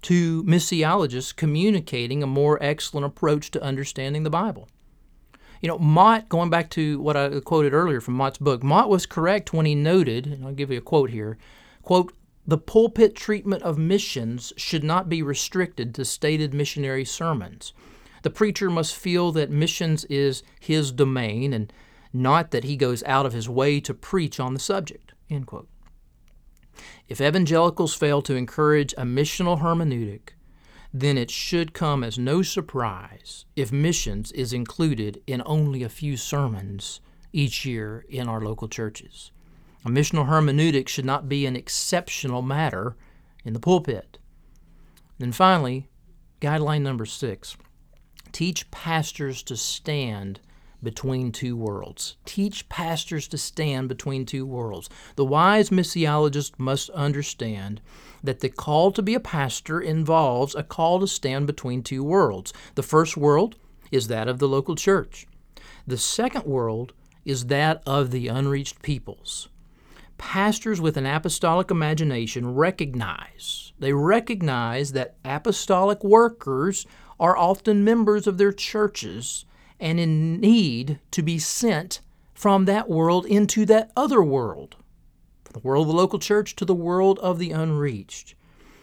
to 0.00 0.44
missiologists 0.44 1.34
communicating 1.34 2.22
a 2.22 2.26
more 2.26 2.56
excellent 2.62 3.04
approach 3.04 3.50
to 3.50 3.62
understanding 3.62 4.22
the 4.22 4.30
Bible. 4.30 4.68
You 5.60 5.68
know, 5.68 5.78
Mott, 5.78 6.28
going 6.28 6.48
back 6.48 6.70
to 6.70 7.00
what 7.00 7.16
I 7.16 7.40
quoted 7.40 7.74
earlier 7.74 8.00
from 8.00 8.14
Mott's 8.14 8.38
book, 8.38 8.62
Mott 8.62 8.88
was 8.88 9.06
correct 9.06 9.52
when 9.52 9.66
he 9.66 9.74
noted, 9.74 10.26
and 10.26 10.44
I'll 10.44 10.52
give 10.52 10.70
you 10.70 10.78
a 10.78 10.82
quote 10.82 11.10
here, 11.10 11.36
quote, 11.82 12.14
the 12.46 12.58
pulpit 12.58 13.16
treatment 13.16 13.64
of 13.64 13.76
missions 13.76 14.52
should 14.56 14.84
not 14.84 15.08
be 15.08 15.24
restricted 15.24 15.96
to 15.96 16.04
stated 16.04 16.54
missionary 16.54 17.04
sermons. 17.04 17.72
The 18.22 18.30
preacher 18.30 18.70
must 18.70 18.94
feel 18.94 19.32
that 19.32 19.50
missions 19.50 20.04
is 20.04 20.44
his 20.60 20.92
domain 20.92 21.52
and 21.52 21.72
not 22.12 22.52
that 22.52 22.62
he 22.62 22.76
goes 22.76 23.02
out 23.02 23.26
of 23.26 23.32
his 23.32 23.48
way 23.48 23.80
to 23.80 23.92
preach 23.92 24.38
on 24.38 24.54
the 24.54 24.60
subject. 24.60 25.12
End 25.28 25.48
quote. 25.48 25.68
If 27.08 27.20
evangelicals 27.20 27.94
fail 27.94 28.22
to 28.22 28.34
encourage 28.34 28.92
a 28.94 29.02
missional 29.02 29.60
hermeneutic, 29.60 30.30
then 30.92 31.18
it 31.18 31.30
should 31.30 31.74
come 31.74 32.02
as 32.02 32.18
no 32.18 32.42
surprise 32.42 33.44
if 33.54 33.70
missions 33.72 34.32
is 34.32 34.52
included 34.52 35.22
in 35.26 35.42
only 35.44 35.82
a 35.82 35.88
few 35.88 36.16
sermons 36.16 37.00
each 37.32 37.64
year 37.66 38.04
in 38.08 38.28
our 38.28 38.40
local 38.40 38.68
churches. 38.68 39.30
A 39.84 39.88
missional 39.88 40.28
hermeneutic 40.28 40.88
should 40.88 41.04
not 41.04 41.28
be 41.28 41.46
an 41.46 41.54
exceptional 41.54 42.42
matter 42.42 42.96
in 43.44 43.52
the 43.52 43.60
pulpit. 43.60 44.18
And 45.20 45.34
finally, 45.34 45.88
guideline 46.40 46.82
number 46.82 47.06
six 47.06 47.56
teach 48.32 48.70
pastors 48.70 49.42
to 49.44 49.56
stand 49.56 50.40
between 50.82 51.32
two 51.32 51.56
worlds. 51.56 52.16
Teach 52.24 52.68
pastors 52.68 53.26
to 53.28 53.38
stand 53.38 53.88
between 53.88 54.26
two 54.26 54.46
worlds. 54.46 54.88
The 55.16 55.24
wise 55.24 55.70
missiologist 55.70 56.58
must 56.58 56.90
understand 56.90 57.80
that 58.22 58.40
the 58.40 58.48
call 58.48 58.92
to 58.92 59.02
be 59.02 59.14
a 59.14 59.20
pastor 59.20 59.80
involves 59.80 60.54
a 60.54 60.62
call 60.62 61.00
to 61.00 61.06
stand 61.06 61.46
between 61.46 61.82
two 61.82 62.04
worlds. 62.04 62.52
The 62.74 62.82
first 62.82 63.16
world 63.16 63.56
is 63.90 64.08
that 64.08 64.28
of 64.28 64.38
the 64.38 64.48
local 64.48 64.76
church, 64.76 65.26
the 65.86 65.98
second 65.98 66.44
world 66.44 66.92
is 67.24 67.46
that 67.46 67.82
of 67.86 68.10
the 68.10 68.28
unreached 68.28 68.82
peoples. 68.82 69.48
Pastors 70.18 70.80
with 70.80 70.96
an 70.96 71.06
apostolic 71.06 71.70
imagination 71.70 72.54
recognize, 72.54 73.72
they 73.78 73.92
recognize 73.92 74.92
that 74.92 75.16
apostolic 75.24 76.02
workers 76.02 76.86
are 77.18 77.36
often 77.36 77.84
members 77.84 78.26
of 78.26 78.38
their 78.38 78.52
churches 78.52 79.45
and 79.78 80.00
in 80.00 80.40
need 80.40 80.98
to 81.10 81.22
be 81.22 81.38
sent 81.38 82.00
from 82.34 82.64
that 82.64 82.88
world 82.88 83.26
into 83.26 83.64
that 83.66 83.90
other 83.96 84.22
world, 84.22 84.76
from 85.44 85.54
the 85.54 85.66
world 85.66 85.86
of 85.86 85.92
the 85.92 85.96
local 85.96 86.18
church 86.18 86.54
to 86.56 86.64
the 86.64 86.74
world 86.74 87.18
of 87.20 87.38
the 87.38 87.50
unreached. 87.50 88.34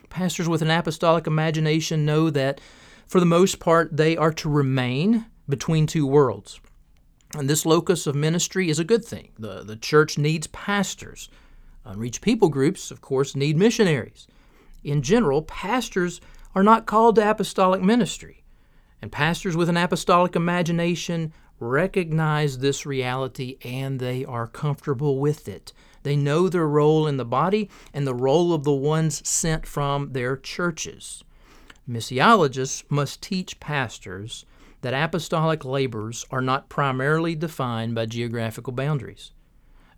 Pastors 0.09 0.49
with 0.49 0.61
an 0.61 0.69
apostolic 0.69 1.27
imagination 1.27 2.05
know 2.05 2.29
that, 2.29 2.61
for 3.07 3.19
the 3.19 3.25
most 3.25 3.59
part, 3.59 3.95
they 3.95 4.15
are 4.17 4.33
to 4.33 4.49
remain 4.49 5.25
between 5.47 5.87
two 5.87 6.05
worlds. 6.05 6.59
And 7.35 7.49
this 7.49 7.65
locus 7.65 8.05
of 8.05 8.15
ministry 8.15 8.69
is 8.69 8.79
a 8.79 8.83
good 8.83 9.03
thing. 9.03 9.29
The, 9.39 9.63
the 9.63 9.75
church 9.75 10.17
needs 10.17 10.47
pastors. 10.47 11.29
Unreached 11.83 12.21
people 12.21 12.49
groups, 12.49 12.91
of 12.91 13.01
course, 13.01 13.35
need 13.35 13.57
missionaries. 13.57 14.27
In 14.83 15.01
general, 15.01 15.41
pastors 15.41 16.21
are 16.53 16.63
not 16.63 16.85
called 16.85 17.15
to 17.15 17.29
apostolic 17.29 17.81
ministry. 17.81 18.42
And 19.04 19.12
pastors 19.12 19.58
with 19.58 19.68
an 19.68 19.76
apostolic 19.76 20.34
imagination 20.34 21.34
recognize 21.60 22.60
this 22.60 22.86
reality 22.86 23.58
and 23.62 23.99
they 23.99 24.24
are 24.24 24.47
comfortable 24.47 25.20
with 25.20 25.49
it. 25.49 25.74
They 26.04 26.16
know 26.16 26.47
their 26.47 26.70
role 26.70 27.06
in 27.06 27.18
the 27.18 27.26
body 27.26 27.70
and 27.93 28.08
the 28.08 28.16
role 28.16 28.54
of 28.54 28.64
the 28.64 28.72
ones 28.72 29.22
sent 29.28 29.66
from 29.66 30.14
their 30.14 30.38
churches. 30.38 31.22
Missiologists 31.86 32.86
must 32.88 33.22
teach 33.22 33.60
pastors 33.60 34.45
that 34.80 34.93
apostolic 34.93 35.66
labors 35.66 36.26
are 36.32 36.39
not 36.39 36.70
primarily 36.70 37.36
defined 37.36 37.95
by 37.95 38.06
geographical 38.06 38.72
boundaries. 38.72 39.34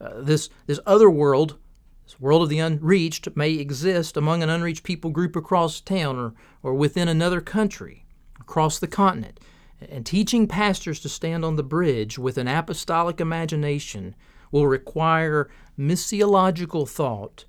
Uh, 0.01 0.19
this, 0.19 0.49
this 0.65 0.79
other 0.87 1.11
world, 1.11 1.59
this 2.05 2.19
world 2.19 2.41
of 2.41 2.49
the 2.49 2.57
unreached, 2.57 3.27
may 3.35 3.51
exist 3.51 4.17
among 4.17 4.41
an 4.41 4.49
unreached 4.49 4.81
people 4.81 5.11
group 5.11 5.35
across 5.35 5.79
town 5.79 6.17
or, 6.17 6.33
or 6.63 6.73
within 6.73 7.07
another 7.07 7.39
country 7.39 8.04
across 8.47 8.79
the 8.79 8.87
continent. 8.87 9.39
And 9.89 10.05
teaching 10.05 10.47
pastors 10.47 10.99
to 11.01 11.09
stand 11.09 11.43
on 11.43 11.55
the 11.55 11.63
bridge 11.63 12.17
with 12.17 12.37
an 12.37 12.47
apostolic 12.47 13.19
imagination 13.19 14.15
will 14.51 14.67
require 14.67 15.49
missiological 15.77 16.87
thought 16.87 17.45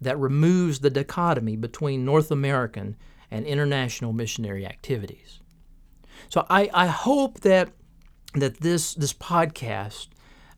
that 0.00 0.18
removes 0.18 0.80
the 0.80 0.90
dichotomy 0.90 1.56
between 1.56 2.04
North 2.04 2.30
American 2.30 2.96
and 3.30 3.46
international 3.46 4.12
missionary 4.12 4.66
activities. 4.66 5.40
So 6.28 6.46
I, 6.48 6.70
I 6.72 6.86
hope 6.86 7.40
that 7.40 7.70
that 8.34 8.60
this 8.60 8.94
this 8.94 9.12
podcast 9.12 10.08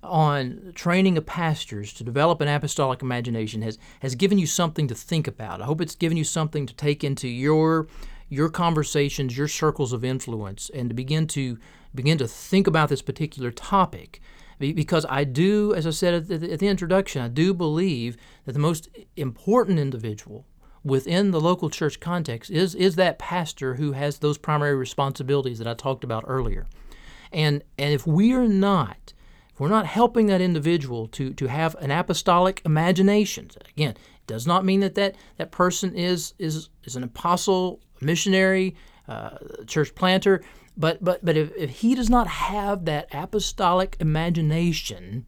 on 0.03 0.73
training 0.75 1.19
of 1.19 1.27
pastors 1.27 1.93
to 1.93 2.05
develop 2.05 2.41
an 2.41 2.49
apostolic 2.49 3.03
imagination 3.03 3.63
has 3.63 3.79
has 4.01 4.15
given 4.15 4.39
you 4.39 4.47
something 4.47 4.89
to 4.89 4.95
think 4.95 5.27
about. 5.27 5.61
I 5.63 5.65
hope 5.65 5.81
it's 5.81 5.95
given 5.95 6.17
you 6.17 6.25
something 6.25 6.67
to 6.67 6.75
take 6.75 7.05
into 7.05 7.29
your 7.29 7.87
your 8.29 8.49
conversations, 8.49 9.37
your 9.37 9.49
circles 9.49 9.93
of 9.93 10.05
influence, 10.05 10.71
and 10.75 10.91
to 10.91 10.95
begin 10.95 11.27
to 11.29 11.59
begin 11.95 12.19
to 12.19 12.29
think 12.29 12.67
about 12.67 12.89
this 12.89 13.03
particular 13.03 13.51
topic. 13.51 14.21
Because 14.59 15.05
I 15.09 15.25
do, 15.25 15.75
as 15.75 15.87
I 15.87 15.91
said 15.91 16.15
at 16.15 16.29
the, 16.29 16.53
at 16.53 16.61
the 16.61 16.69
introduction, 16.69 17.21
I 17.21 17.29
do 17.29 17.53
believe 17.53 18.17
that 18.47 18.53
the 18.53 18.59
most 18.59 18.89
important 19.15 19.79
individual 19.79 20.47
within 20.83 21.33
the 21.33 21.41
local 21.41 21.69
church 21.69 21.99
context 21.99 22.51
is 22.51 22.75
is 22.75 22.95
that 22.95 23.19
pastor 23.19 23.75
who 23.75 23.93
has 23.93 24.19
those 24.19 24.39
primary 24.39 24.75
responsibilities 24.75 25.59
that 25.59 25.67
I 25.67 25.75
talked 25.75 26.05
about 26.05 26.25
earlier. 26.27 26.67
And 27.33 27.63
and 27.77 27.93
if 27.93 28.07
we 28.07 28.33
are 28.33 28.49
not 28.49 29.13
if 29.53 29.61
we're 29.61 29.69
not 29.69 29.87
helping 29.87 30.27
that 30.27 30.41
individual 30.41 31.09
to 31.09 31.35
to 31.35 31.47
have 31.49 31.75
an 31.77 31.91
apostolic 31.91 32.63
imagination, 32.65 33.51
again, 33.69 33.91
it 33.91 34.27
does 34.27 34.47
not 34.47 34.65
mean 34.65 34.81
that 34.81 34.95
that, 34.95 35.17
that 35.39 35.51
person 35.51 35.95
is 35.95 36.35
is 36.39 36.69
is 36.85 36.95
an 36.95 37.03
apostle, 37.03 37.81
missionary, 38.01 38.77
uh, 39.09 39.39
church 39.67 39.95
planter, 39.95 40.43
but 40.77 41.03
but 41.03 41.25
but 41.25 41.37
if, 41.37 41.55
if 41.57 41.71
he 41.71 41.95
does 41.95 42.11
not 42.11 42.27
have 42.27 42.85
that 42.85 43.09
apostolic 43.13 43.97
imagination 44.01 45.27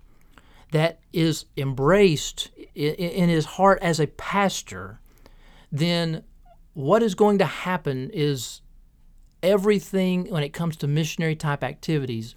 that 0.72 1.00
is 1.12 1.46
embraced 1.56 2.50
in, 2.74 2.94
in 2.94 3.28
his 3.28 3.44
heart 3.44 3.78
as 3.80 3.98
a 3.98 4.06
pastor, 4.06 5.00
then 5.72 6.24
what 6.74 7.02
is 7.02 7.14
going 7.14 7.38
to 7.38 7.44
happen 7.44 8.10
is 8.12 8.60
everything 9.42 10.26
when 10.30 10.42
it 10.42 10.52
comes 10.52 10.76
to 10.76 10.86
missionary 10.86 11.36
type 11.36 11.64
activities 11.64 12.34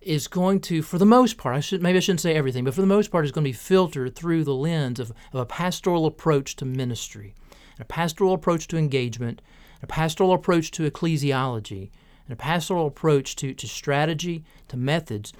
is 0.00 0.28
going 0.28 0.60
to, 0.60 0.82
for 0.82 0.98
the 0.98 1.06
most 1.06 1.38
part, 1.38 1.56
I 1.56 1.60
should 1.60 1.82
maybe 1.82 1.96
I 1.96 2.00
shouldn't 2.00 2.20
say 2.20 2.34
everything, 2.34 2.64
but 2.64 2.74
for 2.74 2.82
the 2.82 2.86
most 2.86 3.10
part, 3.10 3.24
is 3.24 3.32
going 3.32 3.44
to 3.44 3.48
be 3.48 3.52
filtered 3.52 4.14
through 4.14 4.44
the 4.44 4.54
lens 4.54 5.00
of, 5.00 5.12
of 5.32 5.40
a 5.40 5.46
pastoral 5.46 6.06
approach 6.06 6.56
to 6.56 6.64
ministry, 6.64 7.34
a 7.78 7.84
pastoral 7.84 8.34
approach 8.34 8.68
to 8.68 8.76
engagement, 8.76 9.42
a 9.82 9.86
pastoral 9.86 10.32
approach 10.32 10.70
to 10.72 10.88
ecclesiology, 10.90 11.90
and 12.26 12.32
a 12.32 12.36
pastoral 12.36 12.86
approach 12.86 13.36
to, 13.36 13.54
to 13.54 13.68
strategy, 13.68 14.44
to 14.68 14.76
methods, 14.76 15.32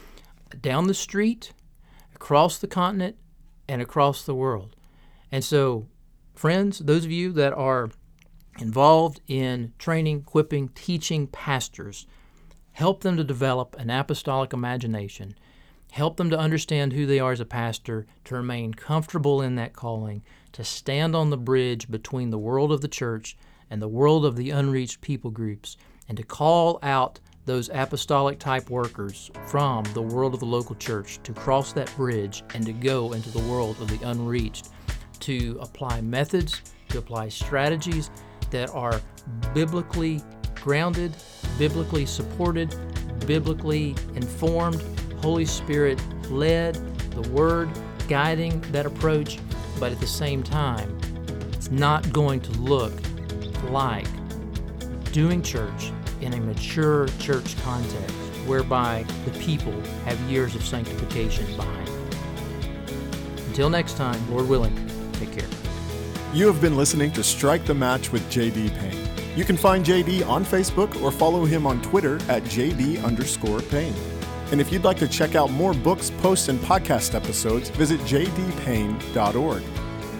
down 0.61 0.87
the 0.87 0.95
street, 0.95 1.53
across 2.14 2.59
the 2.59 2.66
continent, 2.66 3.16
and 3.68 3.80
across 3.80 4.24
the 4.24 4.35
world. 4.35 4.76
And 5.32 5.43
so, 5.43 5.89
friends, 6.35 6.78
those 6.80 7.05
of 7.05 7.11
you 7.11 7.32
that 7.32 7.53
are 7.55 7.91
involved 8.59 9.20
in 9.26 9.72
training, 9.78 10.20
equipping, 10.20 10.68
teaching 10.68 11.26
pastors, 11.26 12.07
help 12.72 13.03
them 13.03 13.16
to 13.16 13.24
develop 13.24 13.74
an 13.78 13.91
apostolic 13.91 14.53
imagination, 14.53 15.35
help 15.95 16.16
them 16.16 16.28
to 16.28 16.36
understand 16.36 16.92
who 16.92 17.07
they 17.07 17.20
are 17.20 17.30
as 17.30 17.38
a 17.38 17.45
pastor, 17.45 18.05
to 18.24 18.34
remain 18.34 18.74
comfortable 18.74 19.40
in 19.40 19.55
that 19.55 19.72
calling, 19.72 20.20
to 20.51 20.64
stand 20.64 21.14
on 21.14 21.30
the 21.30 21.36
bridge 21.36 21.88
between 21.88 22.30
the 22.30 22.38
world 22.38 22.72
of 22.72 22.80
the 22.80 22.88
church 22.88 23.36
and 23.70 23.80
the 23.80 23.86
world 23.86 24.26
of 24.26 24.34
the 24.34 24.51
unreached 24.51 25.01
people 25.01 25.30
groups, 25.30 25.76
and 26.09 26.18
to 26.18 26.24
call 26.24 26.80
out 26.82 27.20
those 27.45 27.70
apostolic 27.72 28.40
type 28.40 28.68
workers 28.70 29.30
from 29.47 29.84
the 29.95 30.03
world 30.03 30.34
of 30.34 30.40
the 30.40 30.47
local 30.47 30.74
church 30.74 31.20
to 31.22 31.32
cross 31.32 31.72
that 31.72 31.95
bridge 31.97 32.42
and 32.55 32.66
to 32.66 32.72
go 32.72 33.12
into 33.12 33.30
the 33.30 33.51
world 33.51 33.80
of 33.80 33.86
the 33.86 34.09
unreached, 34.09 34.70
to 35.20 35.57
apply 35.61 36.01
methods, 36.01 36.61
to 36.88 36.99
apply 36.99 37.28
strategies 37.28 38.11
that 38.51 38.68
are 38.70 39.01
biblically 39.55 40.20
grounded, 40.57 41.14
biblically 41.57 42.05
supported, 42.05 42.74
biblically 43.28 43.95
informed, 44.16 44.82
Holy 45.25 45.47
Spirit 45.47 45.99
led, 46.31 46.75
the 47.12 47.27
Word 47.31 47.70
guiding 48.09 48.61
that 48.72 48.85
approach, 48.85 49.39
but 49.81 49.91
at 49.91 49.99
the 49.99 50.07
same 50.07 50.43
time, 50.43 50.99
it's 51.51 51.70
not 51.70 52.12
going 52.12 52.41
to 52.41 52.53
look 52.61 52.93
like 53.70 54.07
doing 55.12 55.41
church 55.41 55.93
in 56.20 56.35
a 56.35 56.37
mature 56.37 57.09
church 57.20 57.57
context 57.62 58.14
whereby 58.45 59.03
the 59.25 59.31
people 59.41 59.72
have 60.05 60.20
years 60.31 60.55
of 60.55 60.62
sanctification 60.62 61.47
behind 61.57 61.87
them. 61.87 62.11
Until 63.47 63.70
next 63.70 63.97
time, 63.97 64.31
Lord 64.31 64.47
willing, 64.47 64.77
take 65.14 65.33
care. 65.33 65.49
You 66.35 66.47
have 66.49 66.61
been 66.61 66.77
listening 66.77 67.12
to 67.12 67.25
Strike 67.25 67.64
the 67.64 67.72
Match 67.72 68.12
with 68.12 68.31
JD 68.31 68.79
Payne. 68.79 69.09
You 69.39 69.47
can 69.47 69.57
find 69.57 69.87
JD 69.87 70.29
on 70.29 70.45
Facebook 70.45 71.03
or 71.03 71.11
follow 71.11 71.47
him 71.47 71.66
on 71.66 71.81
Twitter 71.81 72.16
at 72.29 72.43
JD 72.43 73.03
underscore 73.03 73.62
Payne. 73.62 73.95
And 74.55 74.61
if 74.61 74.70
you'd 74.70 74.84
like 74.84 74.98
to 74.98 75.09
check 75.09 75.34
out 75.34 75.50
more 75.50 75.74
books, 75.74 76.12
posts, 76.22 76.46
and 76.46 76.61
podcast 76.61 77.16
episodes, 77.16 77.70
visit 77.70 77.98
jdpayne.org. 78.02 79.62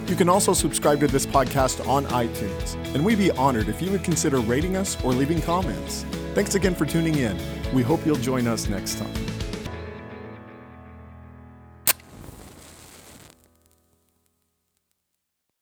You 0.09 0.15
can 0.17 0.27
also 0.27 0.51
subscribe 0.51 0.99
to 0.99 1.07
this 1.07 1.25
podcast 1.25 1.87
on 1.87 2.05
iTunes, 2.07 2.75
and 2.93 3.05
we'd 3.05 3.17
be 3.17 3.31
honored 3.31 3.69
if 3.69 3.81
you 3.81 3.89
would 3.91 4.03
consider 4.03 4.41
rating 4.41 4.75
us 4.75 5.01
or 5.05 5.13
leaving 5.13 5.41
comments. 5.41 6.03
Thanks 6.33 6.53
again 6.53 6.75
for 6.75 6.85
tuning 6.85 7.15
in. 7.15 7.39
We 7.73 7.81
hope 7.81 8.05
you'll 8.05 8.17
join 8.17 8.45
us 8.45 8.67
next 8.67 8.97
time. 8.97 9.34